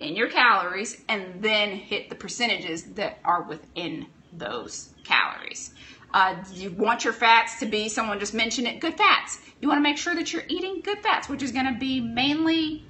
in 0.00 0.16
your 0.16 0.28
calories 0.28 1.00
and 1.08 1.42
then 1.42 1.70
hit 1.70 2.08
the 2.08 2.14
percentages 2.14 2.84
that 2.94 3.18
are 3.24 3.42
within 3.42 4.06
those 4.32 4.90
calories. 5.04 5.72
Uh, 6.14 6.36
you 6.52 6.70
want 6.70 7.04
your 7.04 7.12
fats 7.12 7.58
to 7.60 7.66
be, 7.66 7.88
someone 7.88 8.18
just 8.18 8.34
mentioned 8.34 8.66
it, 8.66 8.80
good 8.80 8.96
fats. 8.96 9.38
You 9.60 9.68
want 9.68 9.78
to 9.78 9.82
make 9.82 9.96
sure 9.96 10.14
that 10.14 10.32
you're 10.32 10.44
eating 10.48 10.80
good 10.82 10.98
fats, 10.98 11.28
which 11.28 11.42
is 11.42 11.52
going 11.52 11.72
to 11.72 11.78
be 11.78 12.00
mainly 12.00 12.84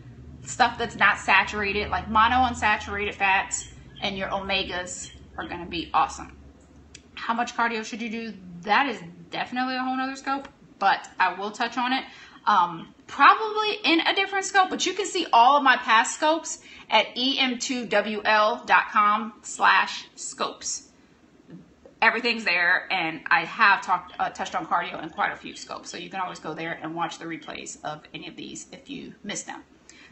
stuff 0.44 0.76
that's 0.76 0.96
not 0.96 1.18
saturated, 1.18 1.88
like 1.88 2.08
monounsaturated 2.08 3.14
fats, 3.14 3.68
and 4.00 4.18
your 4.18 4.28
omegas 4.28 5.12
are 5.36 5.46
going 5.46 5.60
to 5.60 5.70
be 5.70 5.90
awesome. 5.94 6.36
How 7.14 7.34
much 7.34 7.54
cardio 7.54 7.84
should 7.84 8.02
you 8.02 8.10
do? 8.10 8.34
That 8.62 8.86
is 8.86 9.00
definitely 9.30 9.76
a 9.76 9.80
whole 9.80 9.96
nother 9.96 10.16
scope, 10.16 10.48
but 10.80 11.08
I 11.20 11.38
will 11.38 11.52
touch 11.52 11.78
on 11.78 11.92
it. 11.92 12.04
Um, 12.46 12.94
probably 13.06 13.76
in 13.84 14.00
a 14.00 14.14
different 14.14 14.44
scope, 14.44 14.68
but 14.70 14.86
you 14.86 14.94
can 14.94 15.06
see 15.06 15.26
all 15.32 15.56
of 15.56 15.62
my 15.62 15.76
past 15.76 16.16
scopes 16.16 16.58
at 16.90 17.14
em2wl.com 17.14 19.34
slash 19.42 20.08
scopes. 20.16 20.88
Everything's 22.00 22.44
there, 22.44 22.88
and 22.90 23.20
I 23.30 23.44
have 23.44 23.82
talked 23.82 24.14
uh, 24.18 24.30
touched 24.30 24.56
on 24.56 24.66
cardio 24.66 25.00
in 25.02 25.10
quite 25.10 25.32
a 25.32 25.36
few 25.36 25.54
scopes, 25.54 25.88
so 25.88 25.96
you 25.96 26.10
can 26.10 26.20
always 26.20 26.40
go 26.40 26.52
there 26.52 26.76
and 26.82 26.96
watch 26.96 27.18
the 27.18 27.26
replays 27.26 27.78
of 27.84 28.00
any 28.12 28.26
of 28.26 28.34
these 28.34 28.66
if 28.72 28.90
you 28.90 29.14
miss 29.22 29.44
them. 29.44 29.62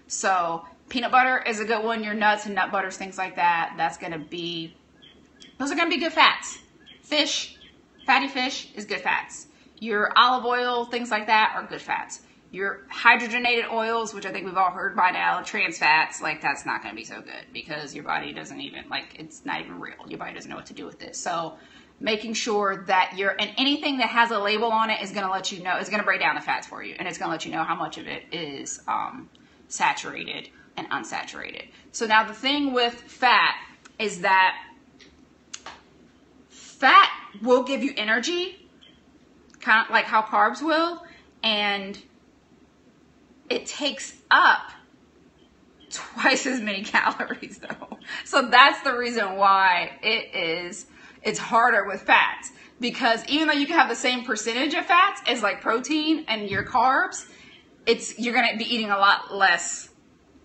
So 0.07 0.65
peanut 0.89 1.11
butter 1.11 1.43
is 1.45 1.59
a 1.59 1.65
good 1.65 1.85
one. 1.85 2.05
Your 2.05 2.15
nuts 2.15 2.47
and 2.47 2.55
nut 2.55 2.71
butters, 2.71 2.97
things 2.97 3.19
like 3.19 3.35
that. 3.37 3.75
That's 3.77 3.97
to 4.13 4.21
be 4.21 4.77
those 5.59 5.71
are 5.71 5.75
to 5.75 5.89
be 5.89 5.99
good 5.99 6.13
fats. 6.13 6.59
Fish, 7.03 7.59
fatty 8.07 8.29
fish 8.29 8.69
is 8.75 8.87
good 8.87 9.01
fats. 9.01 9.49
Your 9.81 10.13
olive 10.17 10.45
oil, 10.45 10.85
things 10.85 11.11
like 11.11 11.27
that 11.27 11.55
are 11.57 11.67
good 11.67 11.83
fats 11.83 12.21
your 12.53 12.81
hydrogenated 12.93 13.71
oils, 13.71 14.13
which 14.13 14.27
I 14.27 14.33
think 14.33 14.45
we've 14.45 14.57
all 14.57 14.71
heard 14.71 14.97
by 14.97 15.11
now, 15.11 15.41
trans 15.43 15.79
fats, 15.79 16.21
like 16.21 16.41
that's 16.41 16.67
not 16.67 16.83
going 16.83 16.93
to 16.93 16.97
be 16.97 17.05
so 17.05 17.21
good 17.21 17.47
because 17.53 17.95
your 17.95 18.05
body 18.05 18.33
doesn't 18.33 18.61
even 18.61 18.89
like 18.89 19.17
it's 19.19 19.45
not 19.45 19.61
even 19.61 19.79
real. 19.79 19.95
Your 20.09 20.19
body 20.19 20.35
doesn't 20.35 20.51
know 20.51 20.57
what 20.57 20.67
to 20.67 20.75
do 20.75 20.85
with 20.85 20.99
this. 20.99 21.19
So 21.19 21.57
making 22.01 22.35
sure 22.35 22.85
that 22.89 23.13
you're 23.17 23.37
and 23.39 23.53
anything 23.57 23.99
that 23.99 24.09
has 24.09 24.31
a 24.33 24.39
label 24.39 24.73
on 24.73 24.91
it 24.91 25.01
is 25.01 25.13
going 25.13 25.25
to 25.25 25.31
let 25.31 25.53
you 25.53 25.63
know 25.63 25.77
it's 25.77 25.91
going 25.91 26.01
to 26.01 26.07
break 26.07 26.21
down 26.21 26.35
the 26.35 26.41
fats 26.41 26.67
for 26.67 26.83
you 26.83 26.97
and 26.99 27.07
it's 27.07 27.19
going 27.19 27.29
to 27.29 27.33
let 27.33 27.45
you 27.45 27.53
know 27.53 27.63
how 27.63 27.77
much 27.77 27.99
of 27.99 28.09
it 28.09 28.25
is 28.33 28.81
um, 28.89 29.29
saturated 29.69 30.49
and 30.77 30.91
unsaturated. 30.91 31.67
So 31.93 32.07
now 32.07 32.27
the 32.27 32.35
thing 32.35 32.73
with 32.73 32.95
fat 32.95 33.55
is 33.99 34.23
that 34.23 34.57
fat 36.49 37.11
will 37.43 37.63
give 37.63 37.85
you 37.85 37.93
energy, 37.97 38.70
kind 39.61 39.87
of 39.87 39.91
like 39.91 40.05
how 40.05 40.23
carbs 40.23 40.63
will, 40.63 41.03
and 41.43 42.01
it 43.49 43.67
takes 43.67 44.15
up 44.31 44.73
twice 45.91 46.47
as 46.47 46.61
many 46.61 46.83
calories 46.85 47.59
though. 47.59 47.99
So 48.25 48.49
that's 48.49 48.83
the 48.83 48.97
reason 48.97 49.37
why 49.37 49.93
it 50.03 50.35
is 50.35 50.87
it's 51.23 51.39
harder 51.39 51.85
with 51.87 52.03
fats 52.03 52.51
because 52.81 53.25
even 53.27 53.49
though 53.49 53.55
you 53.55 53.67
can 53.67 53.77
have 53.77 53.89
the 53.89 53.95
same 53.95 54.25
percentage 54.25 54.75
of 54.75 54.87
fats 54.87 55.21
as 55.27 55.43
like 55.43 55.61
protein 55.61 56.25
and 56.29 56.49
your 56.49 56.65
carbs, 56.65 57.27
it's 57.87 58.19
you're 58.19 58.33
going 58.35 58.51
to 58.51 58.57
be 58.57 58.65
eating 58.65 58.91
a 58.91 58.97
lot 58.97 59.35
less 59.35 59.91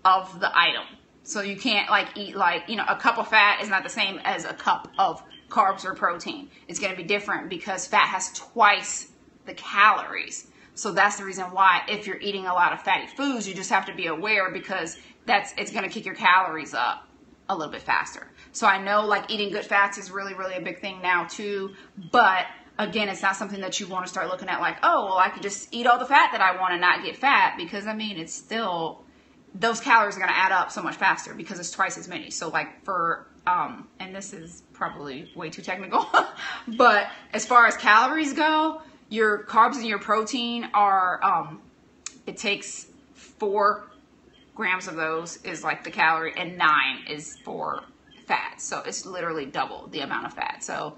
of 0.04 0.39
the 0.39 0.58
item. 0.58 0.84
So 1.23 1.41
you 1.41 1.56
can't 1.56 1.89
like 1.89 2.10
eat 2.15 2.36
like, 2.36 2.63
you 2.67 2.75
know, 2.75 2.86
a 2.88 2.97
cup 2.97 3.17
of 3.17 3.30
fat 3.30 3.62
is 3.62 3.69
not 3.69 3.84
the 3.84 3.89
same 3.89 4.19
as 4.23 4.45
a 4.45 4.54
cup 4.54 4.91
of 4.99 5.23
carbs 5.55 5.85
or 5.85 5.93
protein. 5.93 6.49
It's 6.67 6.79
going 6.79 6.91
to 6.91 6.97
be 6.97 7.07
different 7.07 7.49
because 7.49 7.87
fat 7.87 8.07
has 8.09 8.31
twice 8.33 9.11
the 9.45 9.53
calories. 9.53 10.47
So 10.73 10.91
that's 10.91 11.15
the 11.17 11.23
reason 11.23 11.45
why 11.45 11.83
if 11.87 12.05
you're 12.05 12.19
eating 12.19 12.45
a 12.45 12.53
lot 12.53 12.73
of 12.73 12.81
fatty 12.81 13.07
foods, 13.07 13.47
you 13.47 13.55
just 13.55 13.69
have 13.69 13.85
to 13.85 13.95
be 13.95 14.07
aware 14.07 14.51
because 14.51 14.97
that's 15.25 15.53
it's 15.57 15.71
going 15.71 15.83
to 15.83 15.89
kick 15.89 16.05
your 16.05 16.15
calories 16.15 16.73
up 16.73 17.07
a 17.47 17.55
little 17.55 17.71
bit 17.71 17.81
faster. 17.81 18.27
So 18.51 18.67
I 18.67 18.83
know 18.83 19.05
like 19.05 19.31
eating 19.31 19.51
good 19.51 19.65
fats 19.65 19.97
is 19.97 20.11
really 20.11 20.33
really 20.33 20.55
a 20.55 20.61
big 20.61 20.81
thing 20.81 21.01
now 21.01 21.25
too, 21.25 21.73
but 22.11 22.45
again, 22.77 23.07
it's 23.07 23.21
not 23.21 23.37
something 23.37 23.61
that 23.61 23.79
you 23.79 23.87
want 23.87 24.05
to 24.05 24.09
start 24.09 24.27
looking 24.27 24.49
at 24.49 24.59
like, 24.59 24.77
oh, 24.83 25.05
well, 25.05 25.17
I 25.17 25.29
could 25.29 25.43
just 25.43 25.73
eat 25.73 25.87
all 25.87 25.97
the 25.97 26.05
fat 26.05 26.31
that 26.33 26.41
I 26.41 26.59
want 26.59 26.73
and 26.73 26.81
not 26.81 27.03
get 27.03 27.15
fat 27.15 27.55
because 27.57 27.87
I 27.87 27.93
mean, 27.93 28.17
it's 28.17 28.33
still 28.33 29.03
those 29.53 29.79
calories 29.79 30.17
are 30.17 30.19
going 30.19 30.31
to 30.31 30.37
add 30.37 30.51
up 30.51 30.69
so 30.69 30.81
much 30.81 30.95
faster 30.95 31.33
because 31.33 31.59
it's 31.59 31.71
twice 31.71 31.97
as 31.97 32.09
many. 32.09 32.29
So 32.29 32.49
like 32.49 32.83
for 32.83 33.27
um 33.47 33.87
and 33.99 34.13
this 34.13 34.33
is 34.33 34.63
probably 34.75 35.31
way 35.35 35.49
too 35.49 35.61
technical, 35.61 36.07
but 36.67 37.07
as 37.33 37.45
far 37.45 37.65
as 37.65 37.75
calories 37.77 38.33
go, 38.33 38.81
your 39.09 39.43
carbs 39.43 39.75
and 39.75 39.85
your 39.85 39.99
protein 39.99 40.69
are 40.73 41.23
um, 41.23 41.61
it 42.25 42.38
takes 42.38 42.88
four 43.13 43.88
grams 44.55 44.88
of 44.88 44.95
those 44.95 45.38
is 45.43 45.63
like 45.63 45.83
the 45.83 45.91
calorie 45.91 46.33
and 46.38 46.57
nine 46.57 47.05
is 47.09 47.38
for 47.43 47.83
fat. 48.25 48.59
So 48.59 48.81
it's 48.85 49.05
literally 49.05 49.45
double 49.45 49.88
the 49.88 49.99
amount 49.99 50.25
of 50.25 50.33
fat. 50.33 50.63
So 50.63 50.97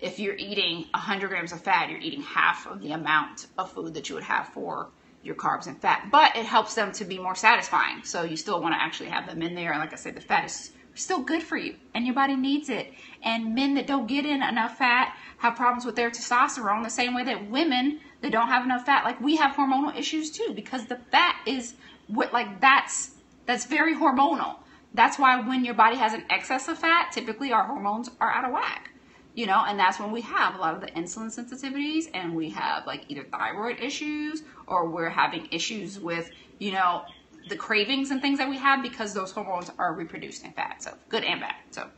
if 0.00 0.18
you're 0.18 0.36
eating 0.36 0.86
100 0.92 1.28
grams 1.28 1.52
of 1.52 1.60
fat 1.60 1.90
you're 1.90 2.00
eating 2.00 2.22
half 2.22 2.66
of 2.66 2.80
the 2.80 2.92
amount 2.92 3.46
of 3.58 3.70
food 3.72 3.94
that 3.94 4.08
you 4.08 4.14
would 4.14 4.24
have 4.24 4.48
for 4.48 4.88
your 5.22 5.34
carbs 5.34 5.66
and 5.66 5.80
fat. 5.80 6.08
But 6.10 6.36
it 6.36 6.46
helps 6.46 6.74
them 6.74 6.92
to 6.92 7.04
be 7.04 7.18
more 7.18 7.34
satisfying. 7.34 8.02
So 8.04 8.22
you 8.22 8.36
still 8.36 8.60
want 8.60 8.74
to 8.74 8.82
actually 8.82 9.10
have 9.10 9.26
them 9.26 9.42
in 9.42 9.54
there. 9.54 9.72
And 9.72 9.80
like 9.80 9.92
i 9.92 9.96
said 9.96 10.14
the 10.14 10.20
fat 10.20 10.46
is 10.46 10.72
still 10.94 11.20
good 11.20 11.42
for 11.42 11.56
you 11.56 11.76
and 11.94 12.06
your 12.06 12.14
body 12.14 12.36
needs 12.36 12.68
it. 12.68 12.92
And 13.22 13.54
men 13.54 13.74
that 13.74 13.86
don't 13.86 14.06
get 14.06 14.24
in 14.26 14.42
enough 14.42 14.78
fat 14.78 15.16
have 15.38 15.56
problems 15.56 15.84
with 15.84 15.96
their 15.96 16.10
testosterone 16.10 16.82
the 16.82 16.90
same 16.90 17.14
way 17.14 17.24
that 17.24 17.50
women 17.50 18.00
that 18.20 18.32
don't 18.32 18.48
have 18.48 18.64
enough 18.64 18.86
fat 18.86 19.04
like 19.04 19.20
we 19.20 19.36
have 19.36 19.54
hormonal 19.56 19.96
issues 19.96 20.30
too 20.30 20.52
because 20.54 20.86
the 20.86 20.96
fat 21.10 21.36
is 21.46 21.74
what 22.06 22.32
like 22.32 22.60
that's 22.60 23.12
that's 23.46 23.66
very 23.66 23.94
hormonal. 23.94 24.56
That's 24.94 25.18
why 25.18 25.40
when 25.40 25.64
your 25.64 25.74
body 25.74 25.96
has 25.96 26.12
an 26.12 26.24
excess 26.30 26.68
of 26.68 26.78
fat 26.78 27.12
typically 27.12 27.52
our 27.52 27.64
hormones 27.64 28.10
are 28.20 28.30
out 28.30 28.44
of 28.44 28.52
whack 28.52 28.90
you 29.34 29.46
know 29.46 29.64
and 29.66 29.78
that's 29.78 29.98
when 29.98 30.10
we 30.10 30.20
have 30.20 30.54
a 30.54 30.58
lot 30.58 30.74
of 30.74 30.80
the 30.80 30.88
insulin 30.88 31.26
sensitivities 31.26 32.04
and 32.14 32.34
we 32.34 32.50
have 32.50 32.86
like 32.86 33.04
either 33.08 33.24
thyroid 33.24 33.80
issues 33.80 34.42
or 34.66 34.88
we're 34.88 35.08
having 35.08 35.48
issues 35.50 35.98
with 35.98 36.30
you 36.58 36.72
know 36.72 37.02
the 37.48 37.56
cravings 37.56 38.10
and 38.10 38.20
things 38.20 38.38
that 38.38 38.48
we 38.48 38.56
have 38.56 38.82
because 38.82 39.14
those 39.14 39.32
hormones 39.32 39.70
are 39.78 39.92
reproduced 39.94 40.44
in 40.44 40.52
fat 40.52 40.82
so 40.82 40.94
good 41.08 41.24
and 41.24 41.40
bad 41.40 41.54
so 41.70 41.88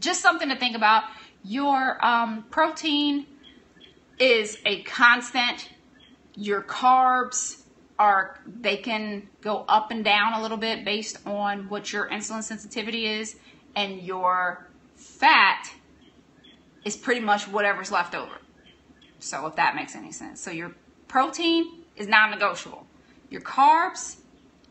just 0.00 0.20
something 0.20 0.48
to 0.48 0.56
think 0.56 0.76
about 0.76 1.04
your 1.44 2.04
um, 2.04 2.44
protein 2.50 3.26
is 4.18 4.58
a 4.66 4.82
constant. 4.82 5.70
Your 6.34 6.62
carbs 6.62 7.62
are 7.98 8.38
they 8.46 8.76
can 8.76 9.28
go 9.40 9.64
up 9.68 9.90
and 9.90 10.04
down 10.04 10.34
a 10.34 10.42
little 10.42 10.56
bit 10.56 10.84
based 10.84 11.18
on 11.26 11.68
what 11.68 11.92
your 11.92 12.08
insulin 12.08 12.42
sensitivity 12.42 13.06
is 13.06 13.36
and 13.74 14.00
your 14.00 14.68
fat 14.94 15.72
is 16.84 16.96
pretty 16.96 17.20
much 17.20 17.48
whatever's 17.48 17.90
left 17.90 18.14
over. 18.14 18.34
So 19.18 19.46
if 19.46 19.56
that 19.56 19.74
makes 19.74 19.96
any 19.96 20.12
sense. 20.12 20.40
So 20.40 20.52
your 20.52 20.74
protein 21.08 21.82
is 21.96 22.06
non-negotiable. 22.06 22.86
Your 23.30 23.40
carbs 23.40 24.17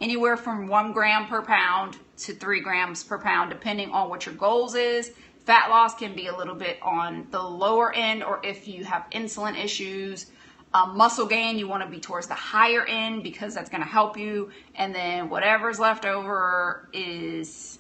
anywhere 0.01 0.37
from 0.37 0.67
1 0.67 0.91
gram 0.91 1.27
per 1.27 1.41
pound 1.41 1.97
to 2.17 2.33
3 2.33 2.61
grams 2.61 3.03
per 3.03 3.17
pound 3.17 3.49
depending 3.49 3.91
on 3.91 4.09
what 4.09 4.25
your 4.25 4.35
goals 4.35 4.75
is. 4.75 5.11
Fat 5.45 5.69
loss 5.69 5.95
can 5.95 6.13
be 6.13 6.27
a 6.27 6.35
little 6.35 6.55
bit 6.55 6.77
on 6.81 7.27
the 7.31 7.41
lower 7.41 7.93
end 7.93 8.23
or 8.23 8.39
if 8.43 8.67
you 8.67 8.83
have 8.83 9.05
insulin 9.11 9.57
issues 9.57 10.27
um, 10.73 10.97
muscle 10.97 11.25
gain, 11.25 11.57
you 11.57 11.67
want 11.67 11.83
to 11.83 11.89
be 11.89 11.99
towards 11.99 12.27
the 12.27 12.33
higher 12.33 12.85
end 12.85 13.23
because 13.23 13.55
that's 13.55 13.69
going 13.69 13.81
to 13.81 13.89
help 13.89 14.17
you. 14.17 14.51
And 14.75 14.93
then 14.93 15.29
whatever's 15.29 15.79
left 15.79 16.05
over 16.05 16.89
is 16.93 17.79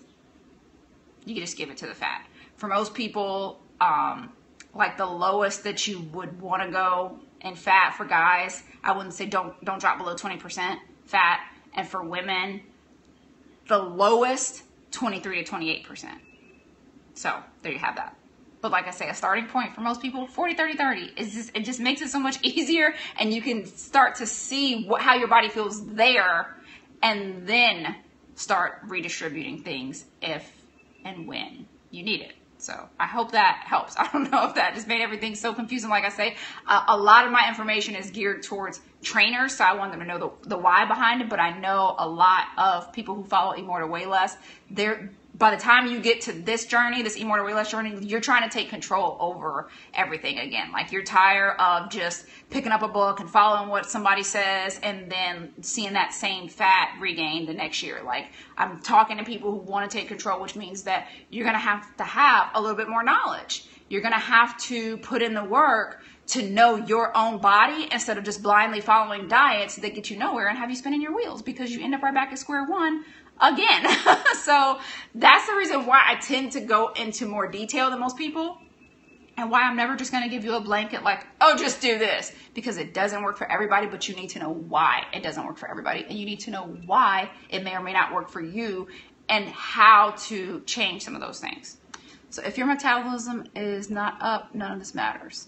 you 1.25 1.35
can 1.35 1.43
just 1.43 1.57
give 1.57 1.69
it 1.69 1.77
to 1.77 1.87
the 1.87 1.93
fat. 1.93 2.25
For 2.55 2.67
most 2.67 2.93
people, 2.93 3.61
um, 3.81 4.31
like 4.73 4.97
the 4.97 5.05
lowest 5.05 5.63
that 5.65 5.85
you 5.85 5.99
would 6.13 6.41
want 6.41 6.63
to 6.63 6.71
go 6.71 7.19
in 7.41 7.55
fat 7.55 7.93
for 7.95 8.05
guys, 8.05 8.63
I 8.83 8.95
wouldn't 8.95 9.13
say 9.13 9.25
don't 9.25 9.63
don't 9.63 9.79
drop 9.79 9.97
below 9.97 10.15
20% 10.15 10.77
fat. 11.05 11.41
And 11.77 11.87
for 11.87 12.03
women, 12.03 12.61
the 13.67 13.77
lowest 13.77 14.63
23 14.91 15.43
to 15.43 15.51
28%. 15.51 16.09
So 17.13 17.35
there 17.61 17.71
you 17.71 17.79
have 17.79 17.95
that. 17.95 18.15
But 18.61 18.71
like 18.71 18.87
I 18.87 18.91
say, 18.91 19.07
a 19.09 19.13
starting 19.13 19.45
point 19.45 19.75
for 19.75 19.81
most 19.81 20.01
people, 20.01 20.27
40, 20.27 20.55
30, 20.55 20.75
30 20.75 21.01
is 21.17 21.33
just, 21.33 21.51
it 21.55 21.63
just 21.63 21.79
makes 21.79 22.01
it 22.01 22.09
so 22.09 22.19
much 22.19 22.39
easier 22.43 22.95
and 23.19 23.33
you 23.33 23.41
can 23.41 23.65
start 23.65 24.15
to 24.15 24.25
see 24.25 24.85
what, 24.85 25.01
how 25.01 25.15
your 25.15 25.27
body 25.27 25.49
feels 25.49 25.85
there 25.87 26.57
and 27.01 27.47
then 27.47 27.95
start 28.35 28.79
redistributing 28.87 29.63
things 29.63 30.05
if 30.21 30.51
and 31.05 31.27
when 31.27 31.67
you 31.91 32.03
need 32.03 32.21
it. 32.21 32.33
So 32.67 32.89
I 32.99 33.05
hope 33.05 33.31
that 33.31 33.63
helps. 33.65 33.95
I 33.97 34.11
don't 34.11 34.29
know 34.29 34.45
if 34.49 34.55
that 34.55 34.75
just 34.75 34.87
made 34.89 35.01
everything 35.01 35.35
so 35.35 35.53
confusing. 35.53 35.89
Like 35.89 36.03
I 36.03 36.09
say, 36.09 36.35
uh, 36.67 36.83
a 36.89 36.97
lot 36.97 37.25
of 37.25 37.31
my 37.31 37.47
information 37.47 37.95
is 37.95 38.11
geared 38.11 38.43
towards 38.43 38.81
trainers, 39.01 39.55
so 39.55 39.63
I 39.63 39.73
want 39.75 39.91
them 39.91 40.01
to 40.01 40.05
know 40.05 40.19
the, 40.19 40.49
the 40.49 40.57
why 40.57 40.83
behind 40.85 41.21
it. 41.21 41.29
But 41.29 41.39
I 41.39 41.57
know 41.57 41.95
a 41.97 42.07
lot 42.07 42.43
of 42.57 42.91
people 42.91 43.15
who 43.15 43.23
follow 43.23 43.55
to 43.55 43.87
Weigh 43.87 44.05
Less, 44.05 44.35
they're 44.69 45.11
by 45.37 45.51
the 45.51 45.61
time 45.61 45.87
you 45.87 45.99
get 45.99 46.21
to 46.21 46.31
this 46.31 46.65
journey, 46.65 47.03
this 47.03 47.15
Eat 47.15 47.25
More 47.25 47.37
to 47.37 47.43
Weigh 47.43 47.53
Less 47.53 47.69
journey, 47.69 47.95
you're 48.01 48.21
trying 48.21 48.47
to 48.47 48.49
take 48.49 48.69
control 48.69 49.17
over 49.19 49.69
everything 49.93 50.39
again. 50.39 50.71
Like 50.71 50.91
you're 50.91 51.03
tired 51.03 51.59
of 51.59 51.89
just 51.91 52.25
picking 52.49 52.71
up 52.71 52.81
a 52.81 52.87
book 52.87 53.19
and 53.19 53.29
following 53.29 53.69
what 53.69 53.87
somebody 53.87 54.23
says 54.23 54.79
and 54.81 55.11
then 55.11 55.53
seeing 55.61 55.93
that 55.93 56.13
same 56.13 56.47
fat 56.47 56.97
regained 56.99 57.47
the 57.47 57.53
next 57.53 57.83
year. 57.83 58.01
Like 58.03 58.31
I'm 58.57 58.79
talking 58.81 59.17
to 59.17 59.23
people 59.23 59.51
who 59.51 59.57
want 59.57 59.89
to 59.89 59.97
take 59.97 60.07
control, 60.07 60.41
which 60.41 60.55
means 60.55 60.83
that 60.83 61.07
you're 61.29 61.45
going 61.45 61.55
to 61.55 61.59
have 61.59 61.95
to 61.97 62.03
have 62.03 62.49
a 62.55 62.61
little 62.61 62.77
bit 62.77 62.89
more 62.89 63.03
knowledge. 63.03 63.65
You're 63.89 64.01
going 64.01 64.13
to 64.13 64.19
have 64.19 64.57
to 64.63 64.97
put 64.97 65.21
in 65.21 65.33
the 65.33 65.43
work 65.43 66.01
to 66.27 66.49
know 66.49 66.75
your 66.75 67.15
own 67.15 67.37
body 67.39 67.87
instead 67.91 68.17
of 68.17 68.23
just 68.23 68.43
blindly 68.43 68.81
following 68.81 69.29
diets 69.29 69.77
that 69.77 69.95
get 69.95 70.09
you 70.09 70.17
nowhere 70.17 70.49
and 70.49 70.57
have 70.57 70.69
you 70.69 70.75
spinning 70.75 71.01
your 71.01 71.15
wheels 71.15 71.41
because 71.41 71.71
you 71.71 71.81
end 71.81 71.95
up 71.95 72.01
right 72.01 72.13
back 72.13 72.33
at 72.33 72.39
square 72.39 72.65
one 72.65 73.05
again. 73.41 73.87
so 74.43 74.79
that's 75.15 75.47
the 75.47 75.55
reason 75.55 75.85
why 75.85 76.01
I 76.05 76.15
tend 76.15 76.53
to 76.53 76.61
go 76.61 76.89
into 76.89 77.25
more 77.25 77.47
detail 77.47 77.89
than 77.89 77.99
most 77.99 78.17
people 78.17 78.57
and 79.37 79.51
why 79.51 79.63
I'm 79.63 79.75
never 79.75 79.95
just 79.95 80.11
going 80.11 80.23
to 80.23 80.29
give 80.29 80.43
you 80.43 80.55
a 80.55 80.59
blanket 80.59 81.03
like, 81.03 81.25
oh, 81.39 81.55
just 81.55 81.79
do 81.79 81.99
this 81.99 82.33
because 82.53 82.77
it 82.77 82.93
doesn't 82.93 83.21
work 83.21 83.37
for 83.37 83.49
everybody, 83.51 83.85
but 83.85 84.09
you 84.09 84.15
need 84.15 84.29
to 84.31 84.39
know 84.39 84.51
why 84.51 85.05
it 85.13 85.21
doesn't 85.21 85.45
work 85.45 85.57
for 85.57 85.69
everybody. 85.69 86.03
And 86.03 86.17
you 86.17 86.25
need 86.25 86.39
to 86.41 86.51
know 86.51 86.63
why 86.85 87.29
it 87.49 87.63
may 87.63 87.75
or 87.75 87.81
may 87.81 87.93
not 87.93 88.13
work 88.13 88.29
for 88.29 88.41
you 88.41 88.87
and 89.29 89.45
how 89.49 90.11
to 90.17 90.61
change 90.61 91.03
some 91.03 91.13
of 91.13 91.21
those 91.21 91.39
things. 91.39 91.77
So 92.29 92.41
if 92.43 92.57
your 92.57 92.67
metabolism 92.67 93.45
is 93.55 93.89
not 93.89 94.17
up, 94.21 94.55
none 94.55 94.71
of 94.71 94.79
this 94.79 94.95
matters 94.95 95.47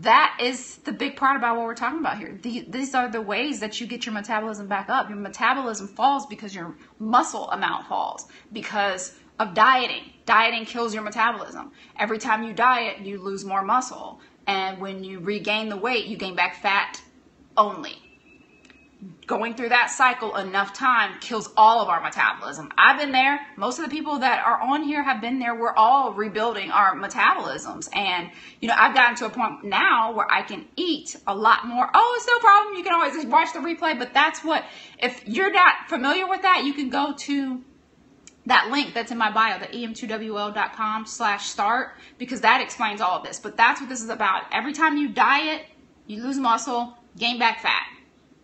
that 0.00 0.38
is 0.40 0.76
the 0.78 0.92
big 0.92 1.16
part 1.16 1.36
about 1.36 1.56
what 1.56 1.66
we're 1.66 1.74
talking 1.74 2.00
about 2.00 2.18
here. 2.18 2.38
The, 2.40 2.64
these 2.68 2.94
are 2.94 3.10
the 3.10 3.20
ways 3.20 3.60
that 3.60 3.80
you 3.80 3.86
get 3.86 4.06
your 4.06 4.14
metabolism 4.14 4.66
back 4.66 4.88
up. 4.88 5.08
Your 5.08 5.18
metabolism 5.18 5.88
falls 5.88 6.26
because 6.26 6.54
your 6.54 6.74
muscle 6.98 7.50
amount 7.50 7.86
falls 7.86 8.26
because 8.52 9.14
of 9.38 9.54
dieting. 9.54 10.12
Dieting 10.24 10.64
kills 10.64 10.94
your 10.94 11.02
metabolism. 11.02 11.72
Every 11.98 12.18
time 12.18 12.42
you 12.42 12.52
diet, 12.52 13.00
you 13.00 13.18
lose 13.18 13.44
more 13.44 13.62
muscle. 13.62 14.20
And 14.46 14.80
when 14.80 15.04
you 15.04 15.20
regain 15.20 15.68
the 15.68 15.76
weight, 15.76 16.06
you 16.06 16.16
gain 16.16 16.34
back 16.34 16.62
fat 16.62 17.00
only 17.56 18.01
going 19.26 19.54
through 19.54 19.70
that 19.70 19.90
cycle 19.90 20.36
enough 20.36 20.72
time 20.72 21.18
kills 21.20 21.50
all 21.56 21.80
of 21.80 21.88
our 21.88 22.00
metabolism. 22.00 22.70
I've 22.78 22.98
been 22.98 23.10
there. 23.10 23.40
Most 23.56 23.78
of 23.78 23.84
the 23.84 23.90
people 23.90 24.20
that 24.20 24.44
are 24.44 24.60
on 24.60 24.84
here 24.84 25.02
have 25.02 25.20
been 25.20 25.38
there. 25.38 25.54
We're 25.54 25.74
all 25.74 26.12
rebuilding 26.12 26.70
our 26.70 26.94
metabolisms. 26.94 27.88
And, 27.96 28.30
you 28.60 28.68
know, 28.68 28.74
I've 28.76 28.94
gotten 28.94 29.16
to 29.16 29.26
a 29.26 29.30
point 29.30 29.64
now 29.64 30.12
where 30.12 30.30
I 30.30 30.42
can 30.42 30.66
eat 30.76 31.16
a 31.26 31.34
lot 31.34 31.66
more. 31.66 31.88
Oh, 31.92 32.14
it's 32.16 32.28
no 32.28 32.38
problem. 32.38 32.76
You 32.76 32.84
can 32.84 32.92
always 32.92 33.14
just 33.14 33.26
watch 33.28 33.52
the 33.52 33.58
replay. 33.58 33.98
But 33.98 34.14
that's 34.14 34.44
what, 34.44 34.64
if 34.98 35.26
you're 35.26 35.52
not 35.52 35.88
familiar 35.88 36.28
with 36.28 36.42
that, 36.42 36.62
you 36.64 36.72
can 36.72 36.88
go 36.88 37.14
to 37.16 37.60
that 38.46 38.70
link 38.70 38.94
that's 38.94 39.10
in 39.10 39.18
my 39.18 39.32
bio, 39.32 39.58
the 39.58 39.66
em2wl.com 39.66 41.06
slash 41.06 41.46
start, 41.46 41.92
because 42.18 42.40
that 42.42 42.60
explains 42.60 43.00
all 43.00 43.18
of 43.18 43.24
this. 43.24 43.40
But 43.40 43.56
that's 43.56 43.80
what 43.80 43.88
this 43.88 44.02
is 44.02 44.10
about. 44.10 44.44
Every 44.52 44.72
time 44.72 44.96
you 44.96 45.08
diet, 45.08 45.62
you 46.06 46.22
lose 46.22 46.38
muscle, 46.38 46.96
gain 47.16 47.38
back 47.38 47.60
fat 47.60 47.86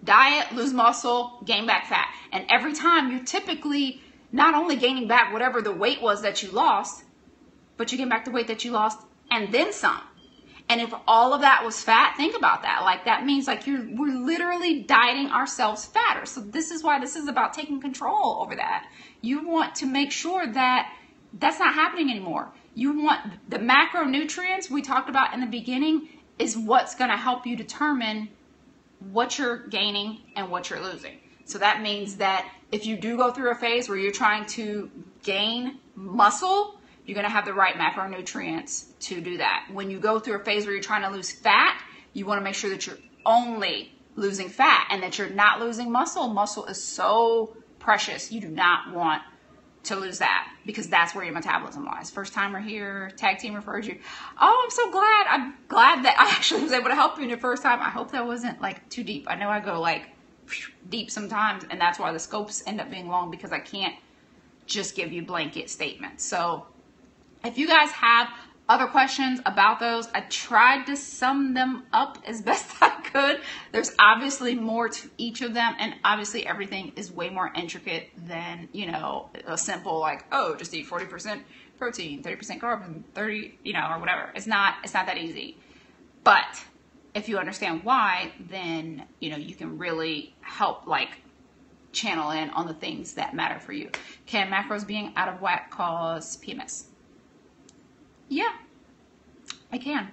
diet, 0.04 0.52
lose 0.52 0.72
muscle, 0.72 1.42
gain 1.44 1.66
back 1.66 1.86
fat. 1.86 2.12
And 2.32 2.46
every 2.48 2.74
time 2.74 3.10
you're 3.10 3.24
typically 3.24 4.00
not 4.32 4.54
only 4.54 4.76
gaining 4.76 5.08
back 5.08 5.32
whatever 5.32 5.62
the 5.62 5.72
weight 5.72 6.00
was 6.02 6.22
that 6.22 6.42
you 6.42 6.50
lost, 6.50 7.04
but 7.76 7.90
you 7.92 7.98
gain 7.98 8.08
back 8.08 8.24
the 8.24 8.30
weight 8.30 8.48
that 8.48 8.64
you 8.64 8.70
lost 8.70 9.00
and 9.30 9.52
then 9.52 9.72
some. 9.72 10.00
And 10.70 10.82
if 10.82 10.92
all 11.06 11.32
of 11.32 11.40
that 11.40 11.64
was 11.64 11.82
fat, 11.82 12.14
think 12.18 12.36
about 12.36 12.62
that. 12.62 12.82
Like 12.82 13.06
that 13.06 13.24
means 13.24 13.46
like 13.46 13.66
you're 13.66 13.86
we're 13.90 14.14
literally 14.14 14.82
dieting 14.82 15.30
ourselves 15.30 15.86
fatter. 15.86 16.26
So 16.26 16.42
this 16.42 16.70
is 16.70 16.82
why 16.82 17.00
this 17.00 17.16
is 17.16 17.26
about 17.26 17.54
taking 17.54 17.80
control 17.80 18.42
over 18.42 18.54
that. 18.56 18.86
You 19.22 19.48
want 19.48 19.76
to 19.76 19.86
make 19.86 20.12
sure 20.12 20.46
that 20.46 20.92
that's 21.32 21.58
not 21.58 21.74
happening 21.74 22.10
anymore. 22.10 22.50
You 22.74 23.02
want 23.02 23.20
the 23.48 23.58
macronutrients 23.58 24.70
we 24.70 24.82
talked 24.82 25.08
about 25.08 25.32
in 25.32 25.40
the 25.40 25.46
beginning 25.46 26.08
is 26.38 26.56
what's 26.56 26.94
going 26.94 27.10
to 27.10 27.16
help 27.16 27.46
you 27.46 27.56
determine 27.56 28.28
what 29.00 29.38
you're 29.38 29.66
gaining 29.68 30.20
and 30.36 30.50
what 30.50 30.70
you're 30.70 30.82
losing. 30.82 31.18
So 31.44 31.58
that 31.58 31.80
means 31.80 32.16
that 32.16 32.50
if 32.70 32.84
you 32.84 32.96
do 32.96 33.16
go 33.16 33.32
through 33.32 33.50
a 33.50 33.54
phase 33.54 33.88
where 33.88 33.96
you're 33.96 34.12
trying 34.12 34.46
to 34.46 34.90
gain 35.22 35.78
muscle, 35.94 36.78
you're 37.06 37.14
going 37.14 37.24
to 37.24 37.30
have 37.30 37.46
the 37.46 37.54
right 37.54 37.74
macronutrients 37.74 38.84
to 39.00 39.20
do 39.20 39.38
that. 39.38 39.66
When 39.72 39.90
you 39.90 39.98
go 39.98 40.18
through 40.18 40.36
a 40.36 40.44
phase 40.44 40.66
where 40.66 40.74
you're 40.74 40.82
trying 40.82 41.02
to 41.02 41.10
lose 41.10 41.32
fat, 41.32 41.82
you 42.12 42.26
want 42.26 42.38
to 42.40 42.44
make 42.44 42.54
sure 42.54 42.70
that 42.70 42.86
you're 42.86 42.98
only 43.24 43.92
losing 44.14 44.48
fat 44.48 44.88
and 44.90 45.02
that 45.02 45.16
you're 45.16 45.30
not 45.30 45.60
losing 45.60 45.90
muscle. 45.90 46.28
Muscle 46.28 46.66
is 46.66 46.82
so 46.82 47.56
precious. 47.78 48.30
You 48.30 48.42
do 48.42 48.48
not 48.48 48.92
want 48.92 49.22
to 49.84 49.96
lose 49.96 50.18
that 50.18 50.52
because 50.66 50.88
that's 50.88 51.14
where 51.14 51.24
your 51.24 51.34
metabolism 51.34 51.84
lies. 51.84 52.10
First 52.10 52.32
timer 52.32 52.60
here, 52.60 53.10
tag 53.16 53.38
team 53.38 53.54
referred 53.54 53.86
you. 53.86 53.98
Oh, 54.40 54.62
I'm 54.64 54.70
so 54.70 54.90
glad. 54.90 55.26
I'm 55.28 55.54
glad 55.68 56.04
that 56.04 56.16
I 56.18 56.30
actually 56.30 56.62
was 56.62 56.72
able 56.72 56.88
to 56.88 56.94
help 56.94 57.16
you 57.16 57.24
in 57.24 57.28
your 57.28 57.38
first 57.38 57.62
time. 57.62 57.80
I 57.80 57.90
hope 57.90 58.10
that 58.12 58.26
wasn't 58.26 58.60
like 58.60 58.88
too 58.88 59.04
deep. 59.04 59.26
I 59.28 59.34
know 59.34 59.48
I 59.48 59.60
go 59.60 59.80
like 59.80 60.08
deep 60.88 61.10
sometimes, 61.10 61.64
and 61.70 61.80
that's 61.80 61.98
why 61.98 62.12
the 62.12 62.18
scopes 62.18 62.62
end 62.66 62.80
up 62.80 62.90
being 62.90 63.08
long 63.08 63.30
because 63.30 63.52
I 63.52 63.60
can't 63.60 63.94
just 64.66 64.94
give 64.94 65.12
you 65.12 65.22
blanket 65.22 65.70
statements. 65.70 66.24
So 66.24 66.66
if 67.44 67.56
you 67.58 67.66
guys 67.66 67.90
have 67.92 68.28
other 68.68 68.86
questions 68.86 69.40
about 69.46 69.80
those. 69.80 70.08
I 70.14 70.20
tried 70.22 70.86
to 70.86 70.96
sum 70.96 71.54
them 71.54 71.84
up 71.92 72.18
as 72.26 72.42
best 72.48 72.70
I 72.80 73.00
could. 73.02 73.40
There's 73.72 73.92
obviously 73.98 74.54
more 74.54 74.88
to 74.88 75.10
each 75.16 75.40
of 75.40 75.54
them, 75.54 75.74
and 75.78 75.94
obviously 76.04 76.46
everything 76.46 76.92
is 76.96 77.10
way 77.10 77.30
more 77.30 77.52
intricate 77.54 78.10
than, 78.16 78.68
you 78.72 78.90
know, 78.90 79.30
a 79.46 79.56
simple 79.56 79.98
like, 79.98 80.24
oh, 80.32 80.54
just 80.56 80.74
eat 80.74 80.86
40% 80.86 81.42
protein, 81.78 82.22
30% 82.22 82.60
carbs, 82.60 82.84
and 82.84 83.04
30, 83.14 83.58
you 83.64 83.72
know, 83.72 83.88
or 83.90 83.98
whatever. 83.98 84.30
It's 84.34 84.46
not 84.46 84.74
it's 84.84 84.94
not 84.94 85.06
that 85.06 85.16
easy. 85.16 85.56
But 86.24 86.62
if 87.14 87.28
you 87.28 87.38
understand 87.38 87.84
why, 87.84 88.32
then, 88.50 89.04
you 89.20 89.30
know, 89.30 89.36
you 89.36 89.54
can 89.54 89.78
really 89.78 90.34
help 90.40 90.86
like 90.86 91.22
channel 91.92 92.30
in 92.30 92.50
on 92.50 92.66
the 92.66 92.74
things 92.74 93.14
that 93.14 93.34
matter 93.34 93.58
for 93.58 93.72
you. 93.72 93.90
Can 94.26 94.50
macros 94.50 94.86
being 94.86 95.12
out 95.16 95.28
of 95.28 95.40
whack 95.40 95.70
cause 95.70 96.36
PMS? 96.38 96.87
Yeah, 98.28 98.52
I 99.72 99.78
can. 99.78 100.08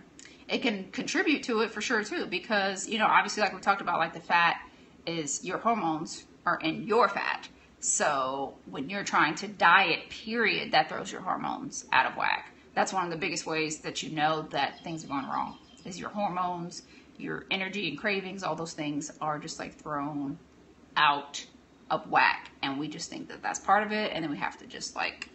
It 0.47 0.61
can 0.61 0.91
contribute 0.91 1.43
to 1.43 1.61
it 1.61 1.71
for 1.71 1.81
sure 1.81 2.03
too, 2.03 2.25
because 2.25 2.87
you 2.87 2.99
know, 2.99 3.07
obviously, 3.07 3.41
like 3.41 3.53
we 3.53 3.59
talked 3.59 3.81
about, 3.81 3.99
like 3.99 4.13
the 4.13 4.19
fat 4.19 4.57
is 5.05 5.43
your 5.43 5.57
hormones 5.57 6.25
are 6.45 6.59
in 6.59 6.83
your 6.83 7.09
fat. 7.09 7.47
So 7.79 8.55
when 8.69 8.89
you're 8.89 9.03
trying 9.03 9.35
to 9.35 9.47
diet, 9.47 10.09
period, 10.09 10.71
that 10.71 10.89
throws 10.89 11.11
your 11.11 11.21
hormones 11.21 11.85
out 11.91 12.11
of 12.11 12.17
whack. 12.17 12.51
That's 12.73 12.91
one 12.91 13.05
of 13.05 13.11
the 13.11 13.17
biggest 13.17 13.45
ways 13.45 13.79
that 13.79 14.03
you 14.03 14.09
know 14.09 14.43
that 14.51 14.83
things 14.83 15.03
are 15.03 15.07
going 15.07 15.27
wrong 15.27 15.57
is 15.85 15.99
your 15.99 16.09
hormones 16.09 16.81
your 17.17 17.45
energy 17.51 17.89
and 17.89 17.97
cravings, 17.97 18.43
all 18.43 18.55
those 18.55 18.73
things 18.73 19.11
are 19.21 19.39
just 19.39 19.59
like 19.59 19.75
thrown 19.75 20.37
out 20.95 21.45
of 21.89 22.09
whack. 22.09 22.51
And 22.61 22.79
we 22.79 22.87
just 22.87 23.09
think 23.09 23.29
that 23.29 23.41
that's 23.41 23.59
part 23.59 23.83
of 23.83 23.91
it. 23.91 24.11
And 24.13 24.23
then 24.23 24.31
we 24.31 24.37
have 24.37 24.57
to 24.59 24.65
just 24.65 24.95
like 24.95 25.29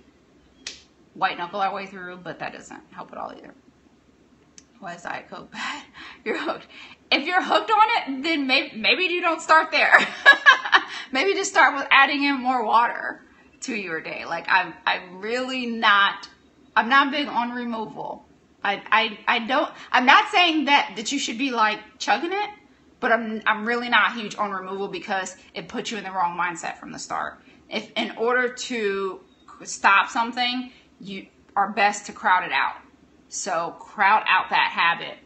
white 1.15 1.39
knuckle 1.39 1.61
our 1.61 1.75
way 1.75 1.87
through, 1.87 2.19
but 2.19 2.39
that 2.39 2.53
doesn't 2.53 2.83
help 2.93 3.13
at 3.13 3.19
all 3.19 3.33
either. 3.37 3.55
Why 4.79 4.95
is 4.95 5.03
Diet 5.03 5.29
Coke 5.29 5.51
bad? 5.51 5.85
You're 6.25 6.39
hooked. 6.39 6.67
If 7.13 7.27
you're 7.27 7.43
hooked 7.43 7.71
on 7.71 7.87
it, 7.97 8.23
then 8.23 8.47
maybe, 8.47 8.77
maybe 8.77 9.05
you 9.05 9.21
don't 9.21 9.43
start 9.43 9.71
there. 9.71 9.93
maybe 11.13 11.35
just 11.35 11.51
start 11.51 11.75
with 11.75 11.87
adding 11.91 12.25
in 12.25 12.41
more 12.41 12.65
water 12.65 13.23
to 13.63 13.75
your 13.75 14.01
day. 14.01 14.25
Like 14.25 14.47
I'm, 14.49 14.73
I'm 14.87 15.21
really 15.21 15.67
not, 15.67 16.29
I'm 16.75 16.89
not 16.89 17.11
big 17.11 17.29
on 17.29 17.51
removal. 17.51 18.25
I, 18.63 18.83
I, 18.91 19.19
I 19.27 19.39
don't, 19.41 19.71
I'm 19.93 20.07
not 20.07 20.31
saying 20.31 20.67
that, 20.67 20.95
that 20.97 21.13
you 21.13 21.19
should 21.19 21.39
be 21.39 21.51
like 21.51 21.81
chugging 21.99 22.33
it, 22.33 22.51
but 23.01 23.13
I'm, 23.13 23.43
I'm 23.47 23.67
really 23.67 23.89
not 23.89 24.15
huge 24.15 24.37
on 24.37 24.51
removal 24.51 24.89
because 24.89 25.37
it 25.55 25.69
puts 25.69 25.91
you 25.91 25.99
in 25.99 26.05
the 26.05 26.11
wrong 26.11 26.39
mindset 26.39 26.79
from 26.79 26.93
the 26.93 26.99
start. 26.99 27.39
If 27.69 27.91
in 27.97 28.13
order 28.17 28.53
to 28.53 29.21
stop 29.65 30.09
something, 30.09 30.73
you 31.01 31.27
are 31.57 31.71
best 31.71 32.07
to 32.07 32.13
crowd 32.13 32.45
it 32.45 32.53
out. 32.53 32.77
So 33.29 33.75
crowd 33.79 34.25
out 34.29 34.51
that 34.51 34.71
habit 34.71 35.19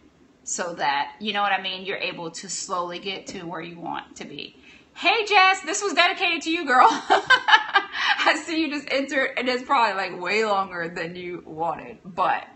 so 0.44 0.74
that, 0.74 1.12
you 1.20 1.32
know 1.32 1.42
what 1.42 1.52
I 1.52 1.60
mean, 1.60 1.84
you're 1.84 1.96
able 1.96 2.30
to 2.32 2.48
slowly 2.48 2.98
get 2.98 3.26
to 3.28 3.42
where 3.42 3.60
you 3.60 3.78
want 3.78 4.16
to 4.16 4.24
be. 4.24 4.56
Hey 4.94 5.24
Jess, 5.26 5.62
this 5.62 5.82
was 5.82 5.94
dedicated 5.94 6.42
to 6.42 6.50
you, 6.50 6.66
girl. 6.66 6.86
I 6.90 8.40
see 8.44 8.60
you 8.60 8.70
just 8.70 8.86
entered, 8.90 9.32
and 9.36 9.48
it's 9.48 9.64
probably 9.64 9.94
like 9.94 10.20
way 10.20 10.44
longer 10.44 10.88
than 10.88 11.16
you 11.16 11.42
wanted, 11.44 11.98
but 12.04 12.46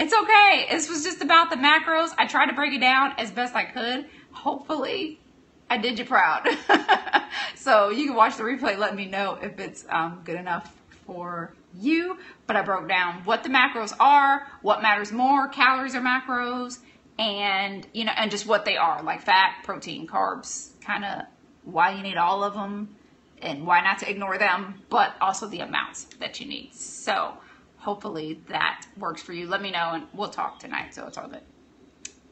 it's 0.00 0.14
okay. 0.14 0.66
This 0.70 0.88
was 0.88 1.04
just 1.04 1.20
about 1.20 1.50
the 1.50 1.56
macros. 1.56 2.10
I 2.16 2.26
tried 2.26 2.46
to 2.46 2.54
break 2.54 2.72
it 2.72 2.80
down 2.80 3.14
as 3.18 3.30
best 3.30 3.54
I 3.54 3.64
could. 3.64 4.06
Hopefully, 4.32 5.20
I 5.68 5.76
did 5.76 5.98
you 5.98 6.04
proud. 6.04 6.48
so 7.56 7.90
you 7.90 8.06
can 8.06 8.14
watch 8.14 8.36
the 8.36 8.44
replay. 8.44 8.78
Let 8.78 8.96
me 8.96 9.06
know 9.06 9.38
if 9.40 9.58
it's 9.58 9.84
um, 9.90 10.22
good 10.24 10.36
enough 10.36 10.74
for 11.04 11.52
you. 11.78 12.18
But 12.46 12.56
I 12.56 12.62
broke 12.62 12.88
down 12.88 13.24
what 13.24 13.42
the 13.42 13.48
macros 13.48 13.94
are, 13.98 14.46
what 14.62 14.82
matters 14.82 15.12
more, 15.12 15.48
calories 15.48 15.94
or 15.94 16.00
macros, 16.00 16.78
and 17.18 17.86
you 17.92 18.04
know, 18.04 18.12
and 18.16 18.30
just 18.30 18.46
what 18.46 18.64
they 18.64 18.76
are, 18.76 19.02
like 19.02 19.22
fat, 19.22 19.62
protein, 19.64 20.06
carbs, 20.06 20.78
kind 20.80 21.04
of 21.04 21.22
why 21.64 21.92
you 21.92 22.02
need 22.02 22.16
all 22.16 22.44
of 22.44 22.54
them 22.54 22.96
and 23.42 23.66
why 23.66 23.80
not 23.80 23.98
to 23.98 24.10
ignore 24.10 24.38
them, 24.38 24.82
but 24.88 25.14
also 25.20 25.46
the 25.46 25.60
amounts 25.60 26.04
that 26.18 26.40
you 26.40 26.46
need. 26.46 26.74
So 26.74 27.34
hopefully 27.76 28.40
that 28.48 28.86
works 28.96 29.22
for 29.22 29.32
you. 29.32 29.46
Let 29.46 29.62
me 29.62 29.70
know 29.70 29.90
and 29.92 30.06
we'll 30.12 30.30
talk 30.30 30.58
tonight. 30.58 30.94
So 30.94 31.06
it's 31.06 31.18
all 31.18 31.28
good. 31.28 31.42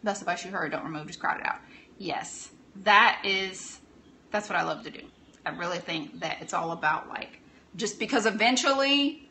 Best 0.02 0.22
advice 0.22 0.44
you 0.44 0.50
heard, 0.50 0.72
don't 0.72 0.84
remove, 0.84 1.06
just 1.06 1.20
crowd 1.20 1.40
it 1.40 1.46
out. 1.46 1.58
Yes, 1.98 2.50
that 2.82 3.22
is, 3.24 3.78
that's 4.30 4.48
what 4.48 4.58
I 4.58 4.62
love 4.62 4.84
to 4.84 4.90
do. 4.90 5.00
I 5.44 5.50
really 5.50 5.78
think 5.78 6.20
that 6.20 6.38
it's 6.40 6.52
all 6.52 6.72
about 6.72 7.08
like, 7.08 7.40
just 7.76 7.98
because 7.98 8.26
eventually 8.26 9.25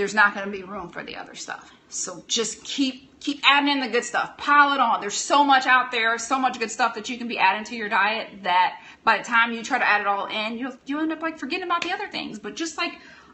there's 0.00 0.14
not 0.14 0.34
going 0.34 0.46
to 0.46 0.50
be 0.50 0.62
room 0.62 0.88
for 0.88 1.04
the 1.04 1.16
other 1.16 1.34
stuff. 1.34 1.70
So 1.90 2.24
just 2.26 2.64
keep 2.64 3.20
keep 3.20 3.42
adding 3.44 3.70
in 3.70 3.80
the 3.80 3.88
good 3.88 4.04
stuff. 4.04 4.38
Pile 4.38 4.72
it 4.72 4.80
on. 4.80 5.02
There's 5.02 5.12
so 5.12 5.44
much 5.44 5.66
out 5.66 5.92
there, 5.92 6.16
so 6.16 6.38
much 6.38 6.58
good 6.58 6.70
stuff 6.70 6.94
that 6.94 7.10
you 7.10 7.18
can 7.18 7.28
be 7.28 7.38
adding 7.38 7.64
to 7.64 7.76
your 7.76 7.90
diet 7.90 8.44
that 8.44 8.80
by 9.04 9.18
the 9.18 9.24
time 9.24 9.52
you 9.52 9.62
try 9.62 9.78
to 9.78 9.86
add 9.86 10.00
it 10.00 10.06
all 10.06 10.24
in, 10.24 10.56
you 10.56 10.72
you 10.86 11.00
end 11.00 11.12
up 11.12 11.20
like 11.20 11.38
forgetting 11.38 11.66
about 11.66 11.82
the 11.82 11.92
other 11.92 12.08
things. 12.08 12.38
But 12.38 12.56
just 12.56 12.78
like 12.78 12.92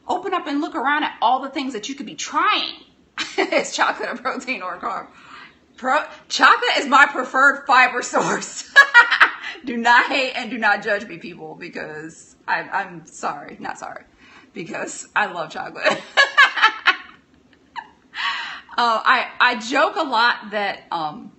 open 0.09 0.35
up 0.35 0.49
and 0.49 0.61
look 0.61 0.75
around 0.75 1.05
at 1.05 1.17
all 1.23 1.41
the 1.41 1.51
things 1.51 1.73
that 1.73 1.89
you 1.89 1.95
could 1.95 2.07
be 2.07 2.17
trying. 2.17 2.75
it's 3.39 3.75
chocolate 3.75 4.09
or 4.09 4.17
protein 4.17 4.61
or 4.61 4.81
carb. 4.81 5.07
Pro- 5.77 6.05
chocolate 6.29 6.79
is 6.79 6.89
my 6.89 7.07
preferred 7.07 7.65
fiber 7.65 8.03
source. 8.03 8.75
do 9.65 9.77
not 9.77 10.07
hate 10.07 10.33
and 10.33 10.51
do 10.51 10.59
not 10.59 10.83
judge 10.83 11.07
me, 11.07 11.19
people, 11.19 11.55
because 11.55 12.35
I, 12.49 12.63
I'm 12.63 13.07
sorry, 13.07 13.57
not 13.61 13.79
sorry, 13.79 14.05
because 14.57 15.07
I 15.15 15.27
love 15.27 15.51
chocolate. 15.51 16.03
Uh, 18.79 19.01
I 19.03 19.29
I 19.41 19.55
joke 19.59 19.97
a 19.97 20.03
lot 20.03 20.51
that 20.51 20.83
um, 20.91 21.33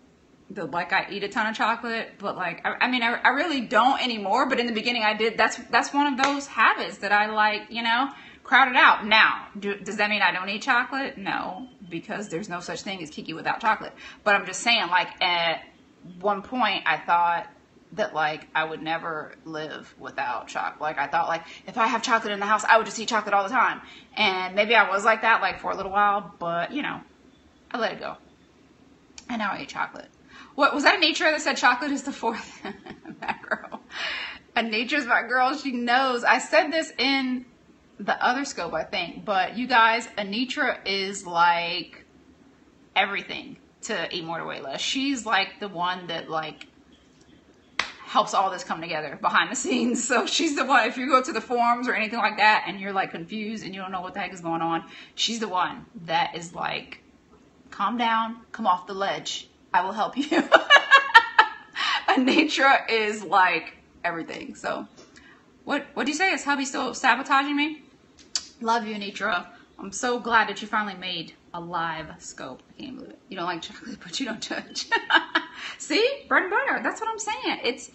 the 0.50 0.66
like 0.66 0.92
I 0.92 1.06
eat 1.12 1.24
a 1.24 1.28
ton 1.28 1.46
of 1.46 1.56
chocolate, 1.56 2.14
but 2.18 2.36
like 2.36 2.66
I, 2.66 2.78
I 2.82 2.90
mean 2.90 3.04
I, 3.04 3.14
I 3.14 3.30
really 3.30 3.62
don't 3.62 4.02
anymore. 4.02 4.50
But 4.50 4.60
in 4.60 4.66
the 4.66 4.74
beginning 4.74 5.04
I 5.04 5.14
did. 5.14 5.38
That's 5.38 5.58
that's 5.70 5.94
one 5.94 6.12
of 6.12 6.26
those 6.26 6.48
habits 6.48 6.98
that 6.98 7.12
I 7.12 7.28
like. 7.28 7.68
You 7.70 7.84
know, 7.84 8.10
crowded 8.44 8.76
out. 8.76 9.06
Now, 9.06 9.50
do, 9.60 9.76
does 9.76 9.98
that 9.98 10.10
mean 10.10 10.24
I 10.24 10.32
don't 10.32 10.50
eat 10.50 10.64
chocolate? 10.64 11.20
No, 11.20 11.68
because 11.88 12.30
there's 12.30 12.50
no 12.50 12.60
such 12.60 12.82
thing 12.82 13.04
as 13.04 13.12
Kiki 13.12 13.34
without 13.34 13.62
chocolate. 13.62 13.94
But 14.24 14.34
I'm 14.34 14.48
just 14.48 14.62
saying, 14.62 14.88
like 14.88 15.22
at 15.22 15.62
one 16.20 16.42
point 16.42 16.86
I 16.88 16.98
thought 16.98 17.48
that 17.94 18.14
like 18.14 18.48
I 18.54 18.64
would 18.64 18.82
never 18.82 19.34
live 19.46 19.94
without 19.98 20.48
chocolate. 20.48 20.82
Like 20.82 20.98
I 20.98 21.08
thought 21.08 21.28
like 21.28 21.44
if 21.68 21.78
I 21.78 21.88
have 21.88 22.02
chocolate 22.02 22.34
in 22.34 22.40
the 22.40 22.46
house, 22.46 22.64
I 22.64 22.78
would 22.78 22.86
just 22.86 23.00
eat 23.00 23.08
chocolate 23.08 23.34
all 23.34 23.44
the 23.44 23.50
time. 23.50 23.82
And 24.16 24.56
maybe 24.56 24.76
I 24.76 24.90
was 24.90 25.06
like 25.06 25.22
that 25.22 25.42
like 25.42 25.60
for 25.60 25.72
a 25.72 25.76
little 25.76 25.92
while, 25.92 26.34
but 26.40 26.74
you 26.74 26.82
know, 26.82 27.02
I 27.72 27.78
let 27.78 27.94
it 27.94 28.00
go. 28.00 28.18
And 29.30 29.40
now 29.40 29.52
I 29.52 29.62
eat 29.62 29.70
chocolate. 29.70 30.10
What 30.56 30.74
was 30.74 30.84
that 30.84 31.00
Anitra 31.00 31.32
that 31.32 31.42
said 31.42 31.58
chocolate 31.58 31.92
is 31.92 32.04
the 32.04 32.12
fourth 32.12 32.62
macro? 33.22 33.80
And 34.56 34.74
Anitra's 34.74 35.06
my 35.06 35.22
girl, 35.22 35.56
she 35.56 35.72
knows. 35.72 36.24
I 36.24 36.40
said 36.40 36.72
this 36.72 36.92
in 36.98 37.46
the 38.00 38.24
other 38.24 38.46
scope, 38.46 38.74
I 38.74 38.84
think, 38.84 39.26
but 39.26 39.58
you 39.58 39.68
guys, 39.68 40.08
Anitra 40.18 40.80
is 40.86 41.26
like 41.26 42.06
everything 42.96 43.58
to 43.84 44.16
eat 44.16 44.24
more 44.24 44.40
to 44.40 44.46
weigh 44.46 44.62
less. 44.62 44.82
She's 44.82 45.26
like 45.26 45.60
the 45.60 45.68
one 45.68 46.08
that 46.08 46.30
like 46.30 46.68
helps 48.08 48.34
all 48.34 48.50
this 48.50 48.64
come 48.64 48.80
together 48.80 49.18
behind 49.22 49.52
the 49.52 49.56
scenes. 49.56 50.08
So 50.08 50.26
she's 50.26 50.56
the 50.56 50.64
one, 50.64 50.88
if 50.88 50.98
you 50.98 51.08
go 51.08 51.22
to 51.22 51.34
the 51.34 51.42
forums 51.42 51.90
or 51.90 51.94
anything 51.94 52.20
like 52.20 52.38
that 52.38 52.64
and 52.66 52.80
you're 52.80 52.94
like 52.94 53.12
confused 53.12 53.66
and 53.66 53.76
you 53.76 53.82
don't 53.82 53.92
know 53.92 54.02
what 54.02 54.14
the 54.14 54.22
heck 54.22 54.34
is 54.34 54.40
going 54.40 54.62
on, 54.62 54.86
she's 55.16 55.40
the 55.40 55.48
one 55.50 55.86
that 56.06 56.34
is 56.36 56.56
like 56.56 57.02
calm 57.70 57.98
down, 57.98 58.38
come 58.54 58.66
off 58.66 58.88
the 58.88 58.94
ledge. 58.94 59.50
I 59.74 59.84
will 59.84 59.92
help 59.92 60.18
you. 60.18 60.24
Anitra 62.08 62.90
is 62.90 63.24
like 63.24 63.76
everything. 64.06 64.56
So, 64.56 64.88
what 65.66 65.86
what 65.94 66.06
do 66.06 66.12
you 66.12 66.18
say? 66.18 66.32
Is 66.32 66.46
hubby 66.46 66.64
still 66.64 66.94
sabotaging 66.94 67.56
me? 67.56 67.84
Love 68.62 68.88
you, 68.88 68.96
Anitra. 68.96 69.48
I'm 69.80 69.92
so 69.92 70.20
glad 70.20 70.50
that 70.50 70.62
you 70.62 70.68
finally 70.68 70.96
made 70.96 71.34
a 71.54 71.62
live 71.62 72.08
scope. 72.20 72.64
I 72.70 72.82
can't 72.82 72.96
believe 72.96 73.12
it. 73.12 73.20
You 73.30 73.38
don't 73.38 73.46
like 73.46 73.62
chocolate, 73.62 74.00
but 74.02 74.20
you 74.20 74.26
don't 74.26 74.42
judge. 74.42 74.88
See, 75.78 76.26
bread 76.28 76.44
and 76.44 76.52
butter. 76.52 76.82
That's 76.84 77.00
what 77.00 77.10
I'm 77.10 77.20
saying. 77.20 77.60
It's 77.64 77.92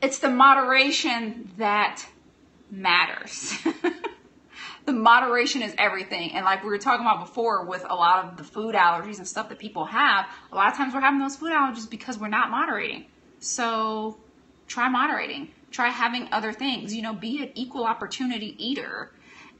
it's 0.00 0.18
the 0.18 0.30
moderation 0.30 1.50
that 1.58 2.04
matters. 2.70 3.54
the 4.86 4.92
moderation 4.92 5.62
is 5.62 5.74
everything. 5.78 6.32
And 6.32 6.44
like 6.44 6.64
we 6.64 6.70
were 6.70 6.78
talking 6.78 7.06
about 7.06 7.20
before 7.20 7.64
with 7.64 7.84
a 7.88 7.94
lot 7.94 8.24
of 8.24 8.36
the 8.36 8.44
food 8.44 8.74
allergies 8.74 9.18
and 9.18 9.28
stuff 9.28 9.48
that 9.50 9.58
people 9.58 9.84
have, 9.84 10.26
a 10.50 10.56
lot 10.56 10.72
of 10.72 10.76
times 10.76 10.94
we're 10.94 11.00
having 11.00 11.20
those 11.20 11.36
food 11.36 11.52
allergies 11.52 11.88
because 11.88 12.18
we're 12.18 12.28
not 12.28 12.50
moderating. 12.50 13.06
So 13.38 14.18
try 14.66 14.88
moderating. 14.88 15.50
Try 15.70 15.88
having 15.88 16.28
other 16.32 16.52
things. 16.52 16.94
You 16.94 17.02
know, 17.02 17.14
be 17.14 17.42
an 17.42 17.50
equal 17.54 17.84
opportunity 17.84 18.56
eater. 18.58 19.12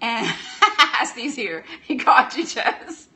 And 0.02 0.28
Steve's 1.06 1.36
here. 1.36 1.64
He 1.82 1.96
caught 1.96 2.36
you, 2.36 2.44
Jess. 2.44 3.08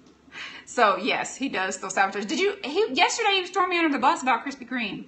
So 0.64 0.96
yes, 0.96 1.36
he 1.36 1.48
does 1.48 1.74
still 1.74 1.90
sabotage. 1.90 2.26
Did 2.26 2.38
you? 2.38 2.56
He 2.64 2.86
yesterday 2.92 3.34
he 3.34 3.40
was 3.42 3.50
throwing 3.50 3.70
me 3.70 3.78
under 3.78 3.90
the 3.90 3.98
bus 3.98 4.22
about 4.22 4.46
Krispy 4.46 4.68
Kreme. 4.68 5.06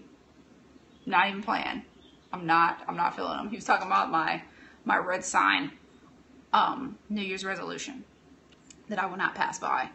Not 1.07 1.29
even 1.29 1.43
playing. 1.43 1.85
I'm 2.33 2.47
not. 2.47 2.83
I'm 2.87 2.97
not 2.97 3.17
feeling 3.17 3.39
him. 3.39 3.49
He 3.49 3.57
was 3.57 3.65
talking 3.65 3.87
about 3.87 4.11
my 4.11 4.43
my 4.85 4.97
red 4.97 5.25
sign 5.25 5.73
um, 6.53 6.99
New 7.09 7.23
Year's 7.23 7.45
resolution 7.45 8.05
that 8.89 8.99
I 8.99 9.07
will 9.07 9.17
not 9.17 9.35
pass 9.35 9.59
by 9.59 9.91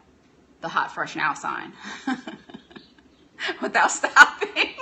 the 0.62 0.70
hot 0.70 0.92
fresh 0.92 1.16
now 1.16 1.34
sign 1.34 1.74
without 3.62 3.92
stopping. 3.92 4.74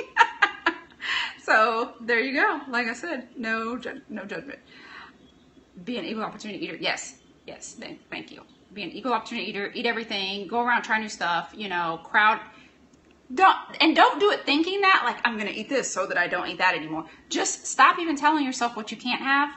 so 1.44 1.94
there 2.02 2.20
you 2.20 2.40
go. 2.40 2.62
Like 2.70 2.88
I 2.88 2.94
said, 2.94 3.30
no 3.38 3.80
no 4.10 4.26
judgment. 4.26 4.60
Be 5.84 5.98
an 5.98 6.06
equal 6.06 6.24
opportunity 6.24 6.64
eater. 6.64 6.76
Yes, 6.76 7.16
yes. 7.48 7.76
Thank, 7.80 8.10
thank 8.10 8.32
you. 8.32 8.42
Be 8.74 8.84
an 8.84 8.92
equal 8.92 9.14
opportunity 9.14 9.50
eater. 9.50 9.72
Eat 9.74 9.86
everything. 9.86 10.48
Go 10.48 10.62
around, 10.62 10.84
try 10.84 11.00
new 11.00 11.10
stuff. 11.10 11.54
You 11.56 11.70
know, 11.70 12.00
crowd. 12.04 12.40
Don't 13.34 13.56
and 13.80 13.96
don't 13.96 14.20
do 14.20 14.32
it 14.32 14.46
thinking 14.46 14.82
that 14.82 15.04
like 15.06 15.18
I'm 15.24 15.38
gonna 15.38 15.52
eat 15.52 15.70
this 15.70 15.92
so 15.92 16.06
that 16.08 16.18
I 16.18 16.28
don't 16.28 16.48
eat 16.48 16.58
that 16.58 16.76
anymore. 16.76 17.06
Just 17.30 17.66
stop 17.66 17.98
even 18.00 18.16
telling 18.16 18.46
yourself 18.46 18.76
what 18.76 18.92
you 18.92 18.98
can't 18.98 19.22
have 19.22 19.54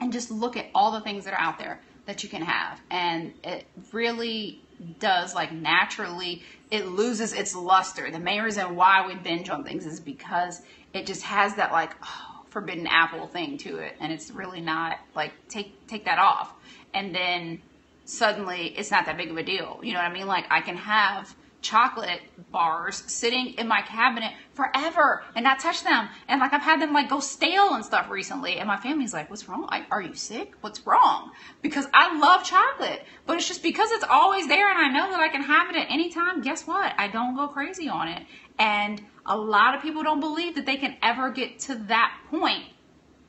and 0.00 0.12
just 0.12 0.30
look 0.30 0.56
at 0.56 0.66
all 0.74 0.90
the 0.90 1.00
things 1.00 1.24
that 1.26 1.34
are 1.34 1.40
out 1.40 1.58
there 1.58 1.80
that 2.06 2.22
you 2.22 2.28
can 2.28 2.42
have. 2.42 2.80
And 2.90 3.34
it 3.44 3.66
really 3.92 4.60
does 4.98 5.34
like 5.34 5.52
naturally 5.52 6.42
it 6.70 6.86
loses 6.86 7.32
its 7.32 7.54
luster. 7.54 8.10
The 8.10 8.18
main 8.18 8.42
reason 8.42 8.74
why 8.74 9.06
we 9.06 9.14
binge 9.14 9.50
on 9.50 9.62
things 9.62 9.86
is 9.86 10.00
because 10.00 10.62
it 10.94 11.06
just 11.06 11.22
has 11.22 11.54
that 11.56 11.70
like 11.70 11.94
oh, 12.02 12.31
forbidden 12.52 12.86
apple 12.86 13.26
thing 13.26 13.56
to 13.56 13.78
it 13.78 13.96
and 13.98 14.12
it's 14.12 14.30
really 14.30 14.60
not 14.60 14.98
like 15.14 15.32
take 15.48 15.86
take 15.86 16.04
that 16.04 16.18
off. 16.18 16.52
And 16.94 17.14
then 17.14 17.62
suddenly 18.04 18.68
it's 18.76 18.90
not 18.90 19.06
that 19.06 19.16
big 19.16 19.30
of 19.30 19.36
a 19.36 19.42
deal. 19.42 19.80
You 19.82 19.94
know 19.94 20.00
what 20.00 20.10
I 20.10 20.12
mean? 20.12 20.26
Like 20.26 20.44
I 20.50 20.60
can 20.60 20.76
have 20.76 21.34
chocolate 21.62 22.20
bars 22.50 23.04
sitting 23.06 23.54
in 23.54 23.68
my 23.68 23.80
cabinet 23.82 24.32
forever 24.52 25.22
and 25.34 25.44
not 25.44 25.60
touch 25.60 25.82
them. 25.84 26.08
And 26.28 26.40
like 26.40 26.52
I've 26.52 26.60
had 26.60 26.82
them 26.82 26.92
like 26.92 27.08
go 27.08 27.20
stale 27.20 27.74
and 27.74 27.84
stuff 27.84 28.10
recently. 28.10 28.56
And 28.56 28.66
my 28.66 28.76
family's 28.76 29.14
like, 29.14 29.30
what's 29.30 29.48
wrong? 29.48 29.68
Like, 29.70 29.84
are 29.90 30.02
you 30.02 30.14
sick? 30.14 30.52
What's 30.60 30.84
wrong? 30.86 31.30
Because 31.62 31.86
I 31.94 32.18
love 32.18 32.44
chocolate, 32.44 33.04
but 33.26 33.36
it's 33.36 33.48
just 33.48 33.62
because 33.62 33.90
it's 33.92 34.04
always 34.10 34.48
there 34.48 34.68
and 34.68 34.78
I 34.78 34.88
know 34.88 35.10
that 35.12 35.20
I 35.20 35.28
can 35.28 35.42
have 35.42 35.70
it 35.70 35.76
at 35.76 35.86
any 35.88 36.10
time. 36.10 36.42
Guess 36.42 36.66
what? 36.66 36.92
I 36.98 37.08
don't 37.08 37.36
go 37.36 37.48
crazy 37.48 37.88
on 37.88 38.08
it. 38.08 38.26
And 38.58 39.00
a 39.26 39.36
lot 39.36 39.74
of 39.74 39.82
people 39.82 40.02
don't 40.02 40.20
believe 40.20 40.54
that 40.56 40.66
they 40.66 40.76
can 40.76 40.96
ever 41.02 41.30
get 41.30 41.58
to 41.60 41.74
that 41.74 42.16
point, 42.30 42.64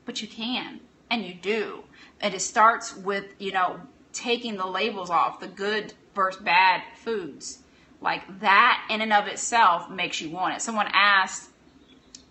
but 0.04 0.20
you 0.20 0.28
can 0.28 0.80
and 1.10 1.24
you 1.24 1.34
do. 1.34 1.84
And 2.20 2.34
it 2.34 2.40
starts 2.40 2.96
with, 2.96 3.26
you 3.38 3.52
know, 3.52 3.80
taking 4.12 4.56
the 4.56 4.66
labels 4.66 5.10
off 5.10 5.40
the 5.40 5.46
good 5.46 5.92
versus 6.14 6.42
bad 6.42 6.82
foods 6.96 7.58
like 8.04 8.40
that 8.40 8.86
in 8.90 9.00
and 9.00 9.12
of 9.12 9.26
itself 9.26 9.90
makes 9.90 10.20
you 10.20 10.30
want 10.30 10.54
it. 10.54 10.60
Someone 10.60 10.88
asked 10.92 11.50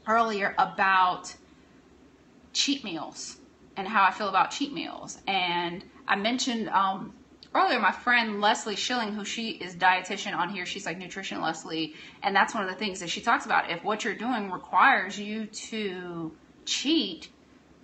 earlier 0.07 0.53
about 0.57 1.33
cheat 2.53 2.83
meals 2.83 3.37
and 3.75 3.87
how 3.87 4.03
I 4.03 4.11
feel 4.11 4.29
about 4.29 4.51
cheat 4.51 4.71
meals. 4.71 5.17
And 5.27 5.83
I 6.07 6.15
mentioned 6.15 6.69
um, 6.69 7.13
earlier 7.55 7.79
my 7.79 7.91
friend 7.91 8.41
Leslie 8.41 8.75
Schilling, 8.75 9.13
who 9.13 9.25
she 9.25 9.51
is 9.51 9.75
dietitian 9.75 10.35
on 10.35 10.49
here. 10.49 10.65
She's 10.65 10.85
like 10.85 10.97
nutrition 10.97 11.41
Leslie, 11.41 11.93
and 12.21 12.35
that's 12.35 12.53
one 12.53 12.63
of 12.63 12.69
the 12.69 12.75
things 12.75 12.99
that 12.99 13.09
she 13.09 13.21
talks 13.21 13.45
about. 13.45 13.69
If 13.69 13.83
what 13.83 14.03
you're 14.03 14.15
doing 14.15 14.51
requires 14.51 15.19
you 15.19 15.45
to 15.45 16.31
cheat, 16.65 17.29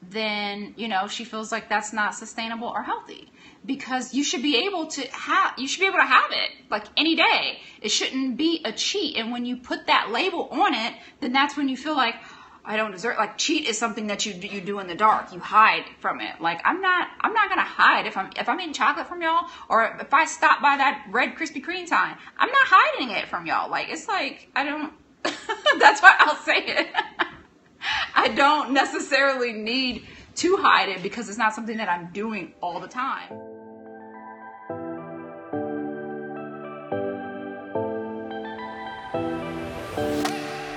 then 0.02 0.74
you 0.78 0.88
know 0.88 1.08
she 1.08 1.26
feels 1.26 1.52
like 1.52 1.68
that's 1.68 1.92
not 1.92 2.16
sustainable 2.16 2.68
or 2.68 2.84
healthy 2.84 3.30
because 3.66 4.14
you 4.14 4.24
should 4.24 4.42
be 4.42 4.66
able 4.66 4.88
to 4.88 5.02
have 5.12 5.54
you 5.58 5.68
should 5.68 5.82
be 5.82 5.88
able 5.88 5.98
to 5.98 6.06
have 6.06 6.32
it 6.32 6.52
like 6.70 6.86
any 6.96 7.16
day 7.16 7.60
it 7.82 7.90
shouldn't 7.90 8.38
be 8.38 8.62
a 8.64 8.72
cheat 8.72 9.18
and 9.18 9.32
when 9.32 9.46
you 9.46 9.58
put 9.58 9.88
that 9.88 10.10
label 10.10 10.48
on 10.52 10.74
it 10.74 10.94
then 11.20 11.34
that's 11.34 11.58
when 11.58 11.68
you 11.68 11.76
feel 11.76 11.96
like 11.96 12.16
I 12.70 12.78
don't 12.78 12.92
deserve 12.92 13.18
like 13.18 13.36
cheat 13.40 13.68
is 13.68 13.80
something 13.80 14.06
that 14.08 14.28
you 14.28 14.34
you 14.34 14.62
do 14.62 14.78
in 14.78 14.86
the 14.86 14.94
dark. 14.94 15.34
You 15.34 15.40
hide 15.40 15.86
from 16.00 16.22
it. 16.22 16.40
Like 16.40 16.62
I'm 16.64 16.82
not 16.82 17.08
I'm 17.20 17.34
not 17.34 17.50
gonna 17.50 17.64
hide 17.64 18.06
if 18.06 18.16
I'm 18.16 18.30
if 18.38 18.48
I'm 18.48 18.62
eating 18.62 18.74
chocolate 18.74 19.08
from 19.08 19.24
y'all 19.24 19.48
or 19.70 19.98
if 20.00 20.14
I 20.14 20.26
stop 20.26 20.62
by 20.62 20.78
that 20.78 21.08
red 21.10 21.34
Krispy 21.36 21.66
Kreme 21.66 21.88
sign. 21.88 22.16
I'm 22.38 22.52
not 22.52 22.68
hiding 22.68 23.10
it 23.10 23.28
from 23.28 23.48
y'all. 23.48 23.72
Like 23.72 23.90
it's 23.90 24.08
like 24.08 24.50
I 24.56 24.64
don't. 24.66 24.94
that's 25.80 26.00
why 26.00 26.16
I'll 26.20 26.36
say 26.36 26.58
it. 26.58 26.88
I 28.16 28.28
don't 28.28 28.72
necessarily 28.72 29.52
need 29.52 30.06
to 30.36 30.58
hide 30.58 30.90
it 30.90 31.02
because 31.02 31.28
it's 31.28 31.40
not 31.40 31.56
something 31.56 31.78
that 31.78 31.90
I'm 31.90 32.12
doing 32.14 32.54
all 32.62 32.80
the 32.80 32.88
time. 32.88 33.49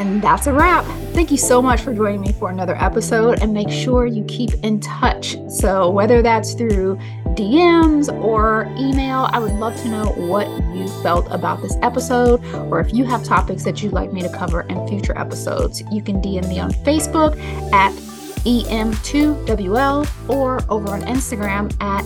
And 0.02 0.20
that's 0.20 0.48
a 0.48 0.52
wrap. 0.52 0.84
Thank 1.14 1.30
you 1.30 1.36
so 1.36 1.62
much 1.62 1.80
for 1.80 1.94
joining 1.94 2.22
me 2.22 2.32
for 2.32 2.50
another 2.50 2.74
episode 2.74 3.40
and 3.40 3.54
make 3.54 3.70
sure 3.70 4.04
you 4.04 4.24
keep 4.24 4.52
in 4.64 4.80
touch. 4.80 5.36
So, 5.48 5.90
whether 5.90 6.22
that's 6.22 6.54
through 6.54 6.96
DMs 7.36 8.12
or 8.20 8.64
email, 8.76 9.28
I 9.30 9.38
would 9.38 9.52
love 9.52 9.80
to 9.82 9.88
know 9.88 10.06
what 10.06 10.48
you 10.74 10.88
felt 11.04 11.28
about 11.30 11.62
this 11.62 11.76
episode 11.82 12.44
or 12.52 12.80
if 12.80 12.92
you 12.92 13.04
have 13.04 13.22
topics 13.22 13.62
that 13.62 13.80
you'd 13.80 13.92
like 13.92 14.12
me 14.12 14.22
to 14.22 14.28
cover 14.30 14.62
in 14.62 14.88
future 14.88 15.16
episodes. 15.16 15.84
You 15.92 16.02
can 16.02 16.20
DM 16.20 16.48
me 16.48 16.58
on 16.58 16.72
Facebook 16.72 17.38
at 17.72 17.92
EM2WL 18.42 20.28
or 20.28 20.58
over 20.68 20.90
on 20.90 21.02
Instagram 21.02 21.72
at 21.80 22.04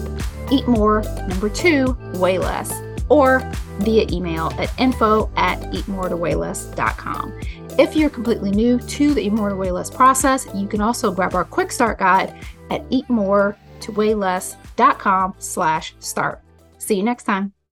Eat 0.53 0.69
More 0.69 1.01
number 1.29 1.49
two, 1.49 1.97
Weigh 2.17 2.39
less, 2.39 2.71
or 3.09 3.41
via 3.79 4.07
email 4.11 4.53
at 4.59 4.71
info 4.79 5.31
at 5.37 5.59
eatmore2weighless.com. 5.73 7.66
If 7.79 7.95
you're 7.95 8.09
completely 8.09 8.53
new 8.53 8.79
to 8.79 9.13
the 9.13 9.21
Eat 9.21 9.33
More 9.33 9.51
to 9.51 9.57
Weigh 9.57 9.71
Less 9.71 9.91
process, 9.91 10.47
you 10.55 10.67
can 10.67 10.81
also 10.81 11.13
grab 11.13 11.35
our 11.35 11.45
quick 11.45 11.71
start 11.71 11.99
guide 11.99 12.35
at 12.71 12.89
eatmore2weighless.com 12.89 15.35
slash 15.39 15.95
start. 15.99 16.41
See 16.79 16.97
you 16.97 17.03
next 17.03 17.25
time. 17.25 17.53